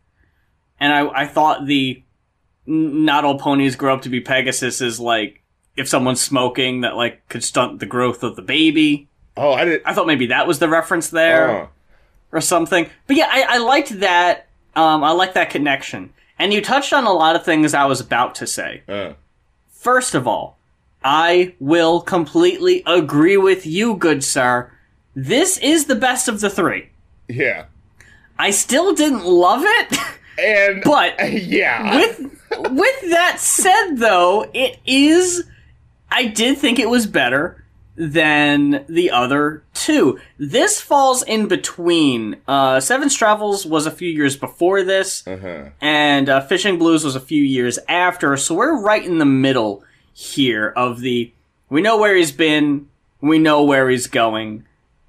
And 0.80 0.90
I, 0.92 1.22
I 1.24 1.26
thought 1.26 1.66
the 1.66 2.02
not 2.64 3.24
all 3.26 3.38
ponies 3.38 3.76
grow 3.76 3.92
up 3.94 4.02
to 4.02 4.08
be 4.08 4.20
Pegasus 4.20 4.80
is 4.80 4.98
like 4.98 5.42
if 5.76 5.86
someone's 5.88 6.20
smoking 6.20 6.80
that 6.80 6.96
like 6.96 7.28
could 7.28 7.44
stunt 7.44 7.78
the 7.80 7.86
growth 7.86 8.22
of 8.22 8.36
the 8.36 8.42
baby. 8.42 9.08
oh, 9.36 9.52
I 9.52 9.64
didn't. 9.66 9.82
I 9.84 9.92
thought 9.92 10.06
maybe 10.06 10.28
that 10.28 10.46
was 10.46 10.58
the 10.60 10.68
reference 10.68 11.10
there. 11.10 11.62
uh, 11.64 11.66
or 12.32 12.40
something. 12.40 12.88
But 13.06 13.16
yeah, 13.16 13.28
I, 13.30 13.56
I 13.56 13.58
liked 13.58 14.00
that. 14.00 14.46
Um, 14.76 15.02
I 15.04 15.10
like 15.12 15.34
that 15.34 15.50
connection. 15.50 16.12
And 16.38 16.52
you 16.52 16.60
touched 16.60 16.92
on 16.92 17.04
a 17.04 17.12
lot 17.12 17.34
of 17.36 17.44
things 17.44 17.74
I 17.74 17.86
was 17.86 18.00
about 18.00 18.34
to 18.36 18.46
say. 18.46 18.82
uh. 18.88 19.14
First 19.70 20.14
of 20.14 20.26
all, 20.26 20.58
I 21.04 21.54
will 21.60 22.00
completely 22.00 22.82
agree 22.86 23.36
with 23.36 23.64
you, 23.66 23.94
good 23.96 24.22
sir. 24.24 24.70
this 25.14 25.56
is 25.58 25.86
the 25.86 25.94
best 25.94 26.28
of 26.28 26.40
the 26.40 26.50
three. 26.50 26.90
Yeah. 27.28 27.66
I 28.38 28.50
still 28.50 28.94
didn't 28.94 29.24
love 29.24 29.62
it, 29.64 29.98
And 30.38 30.82
but 30.84 31.32
yeah. 31.32 31.96
with 31.96 32.20
with 32.70 33.10
that 33.10 33.36
said 33.40 33.96
though, 33.96 34.48
it 34.54 34.78
is 34.86 35.44
I 36.10 36.26
did 36.26 36.58
think 36.58 36.78
it 36.78 36.88
was 36.88 37.06
better 37.08 37.64
than 37.98 38.84
the 38.88 39.10
other 39.10 39.64
two. 39.74 40.20
This 40.38 40.80
falls 40.80 41.22
in 41.24 41.48
between. 41.48 42.36
Uh 42.46 42.78
Seven's 42.78 43.14
Travels 43.14 43.66
was 43.66 43.86
a 43.86 43.90
few 43.90 44.08
years 44.08 44.36
before 44.36 44.84
this, 44.84 45.26
uh-huh. 45.26 45.70
and 45.80 46.28
uh, 46.28 46.40
Fishing 46.42 46.78
Blues 46.78 47.04
was 47.04 47.16
a 47.16 47.20
few 47.20 47.42
years 47.42 47.78
after, 47.88 48.36
so 48.36 48.54
we're 48.54 48.80
right 48.80 49.04
in 49.04 49.18
the 49.18 49.24
middle 49.24 49.82
here 50.12 50.72
of 50.76 51.00
the 51.00 51.32
we 51.68 51.82
know 51.82 51.98
where 51.98 52.14
he's 52.14 52.32
been, 52.32 52.88
we 53.20 53.38
know 53.38 53.64
where 53.64 53.90
he's 53.90 54.06
going, 54.06 54.64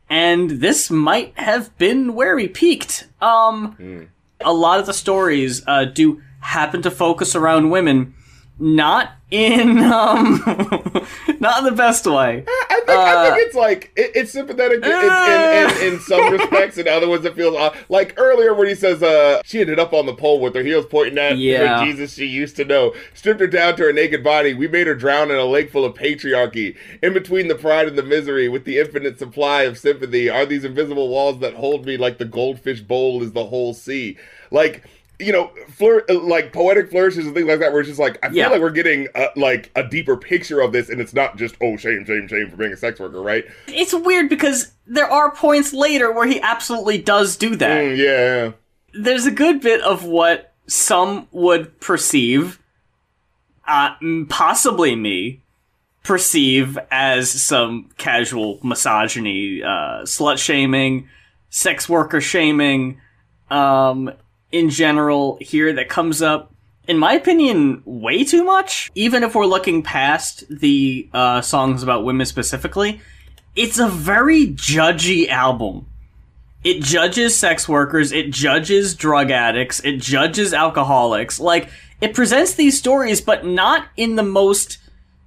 and 0.09 0.49
this 0.49 0.89
might 0.89 1.33
have 1.37 1.77
been 1.77 2.15
where 2.15 2.39
he 2.39 2.47
peaked. 2.47 3.07
Um 3.21 4.09
a 4.41 4.53
lot 4.53 4.79
of 4.79 4.85
the 4.87 4.93
stories 4.93 5.61
uh, 5.67 5.85
do 5.85 6.21
happen 6.39 6.81
to 6.81 6.89
focus 6.89 7.35
around 7.35 7.69
women, 7.69 8.15
not 8.57 9.11
in 9.31 9.77
um, 9.79 10.41
not 11.39 11.59
in 11.59 11.65
the 11.65 11.73
best 11.75 12.05
way. 12.05 12.43
I 12.47 12.81
think, 12.85 12.89
I 12.89 13.13
Uh, 13.15 13.23
think 13.35 13.47
it's 13.47 13.55
like 13.55 13.91
it, 13.95 14.11
it's 14.15 14.31
sympathetic 14.31 14.83
in, 14.83 14.91
in, 14.91 15.87
in, 15.91 15.93
in 15.93 15.99
some 16.01 16.31
respects, 16.33 16.77
and 16.77 16.87
other 16.87 17.07
ones 17.07 17.23
it 17.25 17.35
feels 17.35 17.55
odd. 17.55 17.77
Like 17.89 18.15
earlier 18.17 18.53
when 18.55 18.67
he 18.67 18.75
says, 18.75 19.03
"Uh, 19.03 19.41
she 19.45 19.61
ended 19.61 19.77
up 19.79 19.93
on 19.93 20.05
the 20.07 20.13
pole 20.15 20.39
with 20.39 20.55
her 20.55 20.63
heels 20.63 20.85
pointing 20.87 21.17
at 21.19 21.37
Yeah. 21.37 21.79
the 21.79 21.85
Jesus 21.85 22.13
she 22.13 22.25
used 22.25 22.55
to 22.55 22.65
know, 22.65 22.93
stripped 23.13 23.39
her 23.39 23.47
down 23.47 23.75
to 23.77 23.83
her 23.83 23.93
naked 23.93 24.23
body. 24.23 24.53
We 24.53 24.67
made 24.67 24.87
her 24.87 24.95
drown 24.95 25.29
in 25.31 25.37
a 25.37 25.45
lake 25.45 25.71
full 25.71 25.85
of 25.85 25.93
patriarchy. 25.93 26.75
In 27.03 27.13
between 27.13 27.47
the 27.47 27.55
pride 27.55 27.87
and 27.87 27.97
the 27.97 28.03
misery, 28.03 28.49
with 28.49 28.65
the 28.65 28.79
infinite 28.79 29.19
supply 29.19 29.63
of 29.63 29.77
sympathy, 29.77 30.29
are 30.29 30.45
these 30.45 30.63
invisible 30.65 31.09
walls 31.09 31.39
that 31.39 31.53
hold 31.53 31.85
me 31.85 31.97
like 31.97 32.17
the 32.17 32.25
goldfish 32.25 32.81
bowl 32.81 33.21
is 33.21 33.31
the 33.33 33.45
whole 33.45 33.73
sea. 33.73 34.17
Like." 34.51 34.83
You 35.21 35.33
know, 35.33 35.51
like 36.23 36.53
poetic 36.53 36.89
flourishes 36.89 37.25
and 37.25 37.35
things 37.35 37.47
like 37.47 37.59
that. 37.59 37.71
Where 37.71 37.81
it's 37.81 37.89
just 37.89 37.99
like 37.99 38.17
I 38.23 38.29
feel 38.29 38.37
Yeah. 38.37 38.47
like 38.47 38.61
we're 38.61 38.69
getting 38.69 39.07
uh, 39.15 39.27
like 39.35 39.69
a 39.75 39.83
deeper 39.83 40.15
picture 40.15 40.61
of 40.61 40.71
this, 40.71 40.87
and 40.89 41.01
it's 41.01 41.13
not 41.13 41.37
just 41.37 41.55
oh 41.61 41.75
shame, 41.75 42.05
shame, 42.05 42.27
shame 42.27 42.49
for 42.49 42.55
being 42.55 42.71
a 42.71 42.77
sex 42.77 42.99
worker, 42.99 43.21
right? 43.21 43.43
It's 43.67 43.93
weird 43.93 44.29
because 44.29 44.71
there 44.87 45.11
are 45.11 45.29
points 45.31 45.73
later 45.73 46.11
where 46.11 46.25
he 46.25 46.39
absolutely 46.41 46.99
does 46.99 47.35
do 47.35 47.55
that. 47.57 47.81
Mm, 47.83 47.97
yeah. 47.97 48.51
There's 48.93 49.25
a 49.25 49.31
good 49.31 49.59
bit 49.61 49.81
of 49.81 50.05
what 50.05 50.53
some 50.67 51.27
would 51.31 51.79
perceive, 51.81 52.57
uh, 53.67 53.95
possibly 54.29 54.95
me, 54.95 55.41
perceive 56.03 56.77
as 56.91 57.29
some 57.29 57.89
casual 57.97 58.59
misogyny, 58.63 59.61
uh, 59.61 60.03
slut 60.03 60.37
shaming, 60.37 61.07
sex 61.49 61.89
worker 61.89 62.21
shaming, 62.21 62.99
um, 63.51 64.11
in 64.51 64.69
general 64.69 65.37
here 65.41 65.73
that 65.73 65.89
comes 65.89 66.21
up. 66.21 66.53
In 66.87 66.97
my 66.97 67.13
opinion, 67.13 67.83
way 67.85 68.23
too 68.23 68.43
much. 68.43 68.91
Even 68.95 69.23
if 69.23 69.35
we're 69.35 69.45
looking 69.45 69.83
past 69.83 70.43
the 70.49 71.07
uh, 71.13 71.41
songs 71.41 71.83
about 71.83 72.03
women 72.03 72.25
specifically, 72.25 72.99
it's 73.55 73.77
a 73.77 73.87
very 73.87 74.47
judgy 74.47 75.29
album. 75.29 75.85
It 76.63 76.81
judges 76.81 77.35
sex 77.35 77.69
workers, 77.69 78.11
it 78.11 78.31
judges 78.31 78.93
drug 78.95 79.31
addicts, 79.31 79.79
it 79.85 79.97
judges 79.97 80.53
alcoholics. 80.53 81.39
Like, 81.39 81.69
it 82.01 82.13
presents 82.13 82.55
these 82.55 82.77
stories, 82.77 83.21
but 83.21 83.45
not 83.45 83.87
in 83.95 84.15
the 84.15 84.23
most 84.23 84.77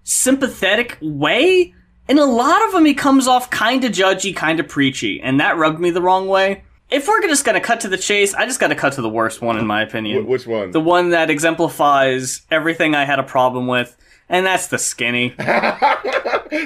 sympathetic 0.04 0.98
way. 1.00 1.74
In 2.08 2.18
a 2.18 2.24
lot 2.24 2.62
of 2.66 2.72
them, 2.72 2.84
he 2.84 2.94
comes 2.94 3.26
off 3.26 3.50
kinda 3.50 3.88
judgy, 3.88 4.36
kinda 4.36 4.64
preachy, 4.64 5.20
and 5.22 5.40
that 5.40 5.56
rubbed 5.56 5.80
me 5.80 5.90
the 5.90 6.02
wrong 6.02 6.28
way. 6.28 6.64
If 6.92 7.08
we're 7.08 7.22
just 7.22 7.44
gonna 7.44 7.60
cut 7.60 7.80
to 7.80 7.88
the 7.88 7.96
chase, 7.96 8.34
I 8.34 8.44
just 8.44 8.60
gotta 8.60 8.74
cut 8.74 8.92
to 8.94 9.02
the 9.02 9.08
worst 9.08 9.40
one, 9.40 9.58
in 9.58 9.66
my 9.66 9.82
opinion. 9.82 10.24
Wh- 10.24 10.28
which 10.28 10.46
one? 10.46 10.70
The 10.72 10.80
one 10.80 11.10
that 11.10 11.30
exemplifies 11.30 12.42
everything 12.50 12.94
I 12.94 13.04
had 13.04 13.18
a 13.18 13.22
problem 13.22 13.66
with, 13.66 13.96
and 14.28 14.44
that's 14.44 14.66
the 14.66 14.78
skinny. 14.78 15.30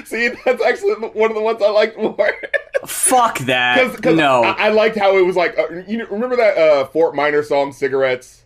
See, 0.05 0.29
that's 0.45 0.61
actually 0.63 0.93
one 0.95 1.31
of 1.31 1.35
the 1.35 1.41
ones 1.41 1.61
I 1.61 1.69
liked 1.69 1.97
more. 1.97 2.33
Fuck 2.85 3.39
that. 3.39 3.91
Because 3.95 4.15
no. 4.17 4.43
I, 4.43 4.67
I 4.67 4.69
liked 4.69 4.97
how 4.97 5.17
it 5.17 5.25
was 5.25 5.35
like. 5.35 5.57
Uh, 5.57 5.83
you 5.87 6.05
remember 6.07 6.35
that 6.35 6.57
uh, 6.57 6.85
Fort 6.87 7.15
Minor 7.15 7.41
song, 7.43 7.71
"Cigarettes"? 7.71 8.43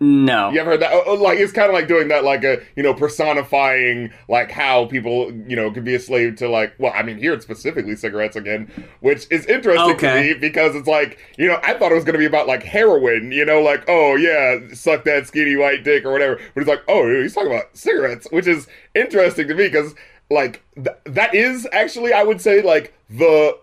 No. 0.00 0.50
You 0.50 0.60
ever 0.60 0.70
heard 0.70 0.80
that? 0.80 0.92
Oh, 0.92 1.02
oh, 1.06 1.14
like 1.14 1.38
it's 1.38 1.52
kind 1.52 1.68
of 1.68 1.74
like 1.74 1.86
doing 1.86 2.08
that, 2.08 2.24
like 2.24 2.42
a 2.44 2.62
you 2.76 2.82
know 2.82 2.94
personifying 2.94 4.10
like 4.28 4.50
how 4.50 4.86
people 4.86 5.30
you 5.46 5.56
know 5.56 5.70
could 5.70 5.84
be 5.84 5.94
a 5.94 6.00
slave 6.00 6.36
to 6.36 6.48
like. 6.48 6.74
Well, 6.78 6.92
I 6.94 7.02
mean 7.02 7.18
here 7.18 7.34
it's 7.34 7.44
specifically 7.44 7.94
cigarettes 7.96 8.36
again, 8.36 8.70
which 9.00 9.26
is 9.30 9.46
interesting 9.46 9.90
Okay. 9.96 10.22
to 10.22 10.34
me 10.34 10.40
because 10.40 10.74
it's 10.74 10.88
like 10.88 11.18
you 11.36 11.46
know 11.46 11.60
I 11.62 11.74
thought 11.74 11.92
it 11.92 11.96
was 11.96 12.04
going 12.04 12.14
to 12.14 12.18
be 12.18 12.26
about 12.26 12.46
like 12.46 12.62
heroin, 12.62 13.30
you 13.32 13.44
know, 13.44 13.60
like 13.60 13.84
oh 13.88 14.16
yeah, 14.16 14.58
suck 14.72 15.04
that 15.04 15.26
skinny 15.26 15.56
white 15.56 15.84
dick 15.84 16.04
or 16.04 16.12
whatever. 16.12 16.40
But 16.54 16.62
it's 16.62 16.68
like 16.70 16.82
oh 16.88 17.08
he's 17.22 17.34
talking 17.34 17.52
about 17.52 17.76
cigarettes, 17.76 18.26
which 18.30 18.46
is 18.46 18.66
interesting 18.94 19.48
to 19.48 19.54
me 19.54 19.64
because 19.66 19.94
like 20.30 20.62
th- 20.76 20.96
that 21.04 21.34
is 21.34 21.66
actually 21.72 22.12
I 22.12 22.22
would 22.22 22.40
say 22.40 22.62
like 22.62 22.94
the 23.10 23.58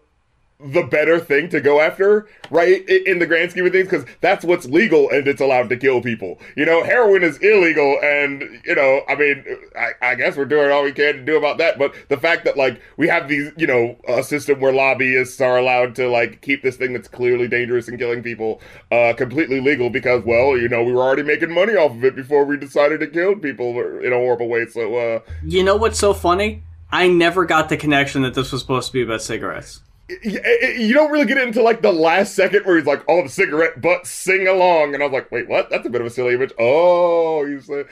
the 0.60 0.82
better 0.82 1.20
thing 1.20 1.50
to 1.50 1.62
go 1.62 1.80
after, 1.80 2.28
right? 2.50 2.88
In 2.90 3.20
the 3.20 3.28
grand 3.28 3.52
scheme 3.52 3.68
of 3.68 3.72
things, 3.72 3.88
because 3.88 4.06
that's 4.22 4.44
what's 4.44 4.66
legal 4.66 5.08
and 5.12 5.28
it's 5.28 5.40
allowed 5.40 5.70
to 5.70 5.78
kill 5.78 6.02
people. 6.02 6.40
You 6.56 6.66
know, 6.66 6.84
heroin 6.84 7.22
is 7.24 7.38
illegal, 7.38 8.00
and 8.04 8.42
you 8.66 8.74
know, 8.74 9.02
I 9.08 9.16
mean, 9.16 9.46
I, 9.78 9.92
I 10.02 10.16
guess 10.16 10.36
we're 10.36 10.46
doing 10.46 10.72
all 10.72 10.84
we 10.84 10.94
can 10.94 11.18
to 11.18 11.24
do 11.24 11.38
about 11.38 11.60
that. 11.60 11.78
But 11.78 11.94
the 12.10 12.18
fact 12.18 12.44
that 12.46 12.58
like 12.58 12.82
we 12.98 13.08
have 13.08 13.28
these, 13.28 13.52
you 13.56 13.68
know, 13.68 13.98
a 14.08 14.24
system 14.24 14.60
where 14.60 14.74
lobbyists 14.74 15.40
are 15.42 15.60
allowed 15.60 15.96
to 15.96 16.10
like 16.10 16.42
keep 16.42 16.64
this 16.64 16.76
thing 16.76 16.94
that's 16.94 17.08
clearly 17.08 17.48
dangerous 17.48 17.88
and 17.88 18.00
killing 18.00 18.24
people, 18.24 18.60
uh, 18.92 19.14
completely 19.16 19.62
legal 19.62 19.92
because, 19.92 20.24
well, 20.26 20.58
you 20.58 20.70
know, 20.70 20.84
we 20.84 20.92
were 20.92 21.04
already 21.04 21.24
making 21.24 21.54
money 21.54 21.76
off 21.76 21.92
of 21.92 22.04
it 22.04 22.16
before 22.16 22.46
we 22.46 22.58
decided 22.58 23.00
to 23.02 23.08
kill 23.08 23.36
people 23.36 23.80
in 24.00 24.12
a 24.12 24.16
horrible 24.16 24.48
way. 24.48 24.66
So, 24.66 24.96
uh, 24.96 25.20
You 25.44 25.64
know 25.64 25.76
what's 25.76 26.00
so 26.00 26.16
funny? 26.16 26.64
I 26.92 27.10
never 27.10 27.46
got 27.46 27.70
the 27.70 27.78
connection 27.78 28.24
that 28.24 28.34
this 28.34 28.52
was 28.52 28.62
supposed 28.62 28.88
to 28.88 28.94
be 28.94 29.04
about 29.04 29.22
cigarettes. 29.22 29.82
You 30.10 30.94
don't 30.94 31.12
really 31.12 31.26
get 31.26 31.38
it 31.38 31.46
until 31.46 31.66
like 31.66 31.82
the 31.82 31.92
last 31.92 32.34
second 32.34 32.66
where 32.66 32.78
he's 32.78 32.86
like, 32.86 33.04
"Oh, 33.10 33.24
the 33.24 33.30
cigarette 33.30 33.82
butt 33.82 34.08
sing 34.08 34.48
along," 34.48 34.94
and 34.94 35.04
I 35.04 35.06
was 35.06 35.14
like, 35.14 35.32
"Wait, 35.32 35.50
what? 35.50 35.70
That's 35.70 35.86
a 35.86 35.90
bit 35.90 36.00
of 36.00 36.08
a 36.08 36.10
silly 36.10 36.36
image." 36.36 36.54
Oh, 36.58 37.46
you 37.46 37.62
said. 37.62 37.88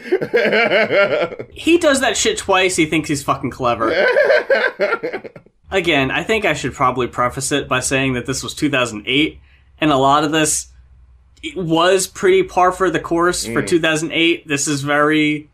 He 1.52 1.78
does 1.78 2.02
that 2.02 2.16
shit 2.16 2.38
twice. 2.38 2.76
He 2.76 2.86
thinks 2.86 3.10
he's 3.10 3.24
fucking 3.24 3.50
clever. 3.50 3.90
Again, 5.72 6.12
I 6.12 6.24
think 6.24 6.46
I 6.46 6.54
should 6.54 6.74
probably 6.74 7.08
preface 7.08 7.52
it 7.52 7.68
by 7.68 7.80
saying 7.80 8.14
that 8.14 8.26
this 8.26 8.44
was 8.44 8.54
2008, 8.54 9.40
and 9.82 9.92
a 9.92 9.98
lot 9.98 10.24
of 10.24 10.32
this 10.32 10.68
was 11.56 12.08
pretty 12.08 12.44
par 12.44 12.72
for 12.72 12.90
the 12.90 13.00
course 13.00 13.46
for 13.46 13.62
mm. 13.62 13.68
2008. 13.68 14.48
This 14.48 14.68
is 14.68 14.82
very 14.82 15.50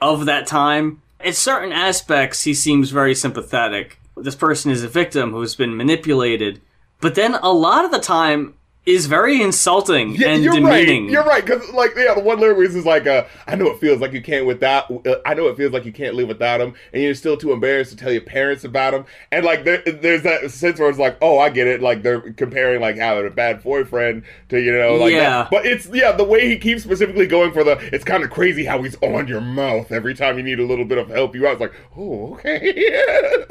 of 0.00 0.26
that 0.26 0.46
time. 0.46 1.02
In 1.22 1.34
certain 1.34 1.72
aspects, 1.72 2.42
he 2.42 2.54
seems 2.54 2.90
very 2.90 3.14
sympathetic. 3.14 3.99
This 4.22 4.34
person 4.34 4.70
is 4.70 4.82
a 4.84 4.88
victim 4.88 5.32
who's 5.32 5.54
been 5.54 5.76
manipulated, 5.76 6.60
but 7.00 7.14
then 7.14 7.34
a 7.34 7.52
lot 7.52 7.84
of 7.84 7.90
the 7.90 8.00
time 8.00 8.54
is 8.86 9.04
very 9.04 9.42
insulting 9.42 10.14
Yeah, 10.16 10.28
and 10.28 10.42
you're 10.42 10.54
demeaning. 10.54 11.04
right. 11.04 11.12
You're 11.12 11.22
right 11.24 11.44
because 11.44 11.70
like 11.74 11.90
yeah, 11.98 12.14
the 12.14 12.20
one 12.22 12.40
lyric 12.40 12.70
is 12.70 12.86
like, 12.86 13.06
uh, 13.06 13.24
"I 13.46 13.54
know 13.54 13.66
it 13.66 13.78
feels 13.78 14.00
like 14.00 14.14
you 14.14 14.22
can't 14.22 14.46
without. 14.46 14.90
Uh, 15.06 15.16
I 15.26 15.34
know 15.34 15.48
it 15.48 15.58
feels 15.58 15.70
like 15.70 15.84
you 15.84 15.92
can't 15.92 16.14
live 16.14 16.28
without 16.28 16.62
him, 16.62 16.72
and 16.94 17.02
you're 17.02 17.14
still 17.14 17.36
too 17.36 17.52
embarrassed 17.52 17.90
to 17.90 17.96
tell 17.98 18.10
your 18.10 18.22
parents 18.22 18.64
about 18.64 18.94
him." 18.94 19.04
And 19.30 19.44
like 19.44 19.64
there, 19.64 19.82
there's 19.86 20.22
that 20.22 20.50
sense 20.50 20.80
where 20.80 20.88
it's 20.88 20.98
like, 20.98 21.18
"Oh, 21.20 21.38
I 21.38 21.50
get 21.50 21.66
it." 21.66 21.82
Like 21.82 22.02
they're 22.02 22.20
comparing 22.32 22.80
like 22.80 22.96
having 22.96 23.26
a 23.26 23.30
bad 23.30 23.62
boyfriend 23.62 24.22
to 24.48 24.58
you 24.58 24.72
know 24.72 24.94
like 24.94 25.12
Yeah. 25.12 25.42
that. 25.42 25.50
But 25.50 25.66
it's 25.66 25.86
yeah, 25.92 26.12
the 26.12 26.24
way 26.24 26.48
he 26.48 26.56
keeps 26.56 26.82
specifically 26.82 27.26
going 27.26 27.52
for 27.52 27.62
the. 27.62 27.72
It's 27.94 28.02
kind 28.04 28.24
of 28.24 28.30
crazy 28.30 28.64
how 28.64 28.82
he's 28.82 28.96
on 29.02 29.28
your 29.28 29.42
mouth 29.42 29.92
every 29.92 30.14
time 30.14 30.38
you 30.38 30.42
need 30.42 30.58
a 30.58 30.64
little 30.66 30.86
bit 30.86 30.96
of 30.96 31.10
help 31.10 31.34
you 31.34 31.46
out. 31.46 31.52
It's 31.52 31.60
like, 31.60 31.74
oh, 31.98 32.32
okay. 32.32 33.44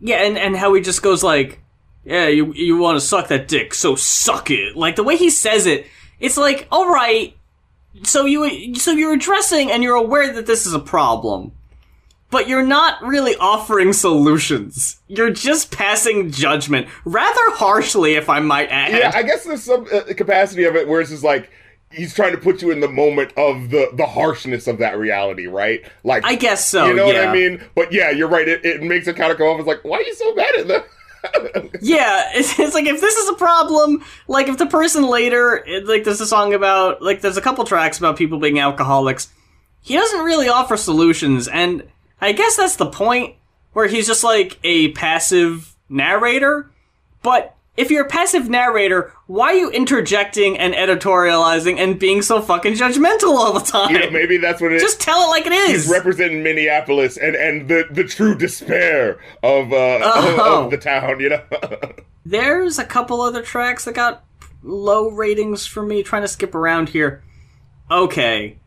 Yeah, 0.00 0.16
and, 0.16 0.36
and 0.36 0.56
how 0.56 0.74
he 0.74 0.80
just 0.80 1.02
goes 1.02 1.22
like, 1.22 1.60
"Yeah, 2.04 2.28
you 2.28 2.52
you 2.52 2.76
want 2.76 2.96
to 2.96 3.06
suck 3.06 3.28
that 3.28 3.48
dick, 3.48 3.74
so 3.74 3.96
suck 3.96 4.50
it." 4.50 4.76
Like 4.76 4.96
the 4.96 5.02
way 5.02 5.16
he 5.16 5.30
says 5.30 5.66
it, 5.66 5.86
it's 6.20 6.36
like, 6.36 6.66
"All 6.70 6.88
right, 6.92 7.34
so 8.02 8.26
you 8.26 8.74
so 8.74 8.92
you're 8.92 9.14
addressing 9.14 9.70
and 9.70 9.82
you're 9.82 9.96
aware 9.96 10.32
that 10.32 10.46
this 10.46 10.66
is 10.66 10.74
a 10.74 10.78
problem, 10.78 11.52
but 12.30 12.46
you're 12.48 12.66
not 12.66 13.02
really 13.02 13.36
offering 13.36 13.92
solutions. 13.92 15.00
You're 15.08 15.30
just 15.30 15.70
passing 15.70 16.30
judgment, 16.30 16.88
rather 17.04 17.50
harshly, 17.52 18.14
if 18.14 18.28
I 18.28 18.40
might 18.40 18.68
add." 18.68 18.92
Yeah, 18.92 19.12
I 19.14 19.22
guess 19.22 19.44
there's 19.44 19.62
some 19.62 19.86
uh, 19.92 20.12
capacity 20.14 20.64
of 20.64 20.76
it 20.76 20.86
where 20.86 21.00
it's 21.00 21.10
just 21.10 21.24
like 21.24 21.50
he's 21.96 22.14
trying 22.14 22.32
to 22.32 22.38
put 22.38 22.62
you 22.62 22.70
in 22.70 22.80
the 22.80 22.88
moment 22.88 23.32
of 23.36 23.70
the 23.70 23.90
the 23.94 24.06
harshness 24.06 24.66
of 24.66 24.78
that 24.78 24.98
reality, 24.98 25.46
right? 25.46 25.84
Like 26.04 26.24
I 26.24 26.34
guess 26.36 26.66
so. 26.66 26.86
you 26.86 26.94
know 26.94 27.06
yeah. 27.10 27.20
what 27.20 27.28
I 27.28 27.32
mean? 27.32 27.64
But 27.74 27.92
yeah, 27.92 28.10
you're 28.10 28.28
right. 28.28 28.46
It, 28.46 28.64
it 28.64 28.82
makes 28.82 29.08
it 29.08 29.16
kind 29.16 29.32
of 29.32 29.38
come 29.38 29.46
off 29.46 29.60
as 29.60 29.66
like, 29.66 29.84
why 29.84 29.98
are 29.98 30.02
you 30.02 30.14
so 30.14 30.34
mad 30.34 30.54
at 30.56 30.68
them? 30.68 30.82
Yeah, 31.80 32.30
it's, 32.34 32.56
it's 32.56 32.72
like 32.72 32.86
if 32.86 33.00
this 33.00 33.16
is 33.16 33.28
a 33.28 33.34
problem, 33.34 34.04
like 34.28 34.46
if 34.46 34.58
the 34.58 34.66
person 34.66 35.08
later, 35.08 35.56
it- 35.66 35.86
like 35.86 36.04
there's 36.04 36.20
a 36.20 36.26
song 36.26 36.54
about, 36.54 37.02
like 37.02 37.20
there's 37.20 37.36
a 37.36 37.40
couple 37.40 37.64
tracks 37.64 37.98
about 37.98 38.16
people 38.16 38.38
being 38.38 38.60
alcoholics, 38.60 39.28
he 39.80 39.94
doesn't 39.94 40.20
really 40.24 40.48
offer 40.48 40.76
solutions, 40.76 41.48
and 41.48 41.82
I 42.20 42.30
guess 42.30 42.56
that's 42.56 42.76
the 42.76 42.86
point 42.86 43.34
where 43.72 43.88
he's 43.88 44.06
just 44.06 44.22
like 44.22 44.58
a 44.62 44.92
passive 44.92 45.74
narrator. 45.88 46.70
But 47.24 47.55
if 47.76 47.90
you're 47.90 48.04
a 48.04 48.08
passive 48.08 48.48
narrator, 48.48 49.12
why 49.26 49.48
are 49.48 49.54
you 49.54 49.70
interjecting 49.70 50.58
and 50.58 50.74
editorializing 50.74 51.78
and 51.78 51.98
being 51.98 52.22
so 52.22 52.40
fucking 52.40 52.74
judgmental 52.74 53.34
all 53.36 53.52
the 53.52 53.60
time? 53.60 53.90
You 53.92 54.00
know, 54.00 54.10
maybe 54.10 54.38
that's 54.38 54.60
what 54.60 54.72
it 54.72 54.76
is. 54.76 54.82
Just 54.82 55.00
tell 55.00 55.22
it 55.26 55.28
like 55.28 55.46
it 55.46 55.52
is. 55.52 55.84
He's 55.84 55.92
representing 55.92 56.42
Minneapolis 56.42 57.16
and, 57.16 57.36
and 57.36 57.68
the, 57.68 57.84
the 57.90 58.04
true 58.04 58.34
despair 58.36 59.18
of, 59.42 59.72
uh, 59.72 59.98
Oh. 60.02 60.64
of 60.64 60.70
the 60.70 60.78
town, 60.78 61.20
you 61.20 61.30
know? 61.30 61.42
There's 62.24 62.78
a 62.78 62.84
couple 62.84 63.20
other 63.20 63.42
tracks 63.42 63.84
that 63.84 63.94
got 63.94 64.24
low 64.62 65.08
ratings 65.10 65.66
for 65.66 65.82
me. 65.84 66.02
Trying 66.02 66.22
to 66.22 66.28
skip 66.28 66.54
around 66.54 66.88
here. 66.88 67.22
Okay. 67.90 68.58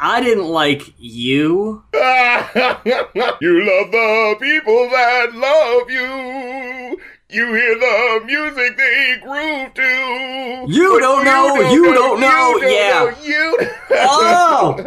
I 0.00 0.20
didn't 0.20 0.46
like 0.48 0.92
you. 0.98 1.84
you 1.94 2.00
love 2.02 3.90
the 3.92 4.36
people 4.40 4.88
that 4.90 5.28
love 5.34 5.90
you. 5.90 7.00
You 7.34 7.52
hear 7.52 7.76
the 7.76 8.22
music 8.26 8.76
they 8.76 9.16
groove 9.20 9.74
to. 9.74 10.72
You 10.72 11.00
don't 11.00 11.24
know, 11.24 11.68
you 11.72 11.92
don't 11.92 12.20
know, 12.20 12.56
you 12.58 12.68
yeah. 12.68 12.90
know, 12.90 13.14
you 13.24 13.58
Oh! 13.90 14.76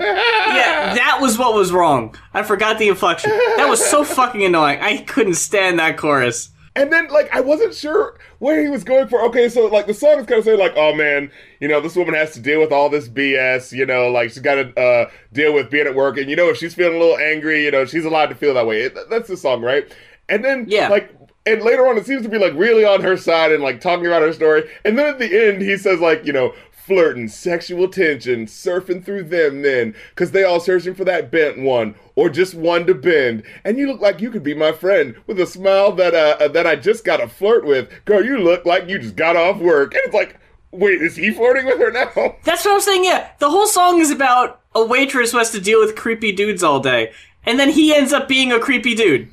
Yeah, 0.47 0.93
that 0.95 1.17
was 1.19 1.37
what 1.37 1.53
was 1.53 1.73
wrong. 1.73 2.15
I 2.33 2.43
forgot 2.43 2.79
the 2.79 2.87
inflection. 2.87 3.31
That 3.57 3.67
was 3.69 3.85
so 3.85 4.05
fucking 4.05 4.43
annoying. 4.43 4.79
I 4.79 4.99
couldn't 4.99 5.33
stand 5.33 5.77
that 5.79 5.97
chorus. 5.97 6.51
And 6.73 6.93
then, 6.93 7.07
like, 7.09 7.35
I 7.35 7.41
wasn't 7.41 7.73
sure 7.73 8.17
where 8.39 8.61
he 8.61 8.69
was 8.69 8.83
going 8.85 9.07
for. 9.09 9.21
Okay, 9.23 9.49
so, 9.49 9.65
like, 9.65 9.87
the 9.87 9.93
song 9.93 10.19
is 10.19 10.25
kind 10.25 10.39
of 10.39 10.45
saying, 10.45 10.59
like, 10.59 10.73
oh 10.77 10.93
man, 10.93 11.29
you 11.59 11.67
know, 11.67 11.81
this 11.81 11.95
woman 11.97 12.13
has 12.13 12.31
to 12.35 12.39
deal 12.39 12.61
with 12.61 12.71
all 12.71 12.89
this 12.89 13.09
BS, 13.09 13.71
you 13.73 13.85
know, 13.85 14.07
like, 14.09 14.29
she's 14.29 14.39
got 14.39 14.55
to 14.55 14.79
uh, 14.79 15.09
deal 15.33 15.53
with 15.53 15.69
being 15.69 15.85
at 15.87 15.95
work. 15.95 16.17
And, 16.17 16.29
you 16.29 16.35
know, 16.37 16.47
if 16.49 16.57
she's 16.57 16.73
feeling 16.75 16.95
a 16.95 16.99
little 16.99 17.17
angry, 17.17 17.65
you 17.65 17.71
know, 17.71 17.83
she's 17.85 18.05
allowed 18.05 18.27
to 18.27 18.35
feel 18.35 18.53
that 18.53 18.65
way. 18.67 18.83
It, 18.83 18.95
that's 19.09 19.27
the 19.27 19.35
song, 19.37 19.61
right? 19.63 19.91
And 20.29 20.45
then, 20.45 20.65
Yeah. 20.69 20.87
like, 20.89 21.11
and 21.47 21.63
later 21.63 21.87
on, 21.87 21.97
it 21.97 22.05
seems 22.05 22.23
to 22.23 22.29
be, 22.29 22.37
like, 22.37 22.53
really 22.53 22.85
on 22.85 23.01
her 23.01 23.17
side 23.17 23.51
and, 23.51 23.63
like, 23.63 23.81
talking 23.81 24.05
about 24.05 24.21
her 24.21 24.33
story. 24.33 24.69
And 24.85 24.97
then 24.97 25.07
at 25.07 25.19
the 25.19 25.47
end, 25.47 25.61
he 25.61 25.77
says, 25.77 25.99
like, 25.99 26.25
you 26.25 26.33
know, 26.33 26.53
flirting, 26.87 27.27
sexual 27.27 27.89
tension, 27.89 28.45
surfing 28.45 29.03
through 29.03 29.23
them 29.23 29.61
then, 29.61 29.93
because 30.09 30.31
they 30.31 30.43
all 30.43 30.59
searching 30.59 30.95
for 30.95 31.03
that 31.03 31.29
bent 31.29 31.59
one, 31.59 31.93
or 32.15 32.29
just 32.29 32.53
one 32.53 32.85
to 32.87 32.95
bend. 32.95 33.43
And 33.65 33.77
you 33.77 33.87
look 33.87 33.99
like 33.99 34.21
you 34.21 34.31
could 34.31 34.43
be 34.43 34.53
my 34.53 34.71
friend 34.71 35.15
with 35.27 35.39
a 35.39 35.45
smile 35.45 35.91
that 35.93 36.15
uh, 36.15 36.47
that 36.47 36.65
I 36.65 36.77
just 36.77 37.03
got 37.03 37.17
to 37.17 37.27
flirt 37.27 37.65
with. 37.65 37.89
Girl, 38.05 38.23
you 38.23 38.37
look 38.37 38.65
like 38.65 38.87
you 38.87 38.99
just 38.99 39.17
got 39.17 39.35
off 39.35 39.57
work. 39.57 39.93
And 39.93 40.03
it's 40.05 40.13
like, 40.13 40.37
wait, 40.71 41.01
is 41.01 41.17
he 41.17 41.31
flirting 41.31 41.65
with 41.65 41.79
her 41.79 41.91
now? 41.91 42.37
That's 42.43 42.63
what 42.63 42.75
I'm 42.75 42.81
saying, 42.81 43.03
yeah. 43.03 43.31
The 43.39 43.49
whole 43.49 43.67
song 43.67 43.99
is 43.99 44.09
about 44.09 44.61
a 44.73 44.85
waitress 44.85 45.33
who 45.33 45.39
has 45.39 45.51
to 45.51 45.59
deal 45.59 45.81
with 45.81 45.95
creepy 45.95 46.31
dudes 46.31 46.63
all 46.63 46.79
day. 46.79 47.11
And 47.45 47.59
then 47.59 47.71
he 47.71 47.93
ends 47.93 48.13
up 48.13 48.27
being 48.29 48.51
a 48.51 48.59
creepy 48.59 48.95
dude. 48.95 49.31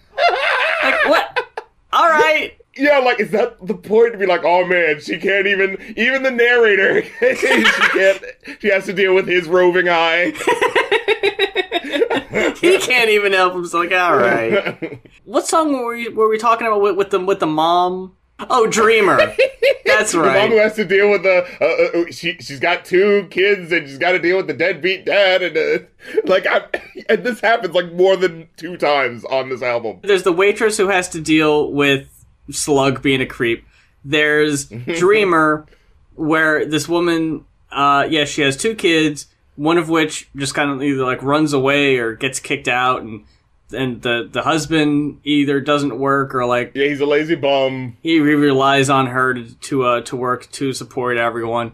Like, 0.82 1.06
what? 1.06 1.38
Alright. 1.94 2.58
Yeah, 2.76 2.98
like, 2.98 3.20
is 3.20 3.30
that 3.30 3.64
the 3.64 3.74
point 3.74 4.12
to 4.12 4.18
be 4.18 4.26
like, 4.26 4.42
oh 4.44 4.66
man, 4.66 5.00
she 5.00 5.18
can't 5.18 5.46
even, 5.46 5.78
even 5.96 6.24
the 6.24 6.30
narrator, 6.30 7.04
she 7.20 7.64
can't, 7.64 8.24
she 8.60 8.68
has 8.68 8.86
to 8.86 8.92
deal 8.92 9.14
with 9.14 9.28
his 9.28 9.46
roving 9.46 9.88
eye. 9.88 10.32
He 12.60 12.78
can't 12.78 13.10
even 13.10 13.32
help 13.32 13.54
himself. 13.54 13.84
Like, 13.84 13.92
alright. 13.92 15.00
What 15.24 15.46
song 15.46 15.72
were 15.72 15.94
we, 15.94 16.08
were 16.08 16.28
we 16.28 16.36
talking 16.36 16.66
about 16.66 16.82
with, 16.82 16.96
with 16.96 17.10
the 17.10 17.18
with 17.18 17.40
the 17.40 17.46
mom? 17.46 18.14
Oh, 18.50 18.66
Dreamer. 18.66 19.34
That's 19.84 20.14
right. 20.14 20.32
The 20.32 20.38
mom 20.40 20.50
who 20.50 20.56
has 20.58 20.74
to 20.74 20.84
deal 20.84 21.10
with 21.10 21.22
the 21.22 21.44
uh, 21.60 22.00
uh, 22.00 22.10
she 22.10 22.36
she's 22.40 22.60
got 22.60 22.84
two 22.84 23.26
kids 23.30 23.70
and 23.72 23.86
she's 23.86 23.98
got 23.98 24.12
to 24.12 24.18
deal 24.18 24.36
with 24.36 24.46
the 24.46 24.54
deadbeat 24.54 25.04
dad 25.04 25.42
and 25.42 25.56
uh, 25.56 25.84
like 26.24 26.46
I 26.46 26.64
and 27.08 27.24
this 27.24 27.40
happens 27.40 27.74
like 27.74 27.92
more 27.92 28.16
than 28.16 28.48
two 28.56 28.76
times 28.76 29.24
on 29.24 29.48
this 29.48 29.62
album. 29.62 30.00
There's 30.02 30.22
the 30.22 30.32
waitress 30.32 30.76
who 30.76 30.88
has 30.88 31.08
to 31.10 31.20
deal 31.20 31.70
with 31.70 32.08
Slug 32.50 33.02
being 33.02 33.20
a 33.20 33.26
creep. 33.26 33.66
There's 34.04 34.66
Dreamer, 34.98 35.66
where 36.14 36.66
this 36.66 36.88
woman, 36.88 37.44
uh, 37.72 38.06
yeah, 38.08 38.24
she 38.24 38.42
has 38.42 38.56
two 38.56 38.74
kids, 38.74 39.28
one 39.56 39.78
of 39.78 39.88
which 39.88 40.28
just 40.36 40.54
kind 40.54 40.70
of 40.70 40.82
either 40.82 41.04
like 41.04 41.22
runs 41.22 41.52
away 41.52 41.96
or 41.98 42.14
gets 42.14 42.40
kicked 42.40 42.68
out, 42.68 43.02
and 43.02 43.24
and 43.74 44.00
the 44.02 44.28
the 44.30 44.42
husband 44.42 45.20
either 45.24 45.60
doesn't 45.60 45.98
work 45.98 46.34
or 46.34 46.46
like 46.46 46.72
Yeah, 46.74 46.86
he's 46.86 47.00
a 47.00 47.06
lazy 47.06 47.34
bum. 47.34 47.96
he 48.02 48.20
re- 48.20 48.34
relies 48.34 48.88
on 48.88 49.08
her 49.08 49.34
to 49.34 49.54
to, 49.54 49.82
uh, 49.84 50.00
to 50.02 50.16
work 50.16 50.50
to 50.52 50.72
support 50.72 51.16
everyone. 51.16 51.72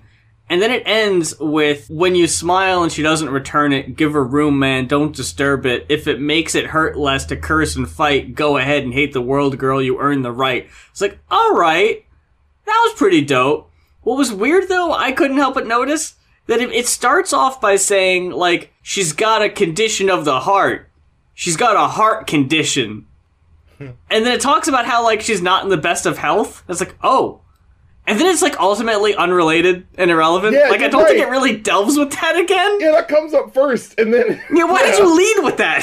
And 0.49 0.61
then 0.61 0.73
it 0.73 0.83
ends 0.85 1.39
with 1.39 1.89
when 1.89 2.17
you 2.17 2.27
smile 2.27 2.83
and 2.83 2.91
she 2.91 3.03
doesn't 3.03 3.31
return 3.31 3.73
it, 3.73 3.95
give 3.97 4.15
her 4.15 4.25
room, 4.25 4.59
man. 4.59 4.89
Don't 4.89 5.15
disturb 5.15 5.65
it. 5.65 5.87
If 5.89 6.09
it 6.09 6.21
makes 6.21 6.57
it 6.57 6.67
hurt 6.67 6.99
less 6.99 7.25
to 7.27 7.37
curse 7.37 7.77
and 7.77 7.89
fight, 7.89 8.35
go 8.35 8.57
ahead 8.57 8.83
and 8.83 8.93
hate 8.93 9.13
the 9.13 9.21
world, 9.23 9.59
girl. 9.59 9.81
You 9.81 10.01
earn 10.01 10.23
the 10.23 10.33
right. 10.33 10.69
It's 10.91 11.01
like, 11.01 11.21
all 11.31 11.53
right, 11.55 12.05
that 12.67 12.81
was 12.85 12.99
pretty 12.99 13.25
dope. 13.25 13.71
What 14.03 14.19
was 14.19 14.33
weird 14.33 14.69
though, 14.69 14.93
I 14.93 15.13
couldn't 15.13 15.37
help 15.37 15.55
but 15.55 15.69
notice 15.69 16.15
that 16.47 16.61
it, 16.61 16.73
it 16.73 16.89
starts 16.89 17.33
off 17.33 17.61
by 17.61 17.77
saying 17.77 18.33
like 18.33 18.73
she's 18.83 19.13
got 19.13 19.43
a 19.43 19.49
condition 19.49 20.11
of 20.11 20.25
the 20.25 20.41
heart. 20.41 20.90
She's 21.41 21.57
got 21.57 21.75
a 21.75 21.89
heart 21.89 22.27
condition. 22.27 23.07
Hmm. 23.79 23.93
And 24.11 24.27
then 24.27 24.35
it 24.35 24.43
talks 24.43 24.69
about 24.69 24.85
how 24.85 25.03
like 25.03 25.23
she's 25.23 25.41
not 25.41 25.65
in 25.65 25.71
the 25.71 25.79
best 25.79 26.05
of 26.05 26.19
health. 26.19 26.63
It's 26.69 26.81
like, 26.81 26.95
oh. 27.03 27.41
And 28.07 28.21
then 28.21 28.27
it's 28.27 28.43
like 28.43 28.61
ultimately 28.61 29.15
unrelated 29.15 29.87
and 29.97 30.11
irrelevant. 30.11 30.55
Yeah, 30.55 30.69
like 30.69 30.83
I 30.83 30.89
don't 30.89 31.07
think 31.07 31.19
it 31.19 31.31
really 31.31 31.57
delves 31.57 31.97
with 31.97 32.11
that 32.13 32.39
again. 32.39 32.79
Yeah, 32.79 32.91
that 32.91 33.09
comes 33.09 33.33
up 33.33 33.55
first, 33.55 33.99
and 33.99 34.13
then 34.13 34.39
Yeah, 34.55 34.65
why 34.65 34.83
did 34.83 34.99
you 34.99 35.17
lead 35.17 35.45
with 35.45 35.57
that? 35.57 35.81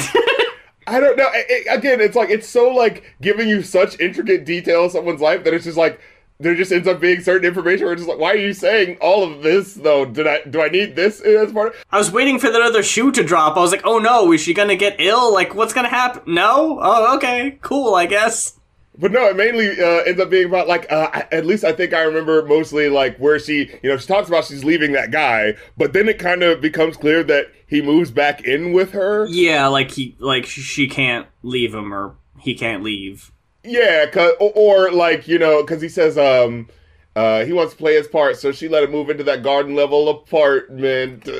I 0.86 1.00
don't 1.00 1.18
know. 1.18 1.26
I- 1.26 1.64
I- 1.72 1.74
again, 1.74 2.02
it's 2.02 2.16
like 2.16 2.30
it's 2.30 2.48
so 2.48 2.70
like 2.70 3.16
giving 3.20 3.50
you 3.50 3.64
such 3.64 4.00
intricate 4.00 4.46
detail 4.46 4.86
of 4.86 4.92
someone's 4.92 5.22
life 5.22 5.44
that 5.46 5.56
it's 5.56 5.66
just 5.66 5.76
like 5.78 6.00
there 6.40 6.56
just 6.56 6.72
ends 6.72 6.88
up 6.88 7.00
being 7.00 7.22
certain 7.22 7.48
information 7.48 7.86
where 7.86 7.94
it's 7.94 8.02
just 8.02 8.10
like, 8.10 8.20
why 8.20 8.32
are 8.32 8.38
you 8.38 8.54
saying 8.54 8.98
all 9.02 9.24
of 9.24 9.42
this 9.42 9.74
though? 9.74 10.06
Did 10.06 10.28
I 10.28 10.42
do 10.50 10.62
I 10.62 10.70
need 10.70 10.96
this 10.96 11.20
as 11.22 11.52
part? 11.52 11.70
Of- 11.70 11.86
I 11.92 11.98
was 11.98 12.12
waiting 12.12 12.40
for 12.40 12.50
that 12.50 12.62
other 12.62 12.84
shoe 12.84 13.12
to 13.12 13.24
drop. 13.24 13.58
I 13.58 13.60
was 13.60 13.72
like, 13.72 13.86
oh 13.86 14.00
no, 14.00 14.32
is 14.32 14.42
she 14.42 14.54
gonna 14.54 14.76
get 14.76 14.98
ill? 15.00 15.34
Like, 15.34 15.56
what's 15.56 15.74
gonna 15.74 15.90
happen? 15.90 16.22
No? 16.34 16.80
Oh, 16.82 17.16
okay, 17.18 17.58
cool, 17.62 17.96
I 17.96 18.06
guess. 18.06 18.54
But 19.00 19.12
no, 19.12 19.28
it 19.28 19.36
mainly 19.36 19.80
uh, 19.80 20.04
ends 20.08 20.20
up 20.20 20.30
being 20.32 20.48
about 20.48 20.68
like 20.68 20.92
uh, 20.92 21.24
at 21.32 21.46
least 21.46 21.64
I 21.64 21.72
think 21.72 21.94
I 21.94 22.02
remember 22.02 22.44
mostly 22.46 22.90
like 22.90 23.18
where 23.18 23.38
she 23.38 23.70
you 23.84 23.90
know 23.90 23.98
she 23.98 24.08
talks 24.08 24.28
about 24.28 24.46
she's 24.46 24.64
leaving 24.64 24.94
that 24.94 25.12
guy, 25.12 25.56
but 25.78 25.94
then 25.94 26.10
it 26.10 26.18
kind 26.18 26.42
of 26.42 26.62
becomes 26.62 26.98
clear 26.98 27.24
that 27.24 27.52
he 27.68 27.82
moves 27.82 28.10
back 28.10 28.42
in 28.44 28.74
with 28.74 28.92
her. 28.94 29.28
Yeah, 29.28 29.68
like 29.68 29.92
he, 29.92 30.16
like 30.20 30.46
she 30.46 30.88
can't 30.88 31.28
leave 31.44 31.76
him, 31.76 31.94
or 31.94 32.16
he 32.40 32.56
can't 32.56 32.82
leave. 32.82 33.32
Yeah, 33.68 34.06
cause, 34.08 34.32
or, 34.40 34.52
or 34.56 34.92
like 34.92 35.28
you 35.28 35.38
know, 35.40 35.62
because 35.62 35.82
he 35.82 35.90
says 35.90 36.18
um 36.18 36.68
uh 37.16 37.44
he 37.46 37.54
wants 37.54 37.74
to 37.74 37.78
play 37.78 37.96
his 37.96 38.08
part, 38.08 38.38
so 38.38 38.52
she 38.52 38.68
let 38.68 38.84
him 38.84 38.92
move 38.92 39.10
into 39.10 39.24
that 39.26 39.44
garden 39.44 39.76
level 39.76 40.10
apartment. 40.10 41.24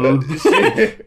Mm. 0.00 0.40
she, 0.40 1.04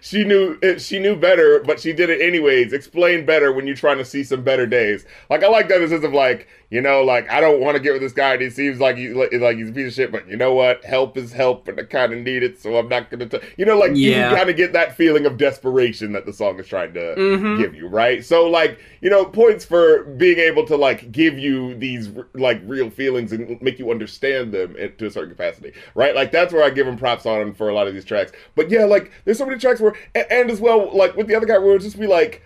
she 0.00 0.24
knew 0.24 0.58
she 0.78 0.98
knew 0.98 1.14
better, 1.16 1.62
but 1.64 1.78
she 1.80 1.92
did 1.92 2.10
it 2.10 2.20
anyways. 2.20 2.72
Explain 2.72 3.24
better 3.24 3.52
when 3.52 3.66
you're 3.66 3.76
trying 3.76 3.98
to 3.98 4.04
see 4.04 4.24
some 4.24 4.42
better 4.42 4.66
days. 4.66 5.04
Like 5.28 5.44
I 5.44 5.48
like 5.48 5.68
that 5.68 5.76
in 5.76 5.82
the 5.82 5.88
sense 5.88 6.04
of 6.04 6.12
like 6.12 6.48
you 6.70 6.80
know, 6.80 7.02
like 7.02 7.28
I 7.30 7.40
don't 7.40 7.60
want 7.60 7.76
to 7.76 7.82
get 7.82 7.92
with 7.92 8.00
this 8.02 8.12
guy. 8.12 8.34
And 8.34 8.42
he 8.42 8.50
seems 8.50 8.78
like 8.80 8.96
he's 8.96 9.14
like, 9.14 9.32
like 9.32 9.56
he's 9.56 9.68
a 9.70 9.72
piece 9.72 9.88
of 9.88 9.94
shit, 9.94 10.12
but 10.12 10.26
you 10.28 10.36
know 10.36 10.54
what? 10.54 10.84
Help 10.84 11.16
is 11.16 11.32
help, 11.32 11.68
and 11.68 11.78
I 11.78 11.82
kind 11.82 12.12
of 12.12 12.20
need 12.20 12.42
it, 12.42 12.60
so 12.60 12.76
I'm 12.76 12.88
not 12.88 13.10
gonna. 13.10 13.26
T-. 13.26 13.40
You 13.56 13.64
know, 13.66 13.78
like 13.78 13.96
you 13.96 14.10
Yeah. 14.12 14.28
can 14.28 14.36
kind 14.38 14.50
of 14.50 14.56
get 14.56 14.72
that 14.72 14.96
feeling 14.96 15.26
of 15.26 15.36
desperation 15.36 16.12
that 16.12 16.26
the 16.26 16.32
song 16.32 16.58
is 16.60 16.66
trying 16.68 16.94
to 16.94 17.14
Mhm. 17.16 17.58
give 17.58 17.74
you, 17.74 17.86
right? 17.88 18.24
So 18.24 18.48
like 18.48 18.78
you 19.00 19.10
know, 19.10 19.24
points 19.24 19.64
for 19.64 20.04
being 20.04 20.38
able 20.38 20.64
to 20.66 20.76
like 20.76 21.10
give 21.10 21.38
you 21.38 21.74
these 21.74 22.10
like 22.34 22.60
real 22.66 22.90
feelings 22.90 23.32
and 23.32 23.60
make 23.62 23.78
you 23.78 23.90
understand 23.90 24.52
them 24.52 24.76
to 24.98 25.06
a 25.06 25.10
certain 25.10 25.30
capacity, 25.30 25.72
right? 25.94 26.14
Like 26.14 26.30
that's 26.32 26.52
where 26.52 26.62
I 26.62 26.70
give 26.70 26.86
him 26.86 26.96
props 26.98 27.26
on 27.26 27.54
for 27.54 27.68
a 27.68 27.74
lot 27.74 27.88
of 27.88 27.94
these 27.94 28.04
tracks. 28.04 28.32
But 28.54 28.70
yeah, 28.70 28.84
like 28.84 29.10
there's 29.24 29.38
so 29.38 29.46
many 29.46 29.58
tracks 29.58 29.80
where, 29.80 29.94
and, 30.14 30.26
and 30.30 30.50
as 30.50 30.60
well, 30.60 30.90
like 30.96 31.16
with 31.16 31.26
the 31.26 31.34
other 31.34 31.46
guy, 31.46 31.58
where 31.58 31.74
it'll 31.74 31.78
just 31.84 31.98
be 31.98 32.06
like. 32.06 32.42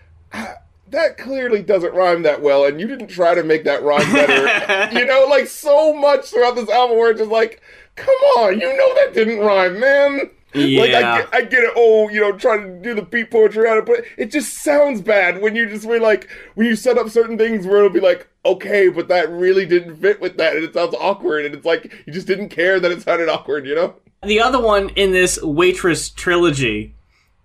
"Ah, 0.95 1.01
That 1.01 1.19
clearly 1.19 1.63
doesn't 1.63 1.95
rhyme 1.95 2.23
that 2.23 2.41
well, 2.43 2.65
and 2.65 2.81
you 2.81 2.87
didn't 2.87 3.09
try 3.09 3.35
to 3.35 3.43
make 3.43 3.65
that 3.65 3.83
rhyme 3.83 4.11
better. 4.13 4.89
you 4.99 5.05
know, 5.05 5.27
like 5.29 5.47
so 5.49 5.93
much 5.93 6.31
throughout 6.31 6.57
this 6.57 6.69
album 6.71 6.99
where 6.99 7.11
it's 7.11 7.21
just 7.21 7.31
like, 7.31 7.61
come 7.97 8.15
on, 8.39 8.61
you 8.61 8.69
know 8.77 8.95
that 8.95 9.13
didn't 9.15 9.39
rhyme, 9.41 9.79
man. 9.81 10.31
Like 10.55 10.61
I 10.95 11.01
Yeah. 11.01 11.17
get, 11.19 11.29
I 11.35 11.43
get 11.43 11.65
it. 11.65 11.73
Oh, 11.77 12.09
you 12.11 12.21
know, 12.21 12.31
trying 12.31 12.63
to 12.63 12.81
do 12.81 12.95
the 12.95 13.03
beat 13.03 13.31
poetry 13.33 13.69
on 13.69 13.79
it, 13.79 13.87
but 13.87 14.05
it 14.17 14.27
just 14.31 14.63
sounds 14.63 15.01
bad 15.01 15.41
when 15.43 15.57
you 15.57 15.69
just 15.69 15.89
be 15.89 15.99
like 15.99 16.29
when 16.55 16.67
you 16.69 16.77
set 16.77 16.97
up 16.97 17.09
certain 17.11 17.37
things 17.37 17.67
where 17.67 17.79
it'll 17.79 17.91
be 17.91 17.99
like, 17.99 18.29
okay, 18.45 18.89
but 18.89 19.09
that 19.09 19.29
really 19.31 19.67
didn't 19.67 19.97
fit 19.97 20.21
with 20.21 20.37
that, 20.37 20.55
and 20.55 20.65
it 20.65 20.73
sounds 20.75 20.95
awkward, 21.01 21.45
and 21.45 21.57
it's 21.57 21.65
like 21.67 21.93
you 22.07 22.13
just 22.13 22.29
didn't 22.29 22.51
care 22.51 22.79
that 22.79 22.93
it 22.93 23.03
sounded 23.03 23.29
awkward, 23.29 23.67
you 23.67 23.75
know? 23.75 23.95
The 24.23 24.41
other 24.41 24.61
one 24.61 24.91
in 24.91 25.11
this 25.11 25.43
waitress 25.43 26.09
trilogy, 26.09 26.95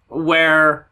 where 0.08 0.88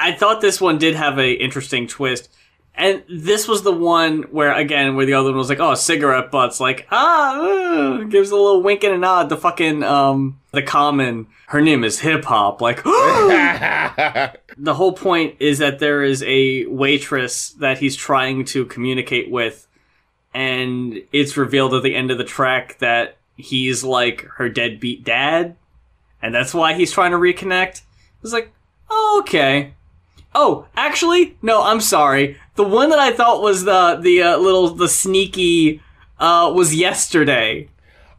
I 0.00 0.12
thought 0.12 0.40
this 0.40 0.60
one 0.60 0.78
did 0.78 0.94
have 0.94 1.18
a 1.18 1.32
interesting 1.32 1.86
twist. 1.86 2.30
And 2.74 3.02
this 3.10 3.46
was 3.46 3.62
the 3.62 3.72
one 3.72 4.22
where, 4.30 4.54
again, 4.54 4.96
where 4.96 5.04
the 5.04 5.12
other 5.14 5.30
one 5.30 5.38
was 5.38 5.50
like, 5.50 5.60
"Oh, 5.60 5.74
cigarette 5.74 6.30
butts," 6.30 6.60
like 6.60 6.86
ah, 6.90 7.38
uh, 7.38 8.04
gives 8.04 8.30
a 8.30 8.36
little 8.36 8.62
wink 8.62 8.84
and 8.84 8.94
a 8.94 8.98
nod. 8.98 9.28
The 9.28 9.36
fucking 9.36 9.82
um, 9.82 10.40
the 10.52 10.62
common. 10.62 11.26
Her 11.48 11.60
name 11.60 11.84
is 11.84 12.00
hip 12.00 12.24
hop. 12.24 12.62
Like, 12.62 12.82
the 12.84 14.74
whole 14.74 14.92
point 14.92 15.36
is 15.40 15.58
that 15.58 15.78
there 15.78 16.02
is 16.02 16.22
a 16.22 16.64
waitress 16.66 17.50
that 17.54 17.78
he's 17.78 17.96
trying 17.96 18.44
to 18.46 18.64
communicate 18.64 19.30
with, 19.30 19.66
and 20.32 21.02
it's 21.12 21.36
revealed 21.36 21.74
at 21.74 21.82
the 21.82 21.94
end 21.94 22.10
of 22.10 22.18
the 22.18 22.24
track 22.24 22.78
that 22.78 23.18
he's 23.36 23.84
like 23.84 24.22
her 24.36 24.48
deadbeat 24.48 25.04
dad, 25.04 25.56
and 26.22 26.34
that's 26.34 26.54
why 26.54 26.74
he's 26.74 26.92
trying 26.92 27.10
to 27.10 27.18
reconnect. 27.18 27.82
It's 28.22 28.32
like, 28.32 28.52
oh, 28.88 29.22
okay. 29.22 29.74
Oh, 30.34 30.66
actually, 30.76 31.36
no, 31.42 31.62
I'm 31.62 31.80
sorry. 31.80 32.38
The 32.54 32.62
one 32.64 32.90
that 32.90 32.98
I 32.98 33.12
thought 33.12 33.42
was 33.42 33.64
the 33.64 33.98
the 34.00 34.22
uh, 34.22 34.36
little 34.38 34.70
the 34.70 34.88
sneaky 34.88 35.82
uh, 36.18 36.52
was 36.54 36.74
yesterday. 36.74 37.68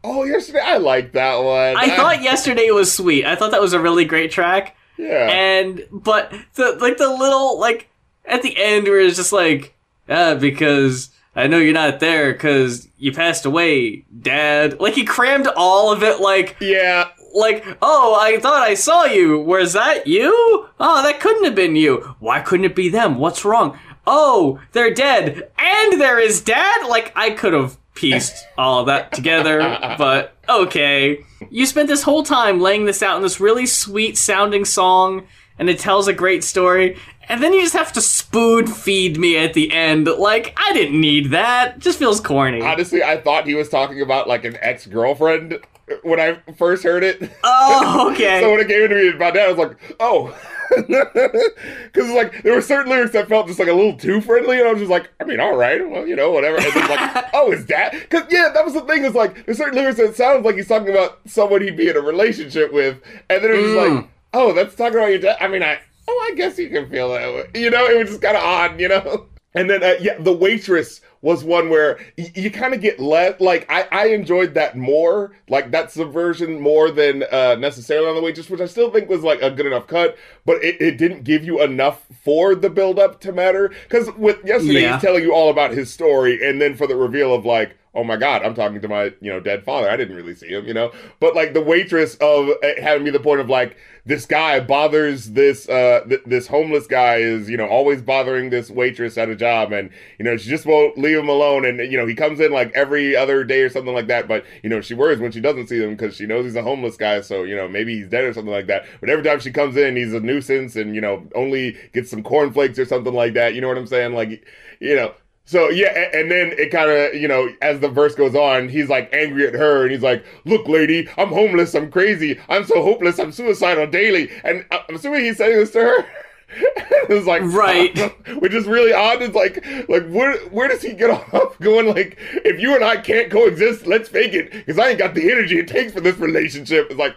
Oh, 0.04 0.24
yesterday 0.24 0.60
I 0.62 0.78
liked 0.78 1.12
that 1.14 1.36
one. 1.36 1.76
I 1.76 1.94
thought 1.96 2.22
yesterday 2.22 2.70
was 2.70 2.92
sweet. 2.92 3.24
I 3.24 3.36
thought 3.36 3.52
that 3.52 3.60
was 3.60 3.72
a 3.72 3.80
really 3.80 4.04
great 4.04 4.30
track. 4.30 4.76
yeah. 4.98 5.28
And 5.30 5.86
but 5.90 6.32
the 6.54 6.76
like 6.80 6.98
the 6.98 7.08
little 7.08 7.58
like 7.58 7.88
at 8.24 8.42
the 8.42 8.54
end 8.56 8.84
where 8.86 9.00
it's 9.00 9.16
just 9.16 9.32
like 9.32 9.74
uh 10.08 10.34
because 10.34 11.10
I 11.34 11.46
know 11.46 11.58
you're 11.58 11.72
not 11.72 12.00
there 12.00 12.32
because 12.32 12.88
you 12.98 13.12
passed 13.12 13.46
away, 13.46 14.04
Dad. 14.20 14.80
Like 14.80 14.94
he 14.94 15.04
crammed 15.04 15.46
all 15.56 15.92
of 15.92 16.02
it 16.02 16.20
like 16.20 16.56
yeah. 16.60 17.08
Like, 17.32 17.64
oh, 17.82 18.18
I 18.20 18.38
thought 18.38 18.62
I 18.62 18.74
saw 18.74 19.04
you. 19.04 19.38
Was 19.38 19.72
that 19.72 20.06
you? 20.06 20.68
Oh, 20.78 21.02
that 21.02 21.20
couldn't 21.20 21.44
have 21.44 21.54
been 21.54 21.76
you. 21.76 22.14
Why 22.18 22.40
couldn't 22.40 22.66
it 22.66 22.76
be 22.76 22.88
them? 22.88 23.18
What's 23.18 23.44
wrong? 23.44 23.78
Oh, 24.06 24.60
they're 24.72 24.92
dead. 24.92 25.50
And 25.58 26.00
there 26.00 26.18
is 26.18 26.40
dad? 26.40 26.86
Like, 26.88 27.12
I 27.14 27.30
could 27.30 27.52
have 27.52 27.78
pieced 27.94 28.46
all 28.58 28.80
of 28.80 28.86
that 28.86 29.12
together, 29.12 29.58
but 29.98 30.36
okay. 30.48 31.24
You 31.50 31.66
spent 31.66 31.88
this 31.88 32.02
whole 32.02 32.22
time 32.22 32.60
laying 32.60 32.84
this 32.84 33.02
out 33.02 33.16
in 33.16 33.22
this 33.22 33.40
really 33.40 33.66
sweet 33.66 34.16
sounding 34.16 34.64
song, 34.64 35.26
and 35.58 35.68
it 35.68 35.78
tells 35.78 36.08
a 36.08 36.12
great 36.12 36.42
story. 36.44 36.96
And 37.28 37.42
then 37.42 37.52
you 37.52 37.60
just 37.60 37.74
have 37.74 37.92
to 37.92 38.00
spoon 38.00 38.66
feed 38.66 39.16
me 39.18 39.36
at 39.36 39.54
the 39.54 39.72
end. 39.72 40.06
Like, 40.06 40.52
I 40.56 40.72
didn't 40.72 41.00
need 41.00 41.30
that. 41.30 41.78
Just 41.78 41.98
feels 41.98 42.20
corny. 42.20 42.60
Honestly, 42.60 43.02
I 43.02 43.18
thought 43.18 43.46
he 43.46 43.54
was 43.54 43.68
talking 43.68 44.00
about 44.00 44.26
like 44.28 44.44
an 44.44 44.58
ex 44.60 44.86
girlfriend 44.86 45.60
when 46.02 46.20
I 46.20 46.38
first 46.56 46.82
heard 46.84 47.02
it. 47.04 47.30
Oh, 47.44 48.10
okay. 48.12 48.40
so 48.40 48.50
when 48.50 48.60
it 48.60 48.68
came 48.68 48.88
to 48.88 48.94
me 48.94 49.12
my 49.18 49.30
dad 49.30 49.48
was 49.48 49.58
like, 49.58 49.76
oh. 50.00 50.36
Because 50.76 52.10
like 52.10 52.42
there 52.42 52.54
were 52.54 52.62
certain 52.62 52.90
lyrics 52.90 53.12
that 53.12 53.28
felt 53.28 53.46
just 53.46 53.58
like 53.58 53.68
a 53.68 53.72
little 53.74 53.96
too 53.96 54.20
friendly, 54.22 54.58
and 54.58 54.66
I 54.68 54.72
was 54.72 54.80
just 54.80 54.90
like, 54.90 55.10
I 55.20 55.24
mean, 55.24 55.38
all 55.40 55.54
right, 55.54 55.86
well, 55.86 56.06
you 56.06 56.16
know, 56.16 56.30
whatever. 56.30 56.56
And 56.56 56.72
then 56.72 56.88
like, 56.88 57.24
oh, 57.34 57.52
is 57.52 57.66
that? 57.66 57.92
Because 57.92 58.24
yeah, 58.30 58.50
that 58.54 58.64
was 58.64 58.72
the 58.74 58.80
thing. 58.82 59.04
Is 59.04 59.14
like 59.14 59.44
there's 59.44 59.58
certain 59.58 59.74
lyrics 59.74 59.98
that 59.98 60.16
sounds 60.16 60.44
like 60.44 60.56
he's 60.56 60.68
talking 60.68 60.88
about 60.88 61.20
someone 61.26 61.60
he'd 61.60 61.76
be 61.76 61.88
in 61.90 61.96
a 61.96 62.00
relationship 62.00 62.72
with, 62.72 63.00
and 63.28 63.44
then 63.44 63.50
it 63.50 63.56
was 63.62 63.72
Mm. 63.72 63.96
like, 63.96 64.08
oh, 64.32 64.52
that's 64.54 64.74
talking 64.74 64.98
about 64.98 65.10
your 65.10 65.18
dad. 65.18 65.36
I 65.40 65.48
mean, 65.48 65.62
I 65.62 65.78
oh, 66.08 66.28
I 66.30 66.34
guess 66.36 66.58
you 66.58 66.70
can 66.70 66.88
feel 66.88 67.10
that 67.12 67.28
way. 67.34 67.50
You 67.54 67.70
know, 67.70 67.84
it 67.86 67.98
was 67.98 68.08
just 68.08 68.22
kind 68.22 68.36
of 68.36 68.42
odd, 68.42 68.80
you 68.80 68.88
know. 68.88 69.26
And 69.54 69.68
then 69.68 69.82
uh, 69.82 69.94
yeah, 70.00 70.16
the 70.18 70.32
waitress 70.32 71.02
was 71.22 71.44
one 71.44 71.70
where 71.70 71.98
y- 72.18 72.30
you 72.34 72.50
kind 72.50 72.74
of 72.74 72.80
get 72.80 73.00
let 73.00 73.40
like 73.40 73.64
I, 73.70 73.86
I 73.90 74.06
enjoyed 74.08 74.54
that 74.54 74.76
more 74.76 75.32
like 75.48 75.70
that 75.70 75.90
subversion 75.90 76.60
more 76.60 76.90
than 76.90 77.22
uh, 77.32 77.54
necessarily 77.54 78.08
on 78.08 78.14
the 78.16 78.20
waitress 78.22 78.50
which 78.50 78.60
i 78.60 78.66
still 78.66 78.90
think 78.90 79.08
was 79.08 79.22
like 79.22 79.40
a 79.40 79.50
good 79.50 79.66
enough 79.66 79.86
cut 79.86 80.16
but 80.44 80.62
it, 80.64 80.80
it 80.80 80.98
didn't 80.98 81.22
give 81.24 81.44
you 81.44 81.62
enough 81.62 82.06
for 82.24 82.54
the 82.54 82.68
build 82.68 82.98
up 82.98 83.20
to 83.20 83.32
matter 83.32 83.72
because 83.84 84.10
with 84.16 84.44
yesterday 84.44 84.82
Yeah. 84.82 84.94
he's 84.94 85.02
telling 85.02 85.22
you 85.22 85.32
all 85.32 85.48
about 85.50 85.70
his 85.70 85.92
story 85.92 86.46
and 86.46 86.60
then 86.60 86.74
for 86.76 86.86
the 86.86 86.96
reveal 86.96 87.32
of 87.34 87.44
like 87.46 87.76
oh 87.94 88.02
my 88.02 88.16
god 88.16 88.42
i'm 88.42 88.54
talking 88.54 88.80
to 88.80 88.88
my 88.88 89.04
you 89.20 89.30
know 89.32 89.38
dead 89.38 89.64
father 89.64 89.88
i 89.88 89.96
didn't 89.96 90.16
really 90.16 90.34
see 90.34 90.48
him 90.48 90.66
you 90.66 90.74
know 90.74 90.90
but 91.20 91.36
like 91.36 91.52
the 91.54 91.60
waitress 91.60 92.16
of 92.16 92.48
having 92.80 93.04
me 93.04 93.10
the 93.10 93.20
point 93.20 93.40
of 93.40 93.48
like 93.48 93.76
this 94.04 94.26
guy 94.26 94.58
bothers 94.58 95.30
this 95.30 95.68
uh 95.68 96.00
th- 96.08 96.22
this 96.26 96.48
homeless 96.48 96.88
guy 96.88 97.16
is 97.16 97.48
you 97.48 97.56
know 97.56 97.68
always 97.68 98.02
bothering 98.02 98.50
this 98.50 98.68
waitress 98.68 99.16
at 99.16 99.28
a 99.28 99.36
job. 99.36 99.72
And 99.72 99.90
you 100.18 100.24
know 100.24 100.36
she 100.36 100.50
just 100.50 100.66
won't 100.66 100.98
leave 100.98 101.18
him 101.18 101.28
alone. 101.28 101.64
And 101.64 101.78
you 101.90 101.96
know 101.96 102.06
he 102.06 102.14
comes 102.14 102.40
in 102.40 102.52
like 102.52 102.72
every 102.74 103.14
other 103.14 103.44
day 103.44 103.60
or 103.62 103.70
something 103.70 103.94
like 103.94 104.08
that. 104.08 104.26
But 104.26 104.44
you 104.62 104.70
know 104.70 104.80
she 104.80 104.94
worries 104.94 105.20
when 105.20 105.30
she 105.32 105.40
doesn't 105.40 105.68
see 105.68 105.80
him 105.82 105.90
because 105.90 106.16
she 106.16 106.26
knows 106.26 106.44
he's 106.44 106.56
a 106.56 106.62
homeless 106.62 106.96
guy. 106.96 107.20
So 107.20 107.44
you 107.44 107.54
know 107.54 107.68
maybe 107.68 107.96
he's 107.96 108.08
dead 108.08 108.24
or 108.24 108.32
something 108.32 108.52
like 108.52 108.66
that. 108.66 108.86
But 109.00 109.08
every 109.08 109.24
time 109.24 109.38
she 109.40 109.52
comes 109.52 109.76
in 109.76 109.96
he's 109.96 110.12
a 110.12 110.20
nuisance 110.20 110.74
and 110.74 110.94
you 110.94 111.00
know 111.00 111.26
only 111.34 111.76
gets 111.92 112.10
some 112.10 112.22
cornflakes 112.22 112.78
or 112.78 112.84
something 112.84 113.14
like 113.14 113.34
that. 113.34 113.54
You 113.54 113.60
know 113.60 113.68
what 113.68 113.78
i'm 113.78 113.86
saying? 113.86 114.14
Like 114.14 114.44
you 114.80 114.96
know 114.96 115.14
so 115.44 115.68
yeah, 115.70 116.10
and 116.14 116.30
then 116.30 116.52
it 116.58 116.70
kind 116.70 116.90
of 116.90 117.14
you 117.14 117.28
know 117.28 117.48
as 117.60 117.80
the 117.80 117.88
verse 117.88 118.14
goes 118.14 118.34
on, 118.34 118.68
he's 118.68 118.88
like 118.88 119.12
angry 119.12 119.46
at 119.46 119.54
her, 119.54 119.82
and 119.82 119.92
he's 119.92 120.02
like, 120.02 120.24
"Look, 120.44 120.68
lady, 120.68 121.08
I'm 121.18 121.28
homeless, 121.28 121.74
I'm 121.74 121.90
crazy, 121.90 122.38
I'm 122.48 122.64
so 122.64 122.82
hopeless, 122.82 123.18
I'm 123.18 123.32
suicidal 123.32 123.86
daily." 123.86 124.30
And 124.44 124.64
I'm 124.70 124.94
assuming 124.94 125.24
he's 125.24 125.38
saying 125.38 125.58
this 125.58 125.72
to 125.72 125.80
her. 125.80 126.06
it 126.76 127.08
was 127.08 127.26
like 127.26 127.42
Right. 127.44 127.98
which 128.40 128.52
is 128.52 128.66
really 128.66 128.92
odd. 128.92 129.22
It's 129.22 129.34
like 129.34 129.64
like 129.88 130.06
where 130.08 130.38
where 130.48 130.68
does 130.68 130.82
he 130.82 130.92
get 130.92 131.10
off 131.34 131.58
going 131.58 131.86
like 131.86 132.18
if 132.44 132.60
you 132.60 132.74
and 132.74 132.84
I 132.84 132.98
can't 132.98 133.30
coexist, 133.30 133.86
let's 133.86 134.08
fake 134.08 134.34
it 134.34 134.52
because 134.52 134.78
I 134.78 134.90
ain't 134.90 134.98
got 134.98 135.14
the 135.14 135.30
energy 135.30 135.58
it 135.58 135.68
takes 135.68 135.92
for 135.92 136.00
this 136.00 136.18
relationship. 136.18 136.88
It's 136.90 136.98
like 136.98 137.16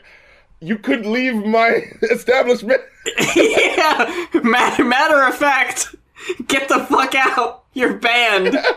you 0.61 0.77
could 0.77 1.05
leave 1.05 1.35
my 1.35 1.81
establishment. 2.03 2.81
yeah, 3.35 4.25
matter, 4.43 4.83
matter 4.83 5.23
of 5.23 5.35
fact, 5.35 5.95
get 6.47 6.69
the 6.69 6.79
fuck 6.85 7.13
out. 7.13 7.64
You're 7.75 7.93
banned. 7.93 8.57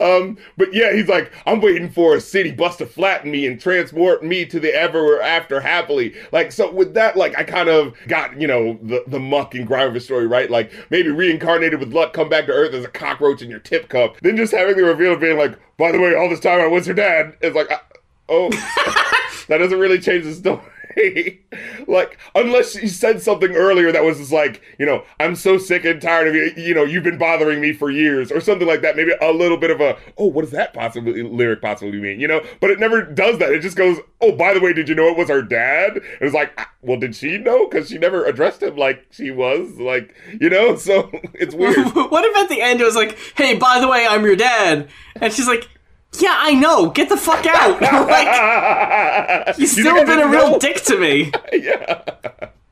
Um, 0.00 0.36
but 0.56 0.74
yeah, 0.74 0.92
he's 0.92 1.08
like, 1.08 1.32
I'm 1.46 1.60
waiting 1.60 1.88
for 1.88 2.16
a 2.16 2.20
city 2.20 2.50
bus 2.50 2.76
to 2.76 2.86
flatten 2.86 3.30
me 3.30 3.46
and 3.46 3.58
transport 3.58 4.24
me 4.24 4.44
to 4.46 4.58
the 4.58 4.74
ever 4.74 5.22
after 5.22 5.60
happily. 5.60 6.14
Like, 6.32 6.52
so 6.52 6.70
with 6.70 6.92
that, 6.94 7.16
like, 7.16 7.38
I 7.38 7.44
kind 7.44 7.68
of 7.68 7.94
got, 8.08 8.38
you 8.38 8.46
know, 8.46 8.78
the, 8.82 9.04
the 9.06 9.20
muck 9.20 9.54
and 9.54 9.66
grime 9.66 9.88
of 9.88 9.94
the 9.94 10.00
story, 10.00 10.26
right? 10.26 10.50
Like, 10.50 10.72
maybe 10.90 11.10
reincarnated 11.10 11.78
with 11.78 11.94
luck, 11.94 12.12
come 12.12 12.28
back 12.28 12.46
to 12.46 12.52
Earth 12.52 12.74
as 12.74 12.84
a 12.84 12.88
cockroach 12.88 13.42
in 13.42 13.48
your 13.48 13.60
tip 13.60 13.88
cup. 13.88 14.16
Then 14.20 14.36
just 14.36 14.52
having 14.52 14.76
the 14.76 14.84
reveal 14.84 15.14
of 15.14 15.20
being 15.20 15.38
like, 15.38 15.58
by 15.78 15.92
the 15.92 16.00
way, 16.00 16.14
all 16.14 16.28
this 16.28 16.40
time 16.40 16.60
I 16.60 16.66
was 16.66 16.86
her 16.86 16.94
dad. 16.94 17.36
It's 17.40 17.56
like, 17.56 17.70
uh, 17.70 17.78
oh, 18.28 18.50
that 19.48 19.58
doesn't 19.58 19.78
really 19.78 20.00
change 20.00 20.24
the 20.24 20.34
story. 20.34 20.60
like, 21.86 22.18
unless 22.34 22.72
she 22.72 22.88
said 22.88 23.22
something 23.22 23.52
earlier 23.52 23.92
that 23.92 24.04
was 24.04 24.18
just 24.18 24.32
like, 24.32 24.62
you 24.78 24.86
know, 24.86 25.04
I'm 25.20 25.34
so 25.36 25.58
sick 25.58 25.84
and 25.84 26.00
tired 26.00 26.28
of 26.28 26.34
you, 26.34 26.52
you 26.56 26.74
know, 26.74 26.84
you've 26.84 27.04
been 27.04 27.18
bothering 27.18 27.60
me 27.60 27.72
for 27.72 27.90
years, 27.90 28.30
or 28.30 28.40
something 28.40 28.66
like 28.66 28.82
that. 28.82 28.96
Maybe 28.96 29.12
a 29.20 29.32
little 29.32 29.56
bit 29.56 29.70
of 29.70 29.80
a, 29.80 29.96
oh, 30.18 30.26
what 30.26 30.42
does 30.42 30.50
that 30.52 30.74
possibly 30.74 31.22
lyric 31.22 31.62
possibly 31.62 32.00
mean, 32.00 32.20
you 32.20 32.28
know? 32.28 32.42
But 32.60 32.70
it 32.70 32.80
never 32.80 33.02
does 33.02 33.38
that. 33.38 33.52
It 33.52 33.60
just 33.60 33.76
goes, 33.76 33.98
oh, 34.20 34.32
by 34.32 34.54
the 34.54 34.60
way, 34.60 34.72
did 34.72 34.88
you 34.88 34.94
know 34.94 35.08
it 35.08 35.16
was 35.16 35.28
her 35.28 35.42
dad? 35.42 35.96
It 35.96 36.24
was 36.24 36.34
like, 36.34 36.52
ah, 36.58 36.70
well, 36.82 36.98
did 36.98 37.16
she 37.16 37.38
know? 37.38 37.66
Because 37.68 37.88
she 37.88 37.98
never 37.98 38.24
addressed 38.24 38.62
him 38.62 38.76
like 38.76 39.06
she 39.10 39.30
was, 39.30 39.78
like, 39.78 40.14
you 40.40 40.50
know. 40.50 40.76
So 40.84 41.10
it's 41.32 41.54
weird. 41.54 41.76
what 41.94 42.24
if 42.26 42.36
at 42.36 42.50
the 42.50 42.60
end 42.60 42.80
it 42.80 42.84
was 42.84 42.94
like, 42.94 43.16
hey, 43.36 43.56
by 43.56 43.80
the 43.80 43.88
way, 43.88 44.06
I'm 44.06 44.22
your 44.22 44.36
dad? 44.36 44.88
And 45.16 45.32
she's 45.32 45.46
like, 45.46 45.66
yeah, 46.20 46.36
I 46.38 46.54
know. 46.54 46.90
Get 46.90 47.08
the 47.08 47.16
fuck 47.16 47.46
out. 47.46 47.80
like, 48.08 49.58
you've 49.58 49.68
still 49.70 49.96
I 49.96 50.04
been 50.04 50.20
a 50.20 50.28
real 50.28 50.52
know? 50.52 50.58
dick 50.58 50.82
to 50.84 50.98
me. 50.98 51.32
yeah. 51.52 52.02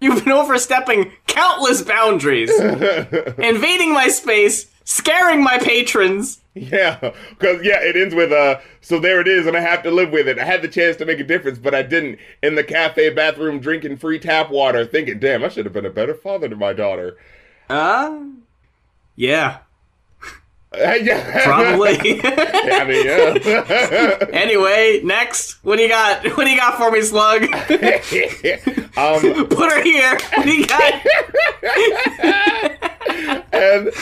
You've 0.01 0.25
been 0.25 0.33
overstepping 0.33 1.13
countless 1.29 1.83
boundaries, 1.83 2.51
invading 2.59 3.95
my 3.95 4.09
space, 4.09 4.69
scaring 4.85 5.45
my 5.45 5.59
patrons. 5.59 6.41
Yeah, 6.55 6.99
because 7.31 7.65
yeah, 7.65 7.81
it 7.81 7.97
ends 7.97 8.15
with 8.15 8.33
uh. 8.33 8.59
So 8.81 8.99
there 8.99 9.21
it 9.21 9.29
is, 9.29 9.47
and 9.47 9.57
I 9.57 9.61
have 9.61 9.85
to 9.85 9.91
live 9.93 10.11
with 10.11 10.27
it. 10.29 10.41
I 10.41 10.45
had 10.45 10.61
the 10.61 10.69
chance 10.69 10.97
to 10.97 11.07
make 11.07 11.21
a 11.21 11.25
difference, 11.25 11.59
but 11.59 11.75
I 11.75 11.83
didn't. 11.83 12.19
In 12.43 12.57
the 12.57 12.65
cafe 12.65 13.11
bathroom, 13.11 13.61
drinking 13.61 13.99
free 13.99 14.19
tap 14.19 14.51
water, 14.51 14.85
thinking, 14.85 15.21
"Damn, 15.21 15.45
I 15.45 15.49
should 15.49 15.65
have 15.67 15.73
been 15.73 15.87
a 15.87 15.91
better 15.91 16.15
father 16.15 16.49
to 16.49 16.57
my 16.57 16.73
daughter." 16.73 17.17
Uh, 17.71 18.23
yeah, 19.15 19.59
yeah, 20.75 21.43
probably. 21.45 21.99
Yeah, 22.23 22.79
I 22.81 22.85
mean, 22.87 23.05
yeah. 23.07 24.19
anyway, 24.33 25.01
next, 25.05 25.59
what 25.65 25.77
do 25.77 25.83
you 25.83 25.89
got? 25.89 26.25
What 26.37 26.45
do 26.45 26.51
you 26.51 26.57
got 26.57 26.77
for 26.79 26.91
me, 26.91 27.03
Slug? 27.03 27.43
um, 28.97 29.47
Put 29.49 29.71
her 29.73 29.83
here. 29.83 30.19
What 30.35 30.45
do 30.45 30.53
you 30.53 30.67
got? 30.67 32.69
It, 33.73 33.95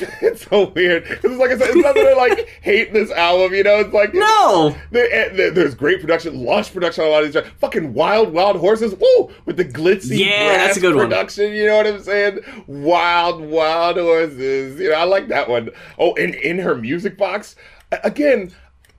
it's 0.00 0.02
it's 0.22 0.48
so 0.48 0.68
weird. 0.70 1.04
It's 1.06 1.24
like 1.24 1.50
I 1.50 1.58
said, 1.58 1.68
it's 1.70 1.76
not 1.76 1.94
that 1.94 2.06
I 2.06 2.14
like 2.14 2.48
hate 2.62 2.92
this 2.92 3.10
album. 3.10 3.54
You 3.54 3.62
know, 3.64 3.76
it's 3.80 3.92
like 3.92 4.14
No. 4.14 4.74
And 4.92 4.96
eh, 4.96 5.50
there's 5.50 5.74
great 5.74 6.00
production, 6.00 6.44
lush 6.44 6.72
production 6.72 7.04
on 7.04 7.10
a 7.10 7.12
lot 7.12 7.24
of 7.24 7.32
these. 7.32 7.40
tracks. 7.42 7.56
Fucking 7.60 7.94
wild, 7.94 8.32
wild 8.32 8.56
horses. 8.56 8.94
Woo! 8.94 9.30
With 9.44 9.56
the 9.56 9.64
glitzy 9.64 10.18
Yeah, 10.24 10.58
that's 10.58 10.76
a 10.76 10.80
good 10.80 10.94
one. 10.94 11.06
production. 11.08 11.52
You 11.52 11.66
know 11.66 11.76
what 11.78 11.86
I'm 11.86 12.02
saying? 12.02 12.40
Wild, 12.66 13.40
wild 13.42 13.96
horses. 13.96 14.80
You 14.80 14.90
know, 14.90 14.96
I 14.96 15.04
like 15.04 15.28
that 15.28 15.48
one. 15.48 15.70
Oh, 15.98 16.14
and 16.14 16.34
in 16.34 16.58
her 16.58 16.74
music 16.74 17.16
box, 17.18 17.56
again, 18.04 18.52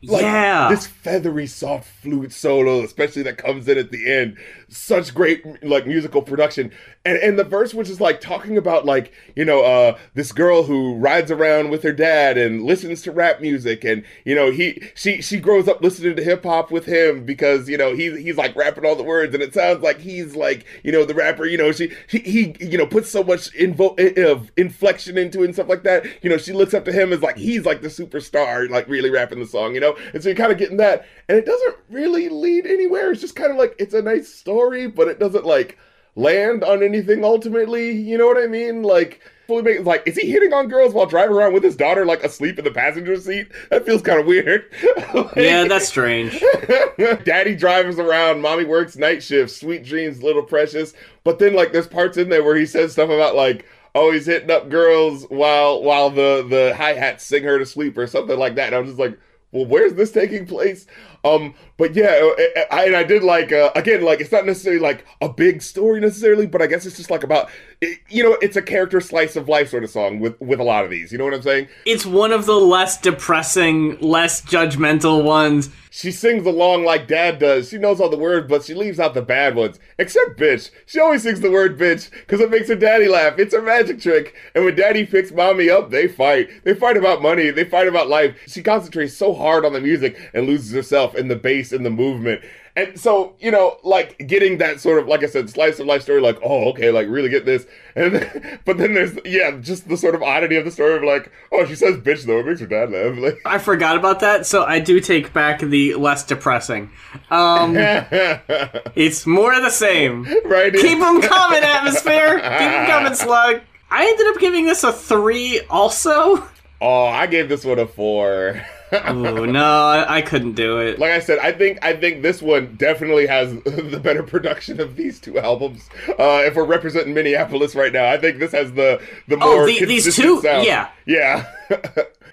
Like, 0.05 0.21
Yeah. 0.23 0.67
this 0.69 0.85
feathery, 0.85 1.47
soft 1.47 1.87
flute 2.01 2.33
solo, 2.33 2.83
especially 2.83 3.23
that 3.23 3.37
comes 3.37 3.67
in 3.69 3.77
at 3.77 3.89
the 3.91 4.11
end. 4.11 4.37
Such 4.73 5.13
great 5.13 5.63
like 5.63 5.85
musical 5.85 6.23
production, 6.23 6.71
and 7.05 7.17
and 7.17 7.37
the 7.37 7.43
verse 7.43 7.75
which 7.75 7.89
is 7.89 8.01
like 8.01 8.19
talking 8.19 8.57
about 8.57 8.85
like 8.85 9.13
you 9.35 9.45
know 9.45 9.61
uh 9.61 9.97
this 10.15 10.31
girl 10.31 10.63
who 10.63 10.95
rides 10.95 11.29
around 11.29 11.69
with 11.69 11.83
her 11.83 11.91
dad 11.91 12.39
and 12.39 12.63
listens 12.63 13.03
to 13.03 13.11
rap 13.11 13.39
music, 13.39 13.83
and 13.83 14.03
you 14.25 14.33
know 14.33 14.49
he 14.49 14.81
she 14.95 15.21
she 15.21 15.39
grows 15.39 15.67
up 15.67 15.81
listening 15.81 16.15
to 16.15 16.23
hip 16.23 16.43
hop 16.43 16.71
with 16.71 16.85
him 16.85 17.23
because 17.23 17.69
you 17.69 17.77
know 17.77 17.93
he's 17.95 18.17
he's 18.17 18.35
like 18.37 18.55
rapping 18.55 18.83
all 18.83 18.95
the 18.95 19.03
words, 19.03 19.33
and 19.35 19.43
it 19.43 19.53
sounds 19.53 19.83
like 19.83 19.99
he's 19.99 20.35
like 20.35 20.65
you 20.83 20.91
know 20.91 21.05
the 21.05 21.13
rapper. 21.13 21.45
You 21.45 21.57
know 21.57 21.71
she 21.71 21.93
he, 22.09 22.19
he 22.19 22.55
you 22.59 22.77
know 22.77 22.87
puts 22.87 23.09
so 23.09 23.23
much 23.23 23.51
invo- 23.53 23.99
of 24.25 24.51
inflection 24.57 25.19
into 25.19 25.41
it 25.43 25.45
and 25.45 25.53
stuff 25.53 25.69
like 25.69 25.83
that. 25.83 26.05
You 26.23 26.31
know 26.31 26.37
she 26.37 26.51
looks 26.51 26.73
up 26.73 26.85
to 26.85 26.91
him 26.91 27.13
as 27.13 27.21
like 27.21 27.37
he's 27.37 27.63
like 27.63 27.81
the 27.81 27.89
superstar, 27.89 28.67
like 28.71 28.87
really 28.87 29.11
rapping 29.11 29.39
the 29.39 29.45
song. 29.45 29.75
You 29.75 29.81
know, 29.81 29.95
and 30.13 30.23
so 30.23 30.29
you're 30.29 30.35
kind 30.35 30.51
of 30.51 30.57
getting 30.57 30.77
that, 30.77 31.05
and 31.29 31.37
it 31.37 31.45
doesn't 31.45 31.75
really 31.89 32.29
lead 32.29 32.65
anywhere. 32.65 33.11
It's 33.11 33.21
just 33.21 33.35
kind 33.35 33.51
of 33.51 33.57
like 33.57 33.75
it's 33.77 33.93
a 33.93 34.01
nice 34.01 34.33
story, 34.33 34.62
but 34.71 35.07
it 35.07 35.19
doesn't 35.19 35.45
like 35.45 35.77
land 36.15 36.63
on 36.63 36.83
anything 36.83 37.23
ultimately. 37.23 37.91
You 37.91 38.17
know 38.17 38.27
what 38.27 38.37
I 38.41 38.47
mean? 38.47 38.83
Like 38.83 39.21
fully 39.47 39.61
make 39.61 39.85
like 39.85 40.03
is 40.07 40.15
he 40.15 40.31
hitting 40.31 40.53
on 40.53 40.67
girls 40.69 40.93
while 40.93 41.05
driving 41.05 41.35
around 41.35 41.53
with 41.53 41.63
his 41.63 41.75
daughter 41.75 42.05
like 42.05 42.23
asleep 42.23 42.57
in 42.59 42.65
the 42.65 42.71
passenger 42.71 43.17
seat? 43.19 43.47
That 43.69 43.85
feels 43.85 44.01
kind 44.01 44.19
of 44.19 44.25
weird. 44.25 44.65
Like- 45.13 45.31
Yeah, 45.35 45.65
that's 45.67 45.87
strange. 45.87 46.41
Daddy 47.25 47.55
drives 47.55 47.99
around, 47.99 48.41
mommy 48.41 48.65
works 48.65 48.95
night 48.95 49.21
shifts, 49.23 49.59
sweet 49.59 49.83
dreams, 49.83 50.23
little 50.23 50.43
precious. 50.43 50.93
But 51.23 51.39
then 51.39 51.53
like 51.53 51.71
there's 51.71 51.87
parts 51.87 52.17
in 52.17 52.29
there 52.29 52.43
where 52.43 52.55
he 52.55 52.65
says 52.65 52.93
stuff 52.93 53.09
about 53.09 53.35
like, 53.35 53.65
oh, 53.95 54.11
he's 54.11 54.25
hitting 54.25 54.51
up 54.51 54.69
girls 54.69 55.25
while 55.29 55.81
while 55.83 56.09
the 56.09 56.45
the 56.49 56.73
hi 56.77 56.93
hats 56.93 57.25
sing 57.25 57.43
her 57.43 57.59
to 57.59 57.65
sleep 57.65 57.97
or 57.97 58.07
something 58.07 58.37
like 58.39 58.55
that. 58.55 58.67
And 58.67 58.75
I'm 58.75 58.85
just 58.85 58.99
like, 58.99 59.17
well, 59.51 59.65
where's 59.65 59.93
this 59.93 60.11
taking 60.11 60.45
place? 60.47 60.87
Um, 61.23 61.53
but 61.77 61.95
yeah, 61.95 62.07
I, 62.09 62.65
I, 62.71 62.85
and 62.85 62.95
I 62.95 63.03
did 63.03 63.23
like 63.23 63.51
uh, 63.51 63.71
again, 63.75 64.03
like 64.03 64.21
it's 64.21 64.31
not 64.31 64.45
necessarily 64.45 64.79
like 64.79 65.05
a 65.21 65.29
big 65.29 65.61
story 65.61 65.99
necessarily, 65.99 66.45
but 66.45 66.61
I 66.61 66.67
guess 66.67 66.85
it's 66.85 66.97
just 66.97 67.09
like 67.09 67.23
about 67.23 67.49
it, 67.81 67.99
you 68.09 68.23
know, 68.23 68.37
it's 68.41 68.55
a 68.55 68.61
character 68.61 69.01
slice 69.01 69.35
of 69.35 69.49
life 69.49 69.69
sort 69.69 69.83
of 69.83 69.89
song 69.89 70.19
with 70.19 70.39
with 70.39 70.59
a 70.59 70.63
lot 70.63 70.85
of 70.85 70.91
these. 70.91 71.11
You 71.11 71.17
know 71.17 71.25
what 71.25 71.33
I'm 71.33 71.41
saying? 71.41 71.67
It's 71.85 72.05
one 72.05 72.31
of 72.31 72.45
the 72.45 72.55
less 72.55 72.99
depressing, 72.99 73.99
less 73.99 74.41
judgmental 74.41 75.23
ones. 75.23 75.69
She 75.95 76.11
sings 76.11 76.47
along 76.47 76.85
like 76.85 77.07
dad 77.07 77.37
does. 77.37 77.69
She 77.69 77.77
knows 77.77 78.01
all 78.01 78.09
the 78.09 78.17
words, 78.17 78.47
but 78.49 78.63
she 78.63 78.73
leaves 78.73 78.99
out 78.99 79.13
the 79.13 79.21
bad 79.21 79.55
ones. 79.55 79.79
Except 79.99 80.39
bitch. 80.39 80.71
She 80.87 80.99
always 80.99 81.21
sings 81.21 81.39
the 81.39 81.51
word 81.51 81.77
bitch 81.77 82.09
because 82.09 82.41
it 82.41 82.49
makes 82.49 82.67
her 82.69 82.75
daddy 82.75 83.07
laugh. 83.07 83.37
It's 83.37 83.53
her 83.53 83.61
magic 83.61 84.01
trick. 84.01 84.33
And 84.55 84.65
when 84.65 84.75
daddy 84.75 85.05
picks 85.05 85.31
mommy 85.31 85.69
up, 85.69 85.91
they 85.91 86.07
fight. 86.07 86.63
They 86.63 86.73
fight 86.73 86.97
about 86.97 87.21
money. 87.21 87.51
They 87.51 87.63
fight 87.63 87.87
about 87.87 88.09
life. 88.09 88.35
She 88.47 88.63
concentrates 88.63 89.15
so 89.15 89.35
hard 89.35 89.65
on 89.65 89.73
the 89.73 89.81
music 89.81 90.17
and 90.33 90.47
loses 90.47 90.71
herself 90.71 91.13
in 91.13 91.27
the 91.27 91.35
bass 91.35 91.62
and 91.71 91.85
the 91.85 91.89
movement. 91.89 92.41
And 92.75 92.99
so, 92.99 93.35
you 93.39 93.51
know, 93.51 93.77
like 93.83 94.17
getting 94.27 94.57
that 94.57 94.79
sort 94.79 94.97
of, 94.97 95.07
like 95.07 95.23
I 95.23 95.27
said, 95.27 95.47
slice 95.47 95.77
of 95.79 95.85
life 95.85 96.01
story, 96.01 96.21
like, 96.21 96.39
oh, 96.43 96.69
okay, 96.71 96.89
like 96.89 97.07
really 97.07 97.29
get 97.29 97.45
this. 97.45 97.67
And 97.95 98.15
then, 98.15 98.59
but 98.65 98.79
then 98.79 98.95
there's, 98.95 99.17
yeah, 99.25 99.51
just 99.61 99.87
the 99.87 99.95
sort 99.95 100.15
of 100.15 100.23
oddity 100.23 100.55
of 100.55 100.65
the 100.65 100.71
story 100.71 100.95
of 100.97 101.03
like, 101.03 101.31
oh, 101.51 101.65
she 101.65 101.75
says 101.75 101.97
bitch 101.97 102.25
though, 102.25 102.39
it 102.39 102.47
makes 102.47 102.61
her 102.61 102.65
dad 102.65 102.89
laugh. 102.91 103.17
Like, 103.17 103.39
I 103.45 103.59
forgot 103.59 103.95
about 103.95 104.21
that, 104.21 104.47
so 104.47 104.63
I 104.63 104.79
do 104.79 104.99
take 104.99 105.33
back 105.33 105.59
the 105.59 105.93
less 105.93 106.25
depressing. 106.25 106.89
Um, 107.29 107.75
it's 108.95 109.27
more 109.27 109.53
of 109.53 109.61
the 109.61 109.69
same. 109.69 110.23
right? 110.45 110.73
Keep 110.73 110.99
them 110.99 111.21
coming, 111.21 111.63
atmosphere. 111.63 112.39
Keep 112.39 112.41
them 112.41 112.87
coming, 112.87 113.13
slug. 113.13 113.61
I 113.91 114.07
ended 114.07 114.27
up 114.27 114.39
giving 114.39 114.65
this 114.65 114.83
a 114.83 114.91
three, 114.91 115.61
also. 115.69 116.43
Oh, 116.81 117.05
I 117.05 117.27
gave 117.27 117.47
this 117.49 117.63
one 117.63 117.77
a 117.77 117.85
four. 117.85 118.59
Ooh, 118.93 119.45
no, 119.51 119.63
I, 119.63 120.17
I 120.17 120.21
couldn't 120.21 120.53
do 120.53 120.79
it. 120.79 120.99
like 120.99 121.11
I 121.11 121.19
said, 121.19 121.39
I 121.39 121.51
think 121.51 121.79
I 121.81 121.93
think 121.95 122.21
this 122.21 122.41
one 122.41 122.75
definitely 122.75 123.27
has 123.27 123.53
the 123.63 123.99
better 124.01 124.23
production 124.23 124.79
of 124.79 124.95
these 124.95 125.19
two 125.19 125.39
albums. 125.39 125.89
Uh, 126.09 126.43
if 126.45 126.55
we're 126.55 126.65
representing 126.65 127.13
Minneapolis 127.13 127.75
right 127.75 127.91
now, 127.93 128.09
I 128.09 128.17
think 128.17 128.39
this 128.39 128.51
has 128.51 128.71
the 128.73 129.01
the 129.27 129.37
Oh, 129.41 129.55
more 129.57 129.65
the- 129.65 129.85
these 129.85 130.15
two? 130.15 130.41
sound. 130.41 130.65
Yeah. 130.65 130.89
yeah. 131.05 131.49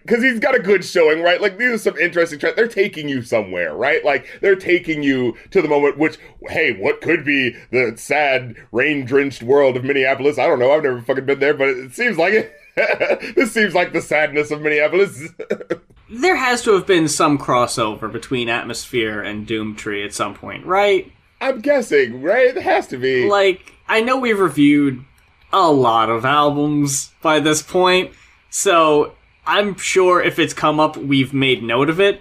Because 0.03 0.25
he's 0.25 0.41
got 0.41 0.55
a 0.55 0.59
good 0.59 0.83
showing, 0.83 1.21
right? 1.23 1.43
Like 1.43 1.59
these 1.59 1.73
are 1.73 1.79
some 1.79 1.99
interesting 1.99 2.39
tracks. 2.39 2.57
They're 2.57 2.67
taking 2.67 3.07
you 3.07 3.21
somewhere, 3.21 3.75
right? 3.75 4.03
Like 4.03 4.27
they're 4.41 4.57
taking 4.57 5.03
you 5.03 5.37
to 5.51 5.61
the 5.61 5.69
moment. 5.69 5.99
Which, 5.99 6.17
hey, 6.49 6.73
what 6.73 7.03
could 7.03 7.23
be 7.23 7.55
the 7.71 7.93
sad, 7.97 8.57
rain-drenched 8.73 9.43
world 9.43 9.77
of 9.77 9.85
Minneapolis? 9.85 10.39
I 10.39 10.47
don't 10.47 10.59
know. 10.59 10.73
I've 10.73 10.83
never 10.83 11.03
fucking 11.03 11.27
been 11.27 11.39
there, 11.39 11.53
but 11.53 11.69
it 11.69 11.93
seems 11.93 12.17
like 12.17 12.33
it. 12.33 13.35
this 13.37 13.53
seems 13.53 13.75
like 13.75 13.93
the 13.93 14.01
sadness 14.01 14.51
of 14.51 14.63
Minneapolis. 14.63 15.29
There 16.11 16.37
has 16.37 16.63
to 16.63 16.73
have 16.73 16.87
been 16.87 17.09
some 17.09 17.39
crossover 17.39 18.11
between 18.11 18.49
Atmosphere 18.49 19.23
and 19.23 19.47
Doomtree 19.47 20.05
at 20.05 20.13
some 20.13 20.35
point, 20.35 20.67
right? 20.67 21.11
I'm 21.41 21.61
guessing, 21.61 22.21
right? 22.21 22.57
It 22.57 22.63
has 22.63 22.89
to 22.89 22.97
be. 22.97 23.29
Like, 23.29 23.75
I 23.89 24.01
know 24.01 24.19
we've 24.19 24.39
reviewed 24.39 25.05
a 25.53 25.71
lot 25.71 26.11
of 26.11 26.25
albums 26.25 27.13
by 27.23 27.41
this 27.41 27.63
point, 27.63 28.13
so 28.51 29.15
I'm 29.47 29.77
sure 29.77 30.21
if 30.21 30.39
it's 30.39 30.53
come 30.53 30.81
up, 30.81 30.97
we've 30.97 31.33
made 31.33 31.63
note 31.63 31.89
of 31.89 32.01
it, 32.01 32.21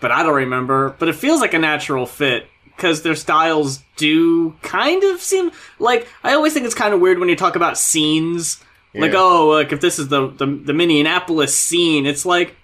but 0.00 0.10
I 0.10 0.22
don't 0.22 0.34
remember. 0.34 0.96
But 0.98 1.08
it 1.08 1.14
feels 1.14 1.40
like 1.40 1.54
a 1.54 1.58
natural 1.58 2.06
fit 2.06 2.46
because 2.64 3.02
their 3.02 3.14
styles 3.14 3.82
do 3.96 4.52
kind 4.62 5.04
of 5.04 5.20
seem 5.20 5.52
like 5.78 6.08
I 6.24 6.32
always 6.32 6.52
think 6.54 6.66
it's 6.66 6.74
kind 6.74 6.94
of 6.94 7.00
weird 7.00 7.18
when 7.18 7.28
you 7.28 7.36
talk 7.36 7.54
about 7.56 7.78
scenes. 7.78 8.62
Like, 8.92 9.12
oh, 9.14 9.50
like 9.50 9.72
if 9.72 9.80
this 9.80 10.00
is 10.00 10.08
the, 10.08 10.28
the 10.28 10.46
the 10.46 10.72
Minneapolis 10.72 11.56
scene, 11.56 12.06
it's 12.06 12.26
like 12.26 12.56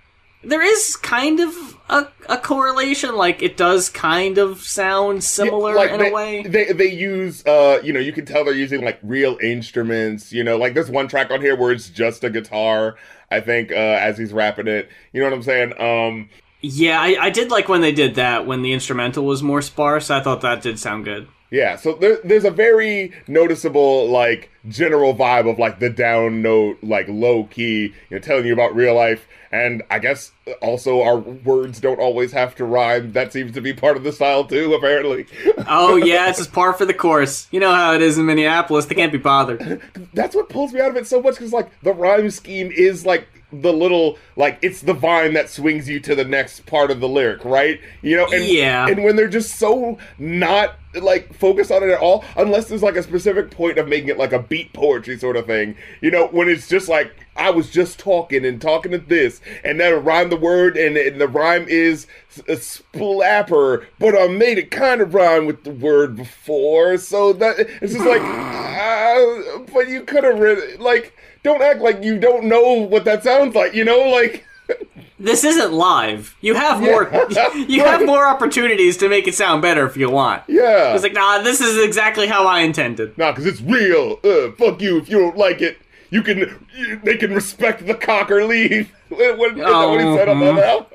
there 0.46 0.62
is 0.62 0.96
kind 0.96 1.40
of 1.40 1.76
a, 1.88 2.06
a 2.28 2.38
correlation. 2.38 3.16
Like 3.16 3.42
it 3.42 3.56
does 3.56 3.88
kind 3.88 4.38
of 4.38 4.60
sound 4.62 5.24
similar 5.24 5.74
like 5.74 5.90
in 5.90 5.98
they, 5.98 6.10
a 6.10 6.14
way. 6.14 6.42
They 6.42 6.72
they 6.72 6.92
use 6.92 7.44
uh 7.46 7.80
you 7.82 7.92
know 7.92 8.00
you 8.00 8.12
can 8.12 8.24
tell 8.24 8.44
they're 8.44 8.54
using 8.54 8.84
like 8.84 8.98
real 9.02 9.38
instruments. 9.42 10.32
You 10.32 10.44
know 10.44 10.56
like 10.56 10.74
there's 10.74 10.90
one 10.90 11.08
track 11.08 11.30
on 11.30 11.40
here 11.40 11.56
where 11.56 11.72
it's 11.72 11.88
just 11.88 12.24
a 12.24 12.30
guitar. 12.30 12.96
I 13.30 13.40
think 13.40 13.72
uh 13.72 13.74
as 13.74 14.18
he's 14.18 14.32
rapping 14.32 14.68
it. 14.68 14.88
You 15.12 15.20
know 15.20 15.26
what 15.26 15.34
I'm 15.36 15.42
saying? 15.42 15.80
Um 15.80 16.28
Yeah, 16.60 17.00
I, 17.00 17.16
I 17.20 17.30
did 17.30 17.50
like 17.50 17.68
when 17.68 17.80
they 17.80 17.92
did 17.92 18.14
that 18.14 18.46
when 18.46 18.62
the 18.62 18.72
instrumental 18.72 19.24
was 19.24 19.42
more 19.42 19.62
sparse. 19.62 20.10
I 20.10 20.22
thought 20.22 20.40
that 20.42 20.62
did 20.62 20.78
sound 20.78 21.04
good. 21.04 21.28
Yeah. 21.50 21.76
So 21.76 21.94
there, 21.94 22.18
there's 22.24 22.44
a 22.44 22.50
very 22.50 23.12
noticeable 23.28 24.08
like 24.08 24.50
general 24.68 25.14
vibe 25.14 25.48
of 25.48 25.58
like 25.58 25.78
the 25.78 25.88
down 25.88 26.42
note 26.42 26.76
like 26.82 27.06
low 27.08 27.44
key 27.44 27.94
you 28.10 28.16
know 28.16 28.18
telling 28.18 28.46
you 28.46 28.52
about 28.52 28.74
real 28.74 28.94
life. 28.94 29.26
And 29.52 29.82
I 29.90 30.00
guess 30.00 30.32
uh, 30.46 30.52
also 30.60 31.02
our 31.02 31.16
words 31.16 31.80
don't 31.80 32.00
always 32.00 32.32
have 32.32 32.54
to 32.56 32.64
rhyme. 32.64 33.12
That 33.12 33.32
seems 33.32 33.52
to 33.52 33.60
be 33.60 33.72
part 33.72 33.96
of 33.96 34.02
the 34.02 34.12
style 34.12 34.44
too, 34.44 34.74
apparently. 34.74 35.26
Oh 35.68 35.96
yeah, 35.96 36.28
it's 36.28 36.38
just 36.38 36.52
par 36.52 36.72
for 36.74 36.84
the 36.84 36.94
course. 36.94 37.48
You 37.50 37.58
know 37.58 37.74
how 37.74 37.92
it 37.94 38.00
is 38.00 38.18
in 38.18 38.26
Minneapolis. 38.26 38.86
They 38.86 38.94
can't 38.94 39.10
be 39.10 39.18
bothered. 39.18 39.80
that's 40.14 40.34
what 40.34 40.48
pulls 40.48 40.72
me 40.72 40.80
out 40.80 40.90
of 40.90 40.96
it 40.96 41.06
so 41.06 41.20
much 41.20 41.34
because 41.34 41.52
like 41.52 41.70
the 41.80 41.92
rhyme 41.92 42.30
scheme 42.30 42.70
is 42.70 43.04
like 43.04 43.26
the 43.62 43.72
little 43.72 44.18
like 44.36 44.58
it's 44.62 44.80
the 44.82 44.92
vine 44.94 45.32
that 45.34 45.48
swings 45.48 45.88
you 45.88 46.00
to 46.00 46.14
the 46.14 46.24
next 46.24 46.66
part 46.66 46.90
of 46.90 47.00
the 47.00 47.08
lyric 47.08 47.44
right 47.44 47.80
you 48.02 48.16
know 48.16 48.26
and 48.32 48.44
Yeah. 48.44 48.86
and 48.88 49.04
when 49.04 49.16
they're 49.16 49.28
just 49.28 49.56
so 49.56 49.98
not 50.18 50.76
like 50.94 51.34
focused 51.34 51.70
on 51.70 51.82
it 51.82 51.90
at 51.90 52.00
all 52.00 52.24
unless 52.36 52.68
there's 52.68 52.82
like 52.82 52.96
a 52.96 53.02
specific 53.02 53.50
point 53.50 53.76
of 53.78 53.86
making 53.86 54.08
it 54.08 54.18
like 54.18 54.32
a 54.32 54.38
beat 54.38 54.72
poetry 54.72 55.18
sort 55.18 55.36
of 55.36 55.46
thing 55.46 55.76
you 56.00 56.10
know 56.10 56.26
when 56.28 56.48
it's 56.48 56.68
just 56.68 56.88
like 56.88 57.14
i 57.36 57.50
was 57.50 57.70
just 57.70 57.98
talking 57.98 58.44
and 58.46 58.60
talking 58.62 58.90
to 58.92 58.98
this 58.98 59.40
and 59.62 59.78
then 59.78 60.02
rhyme 60.04 60.30
the 60.30 60.36
word 60.36 60.76
and, 60.76 60.96
and 60.96 61.20
the 61.20 61.28
rhyme 61.28 61.66
is 61.68 62.06
a 62.48 62.56
splapper 62.56 63.86
but 63.98 64.16
i 64.16 64.26
made 64.26 64.58
it 64.58 64.70
kind 64.70 65.00
of 65.00 65.14
rhyme 65.14 65.46
with 65.46 65.64
the 65.64 65.70
word 65.70 66.16
before 66.16 66.96
so 66.96 67.32
that 67.32 67.56
it's 67.58 67.92
just 67.92 68.04
like 68.06 68.22
uh, 68.22 69.58
but 69.72 69.88
you 69.88 70.02
could 70.02 70.24
have 70.24 70.38
read 70.38 70.80
like 70.80 71.14
don't 71.46 71.62
act 71.62 71.80
like 71.80 72.02
you 72.04 72.18
don't 72.18 72.44
know 72.44 72.74
what 72.74 73.04
that 73.04 73.24
sounds 73.24 73.54
like 73.54 73.72
you 73.74 73.84
know 73.84 74.00
like 74.10 74.44
This 75.18 75.44
isn't 75.44 75.72
live. 75.72 76.36
You 76.42 76.54
have 76.56 76.78
more. 76.82 77.10
You 77.54 77.82
have 77.84 78.04
more 78.04 78.26
opportunities 78.28 78.98
to 78.98 79.08
make 79.08 79.26
it 79.26 79.34
sound 79.34 79.62
better 79.62 79.86
if 79.86 79.96
you 79.96 80.10
want. 80.10 80.42
yeah 80.46 80.92
It's 80.92 81.02
like, 81.02 81.14
nah, 81.14 81.40
this 81.40 81.62
is 81.62 81.82
exactly 81.82 82.26
how 82.26 82.46
I 82.46 82.60
intended. 82.60 83.16
Nah, 83.16 83.30
because 83.32 83.46
it's 83.46 83.62
real. 83.62 84.20
Uh, 84.22 84.52
fuck 84.58 84.82
you 84.82 84.98
if 84.98 85.08
you 85.08 85.18
don't 85.20 85.38
like 85.38 85.62
it. 85.62 85.78
You 86.10 86.22
can, 86.22 86.68
they 87.02 87.16
can 87.16 87.32
respect 87.32 87.86
the 87.86 87.94
cock 87.94 88.30
or 88.30 88.44
leave. 88.44 88.92
what, 89.08 89.52
is 89.52 89.56
that 89.56 89.88
what 89.88 90.00
he 90.00 90.16
said 90.16 90.28
on 90.28 90.40
that 90.40 90.58
album? 90.58 90.86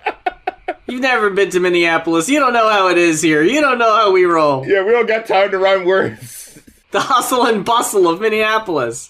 You've 0.88 1.02
never 1.02 1.32
been 1.32 1.50
to 1.50 1.60
Minneapolis. 1.60 2.30
You 2.30 2.40
don't 2.40 2.54
know 2.54 2.70
how 2.70 2.90
it 2.90 3.00
is 3.00 3.24
here. 3.24 3.42
You 3.42 3.60
don't 3.60 3.80
know 3.80 3.96
how 3.96 4.12
we 4.12 4.26
roll. 4.26 4.68
yeah, 4.68 4.84
we 4.84 4.92
don't 4.92 5.08
got 5.08 5.26
time 5.26 5.50
to 5.50 5.58
rhyme 5.58 5.84
words. 5.86 6.62
The 6.92 7.00
hustle 7.00 7.48
and 7.48 7.66
bustle 7.66 8.08
of 8.08 8.22
Minneapolis. 8.22 9.10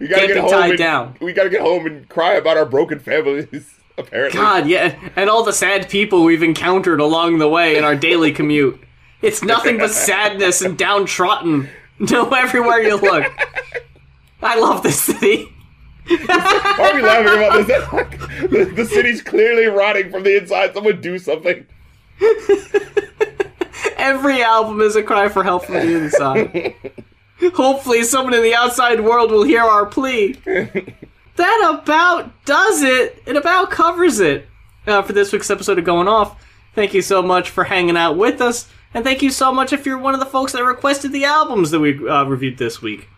We 0.00 0.08
gotta 0.08 0.26
get 0.26 0.38
home 0.38 0.50
tied 0.50 0.70
and, 0.70 0.78
down. 0.78 1.16
We 1.20 1.32
gotta 1.34 1.50
get 1.50 1.60
home 1.60 1.86
and 1.86 2.08
cry 2.08 2.34
about 2.34 2.56
our 2.56 2.66
broken 2.66 2.98
families. 2.98 3.74
Apparently, 3.98 4.38
God, 4.38 4.66
yeah, 4.66 4.98
and 5.14 5.28
all 5.28 5.44
the 5.44 5.52
sad 5.52 5.90
people 5.90 6.24
we've 6.24 6.42
encountered 6.42 7.00
along 7.00 7.38
the 7.38 7.48
way 7.48 7.76
in 7.76 7.84
our 7.84 7.94
daily 7.94 8.32
commute. 8.32 8.80
It's 9.20 9.42
nothing 9.42 9.76
but 9.76 9.90
sadness 9.90 10.62
and 10.62 10.76
downtrodden. 10.76 11.68
No, 12.10 12.30
everywhere 12.30 12.80
you 12.80 12.96
look. 12.96 13.30
I 14.42 14.58
love 14.58 14.82
this 14.82 14.98
city. 14.98 15.52
Why 16.06 16.88
are 16.90 16.94
we 16.94 17.02
laughing 17.02 17.26
about 17.26 17.66
this? 17.66 17.92
Like, 17.92 18.50
the, 18.50 18.72
the 18.74 18.86
city's 18.86 19.20
clearly 19.20 19.66
rotting 19.66 20.10
from 20.10 20.22
the 20.22 20.38
inside. 20.38 20.72
Someone 20.72 21.02
do 21.02 21.18
something. 21.18 21.66
Every 23.98 24.42
album 24.42 24.80
is 24.80 24.96
a 24.96 25.02
cry 25.02 25.28
for 25.28 25.44
help 25.44 25.66
from 25.66 25.74
the 25.74 26.04
inside. 26.04 26.74
Hopefully, 27.54 28.04
someone 28.04 28.34
in 28.34 28.42
the 28.42 28.54
outside 28.54 29.00
world 29.00 29.30
will 29.30 29.44
hear 29.44 29.62
our 29.62 29.86
plea. 29.86 30.36
That 31.40 31.78
about 31.80 32.44
does 32.44 32.82
it. 32.82 33.22
It 33.24 33.34
about 33.34 33.70
covers 33.70 34.20
it 34.20 34.46
uh, 34.86 35.00
for 35.00 35.14
this 35.14 35.32
week's 35.32 35.48
episode 35.48 35.78
of 35.78 35.86
Goin 35.86 36.06
Off. 36.06 36.38
Thank 36.74 36.92
you 36.92 37.00
so 37.00 37.22
much 37.22 37.48
for 37.48 37.64
hanging 37.64 37.96
out 37.96 38.18
with 38.18 38.42
us, 38.42 38.68
and 38.92 39.04
thank 39.04 39.22
you 39.22 39.30
so 39.30 39.50
much 39.50 39.72
if 39.72 39.86
you're 39.86 39.96
one 39.96 40.12
of 40.12 40.20
the 40.20 40.26
folks 40.26 40.52
that 40.52 40.62
requested 40.62 41.12
the 41.12 41.24
albums 41.24 41.70
that 41.70 41.80
we 41.80 42.06
uh, 42.06 42.24
reviewed 42.24 42.58
this 42.58 42.82
week. 42.82 43.08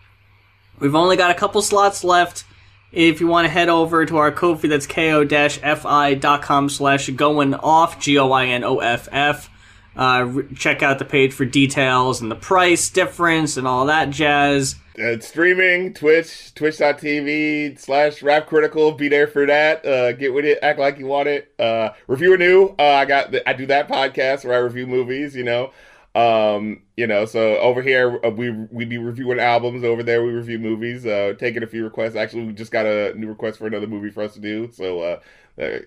We've 0.79 0.95
only 0.95 1.17
got 1.17 1.33
a 1.33 1.35
couple 1.35 1.61
slots 1.63 2.05
left. 2.05 2.45
If 2.93 3.21
you 3.21 3.27
want 3.27 3.47
to 3.47 3.51
head 3.51 3.69
over 3.69 4.07
to 4.07 4.17
our 4.19 4.31
Ko-fi, 4.31 4.69
that's 4.69 4.87
ko-fi.com 4.87 6.69
slash 6.69 7.11
going 7.11 7.55
off, 7.55 7.99
G-O-I-N-O-F-F. 7.99 9.51
Uh, 9.95 10.43
check 10.57 10.83
out 10.83 10.99
the 10.99 11.05
page 11.05 11.33
for 11.33 11.45
details 11.45 12.21
and 12.21 12.31
the 12.31 12.37
price 12.37 12.89
difference 12.89 13.57
and 13.57 13.67
all 13.67 13.87
that 13.87 14.11
jazz. 14.11 14.77
Uh, 14.99 15.19
streaming, 15.21 15.95
Twitch, 15.95 16.55
twitch.tv 16.55 17.79
slash 17.79 18.23
rap 18.23 18.47
critical. 18.47 18.93
Be 18.93 19.09
there 19.09 19.27
for 19.27 19.47
that. 19.47 19.85
Uh, 19.87 20.13
get 20.13 20.35
with 20.35 20.45
it. 20.45 20.59
Act 20.63 20.79
like 20.79 20.99
you 20.99 21.07
want 21.07 21.29
it. 21.29 21.53
Uh, 21.59 21.91
review 22.07 22.37
new. 22.37 22.75
Uh, 22.79 22.83
I 22.83 23.05
got, 23.07 23.31
the, 23.31 23.49
I 23.49 23.55
do 23.55 23.67
that 23.67 23.89
podcast 23.89 24.45
where 24.45 24.55
I 24.55 24.59
review 24.59 24.87
movies, 24.87 25.35
you 25.35 25.45
know. 25.45 25.73
Um, 26.15 26.83
you 26.97 27.07
know, 27.07 27.25
so 27.25 27.57
over 27.59 27.81
here 27.81 28.21
uh, 28.23 28.29
we 28.29 28.51
we 28.51 28.85
be 28.85 28.99
reviewing 28.99 29.41
albums. 29.41 29.83
Over 29.83 30.03
there 30.03 30.23
we 30.23 30.33
review 30.33 30.59
movies. 30.59 31.07
Uh, 31.07 31.33
taking 31.39 31.63
a 31.63 31.67
few 31.67 31.85
requests. 31.85 32.17
Actually, 32.17 32.45
we 32.45 32.53
just 32.53 32.71
got 32.71 32.85
a 32.85 33.15
new 33.15 33.29
request 33.29 33.59
for 33.59 33.67
another 33.67 33.87
movie 33.87 34.11
for 34.11 34.23
us 34.23 34.35
to 34.35 34.41
do. 34.41 34.71
So 34.73 35.01
uh, 35.01 35.21
uh 35.59 35.79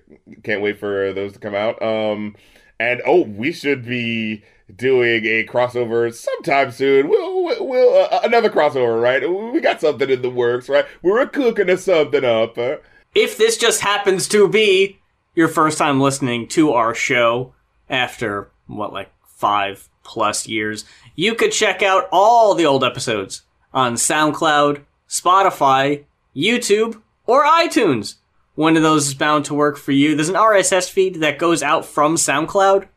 can't 0.41 0.63
wait 0.63 0.79
for 0.79 1.13
those 1.13 1.33
to 1.33 1.39
come 1.39 1.53
out. 1.53 1.79
Um, 1.79 2.35
and 2.79 3.01
oh, 3.05 3.21
we 3.21 3.51
should 3.51 3.85
be 3.85 4.43
doing 4.75 5.25
a 5.25 5.45
crossover 5.45 6.13
sometime 6.13 6.71
soon. 6.71 7.07
We'll, 7.07 7.43
we'll, 7.43 7.67
we'll 7.67 8.03
uh, 8.03 8.21
another 8.23 8.49
crossover, 8.49 9.01
right? 9.01 9.21
We 9.53 9.59
got 9.61 9.81
something 9.81 10.09
in 10.09 10.21
the 10.21 10.29
works, 10.29 10.69
right? 10.69 10.85
We're 11.01 11.25
cooking 11.27 11.75
something 11.77 12.25
up. 12.25 12.57
Uh. 12.57 12.77
If 13.13 13.37
this 13.37 13.57
just 13.57 13.81
happens 13.81 14.27
to 14.29 14.47
be 14.47 14.99
your 15.35 15.47
first 15.47 15.77
time 15.77 16.01
listening 16.01 16.47
to 16.49 16.73
our 16.73 16.93
show 16.95 17.53
after, 17.89 18.49
what, 18.67 18.93
like 18.93 19.11
five 19.25 19.87
plus 20.03 20.47
years, 20.47 20.85
you 21.15 21.35
could 21.35 21.51
check 21.51 21.81
out 21.81 22.07
all 22.11 22.55
the 22.55 22.65
old 22.65 22.83
episodes 22.83 23.43
on 23.73 23.95
SoundCloud, 23.95 24.81
Spotify, 25.07 26.03
YouTube, 26.35 27.01
or 27.25 27.45
iTunes. 27.45 28.15
One 28.55 28.77
of 28.77 28.83
those 28.83 29.07
is 29.07 29.13
bound 29.13 29.45
to 29.45 29.53
work 29.53 29.77
for 29.77 29.91
you. 29.91 30.15
There's 30.15 30.29
an 30.29 30.35
RSS 30.35 30.89
feed 30.89 31.15
that 31.15 31.39
goes 31.39 31.61
out 31.61 31.85
from 31.85 32.15
SoundCloud 32.15 32.87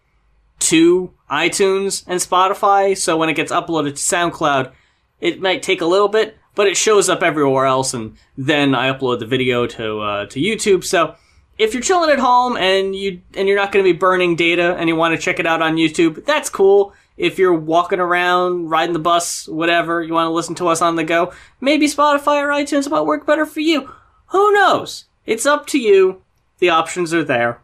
to 0.61 1.13
iTunes 1.31 2.05
and 2.07 2.21
Spotify, 2.21 2.97
so 2.97 3.17
when 3.17 3.29
it 3.29 3.35
gets 3.35 3.53
uploaded 3.53 3.91
to 3.91 3.95
SoundCloud, 3.95 4.73
it 5.21 5.41
might 5.41 5.63
take 5.63 5.81
a 5.81 5.87
little 5.87 6.09
bit, 6.09 6.39
but 6.55 6.67
it 6.67 6.77
shows 6.77 7.09
up 7.09 7.23
everywhere 7.23 7.67
else, 7.67 7.93
and 7.93 8.17
then 8.37 8.75
I 8.75 8.93
upload 8.93 9.19
the 9.19 9.27
video 9.27 9.67
to 9.67 10.01
uh, 10.01 10.27
to 10.27 10.41
YouTube. 10.41 10.85
So 10.85 11.17
if 11.59 11.75
you're 11.75 11.83
chilling 11.83 12.11
at 12.11 12.21
home 12.21 12.57
and 12.57 12.95
you 12.95 13.21
and 13.35 13.49
you're 13.49 13.57
not 13.57 13.73
going 13.73 13.85
to 13.85 13.93
be 13.93 13.97
burning 13.97 14.37
data 14.37 14.77
and 14.77 14.89
you 14.89 14.97
want 14.97 15.15
to 15.15 15.21
check 15.21 15.41
it 15.41 15.47
out 15.47 15.61
on 15.61 15.77
YouTube, 15.77 16.25
that's 16.25 16.49
cool. 16.49 16.93
If 17.17 17.37
you're 17.37 17.55
walking 17.55 17.99
around, 17.99 18.71
riding 18.71 18.93
the 18.93 19.01
bus, 19.01 19.49
whatever, 19.49 20.03
you 20.03 20.15
want 20.15 20.27
to 20.27 20.33
listen 20.33 20.55
to 20.57 20.69
us 20.69 20.81
on 20.81 20.95
the 20.95 21.03
go, 21.03 21.33
maybe 21.61 21.87
Spotify 21.87 22.43
or 22.43 22.49
iTunes 22.49 22.89
might 22.89 23.01
work 23.01 23.27
better 23.27 23.45
for 23.45 23.59
you. 23.59 23.91
Who 24.29 24.53
knows? 24.53 25.07
It's 25.29 25.45
up 25.45 25.67
to 25.67 25.79
you. 25.79 26.23
The 26.59 26.71
options 26.71 27.13
are 27.13 27.23
there. 27.23 27.61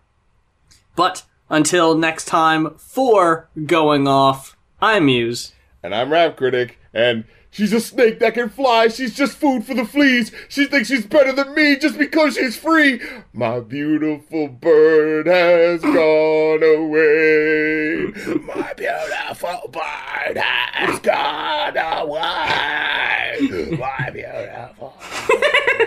But 0.96 1.22
until 1.48 1.96
next 1.96 2.26
time, 2.26 2.74
for 2.76 3.48
going 3.64 4.06
off, 4.06 4.54
I'm 4.82 5.06
Mues. 5.06 5.54
And 5.82 5.94
I'm 5.94 6.12
Rap 6.12 6.36
Critic, 6.36 6.78
and 6.92 7.24
she's 7.50 7.72
a 7.72 7.80
snake 7.80 8.18
that 8.18 8.34
can 8.34 8.50
fly. 8.50 8.88
She's 8.88 9.14
just 9.14 9.38
food 9.38 9.64
for 9.64 9.72
the 9.72 9.86
fleas. 9.86 10.30
She 10.50 10.66
thinks 10.66 10.88
she's 10.88 11.06
better 11.06 11.32
than 11.32 11.54
me 11.54 11.76
just 11.78 11.96
because 11.96 12.34
she's 12.34 12.54
free. 12.54 13.00
My 13.32 13.60
beautiful 13.60 14.48
bird 14.48 15.26
has 15.26 15.80
gone 15.80 16.62
away. 16.62 18.12
My 18.42 18.74
beautiful 18.74 19.70
bird 19.72 20.36
has 20.36 20.98
gone 20.98 21.78
away. 21.78 23.38
My 23.78 24.10
beautiful. 24.10 24.94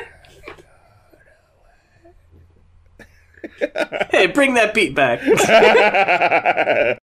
Hey, 4.11 4.27
bring 4.27 4.53
that 4.55 4.73
beat 4.73 4.95
back. 4.95 5.21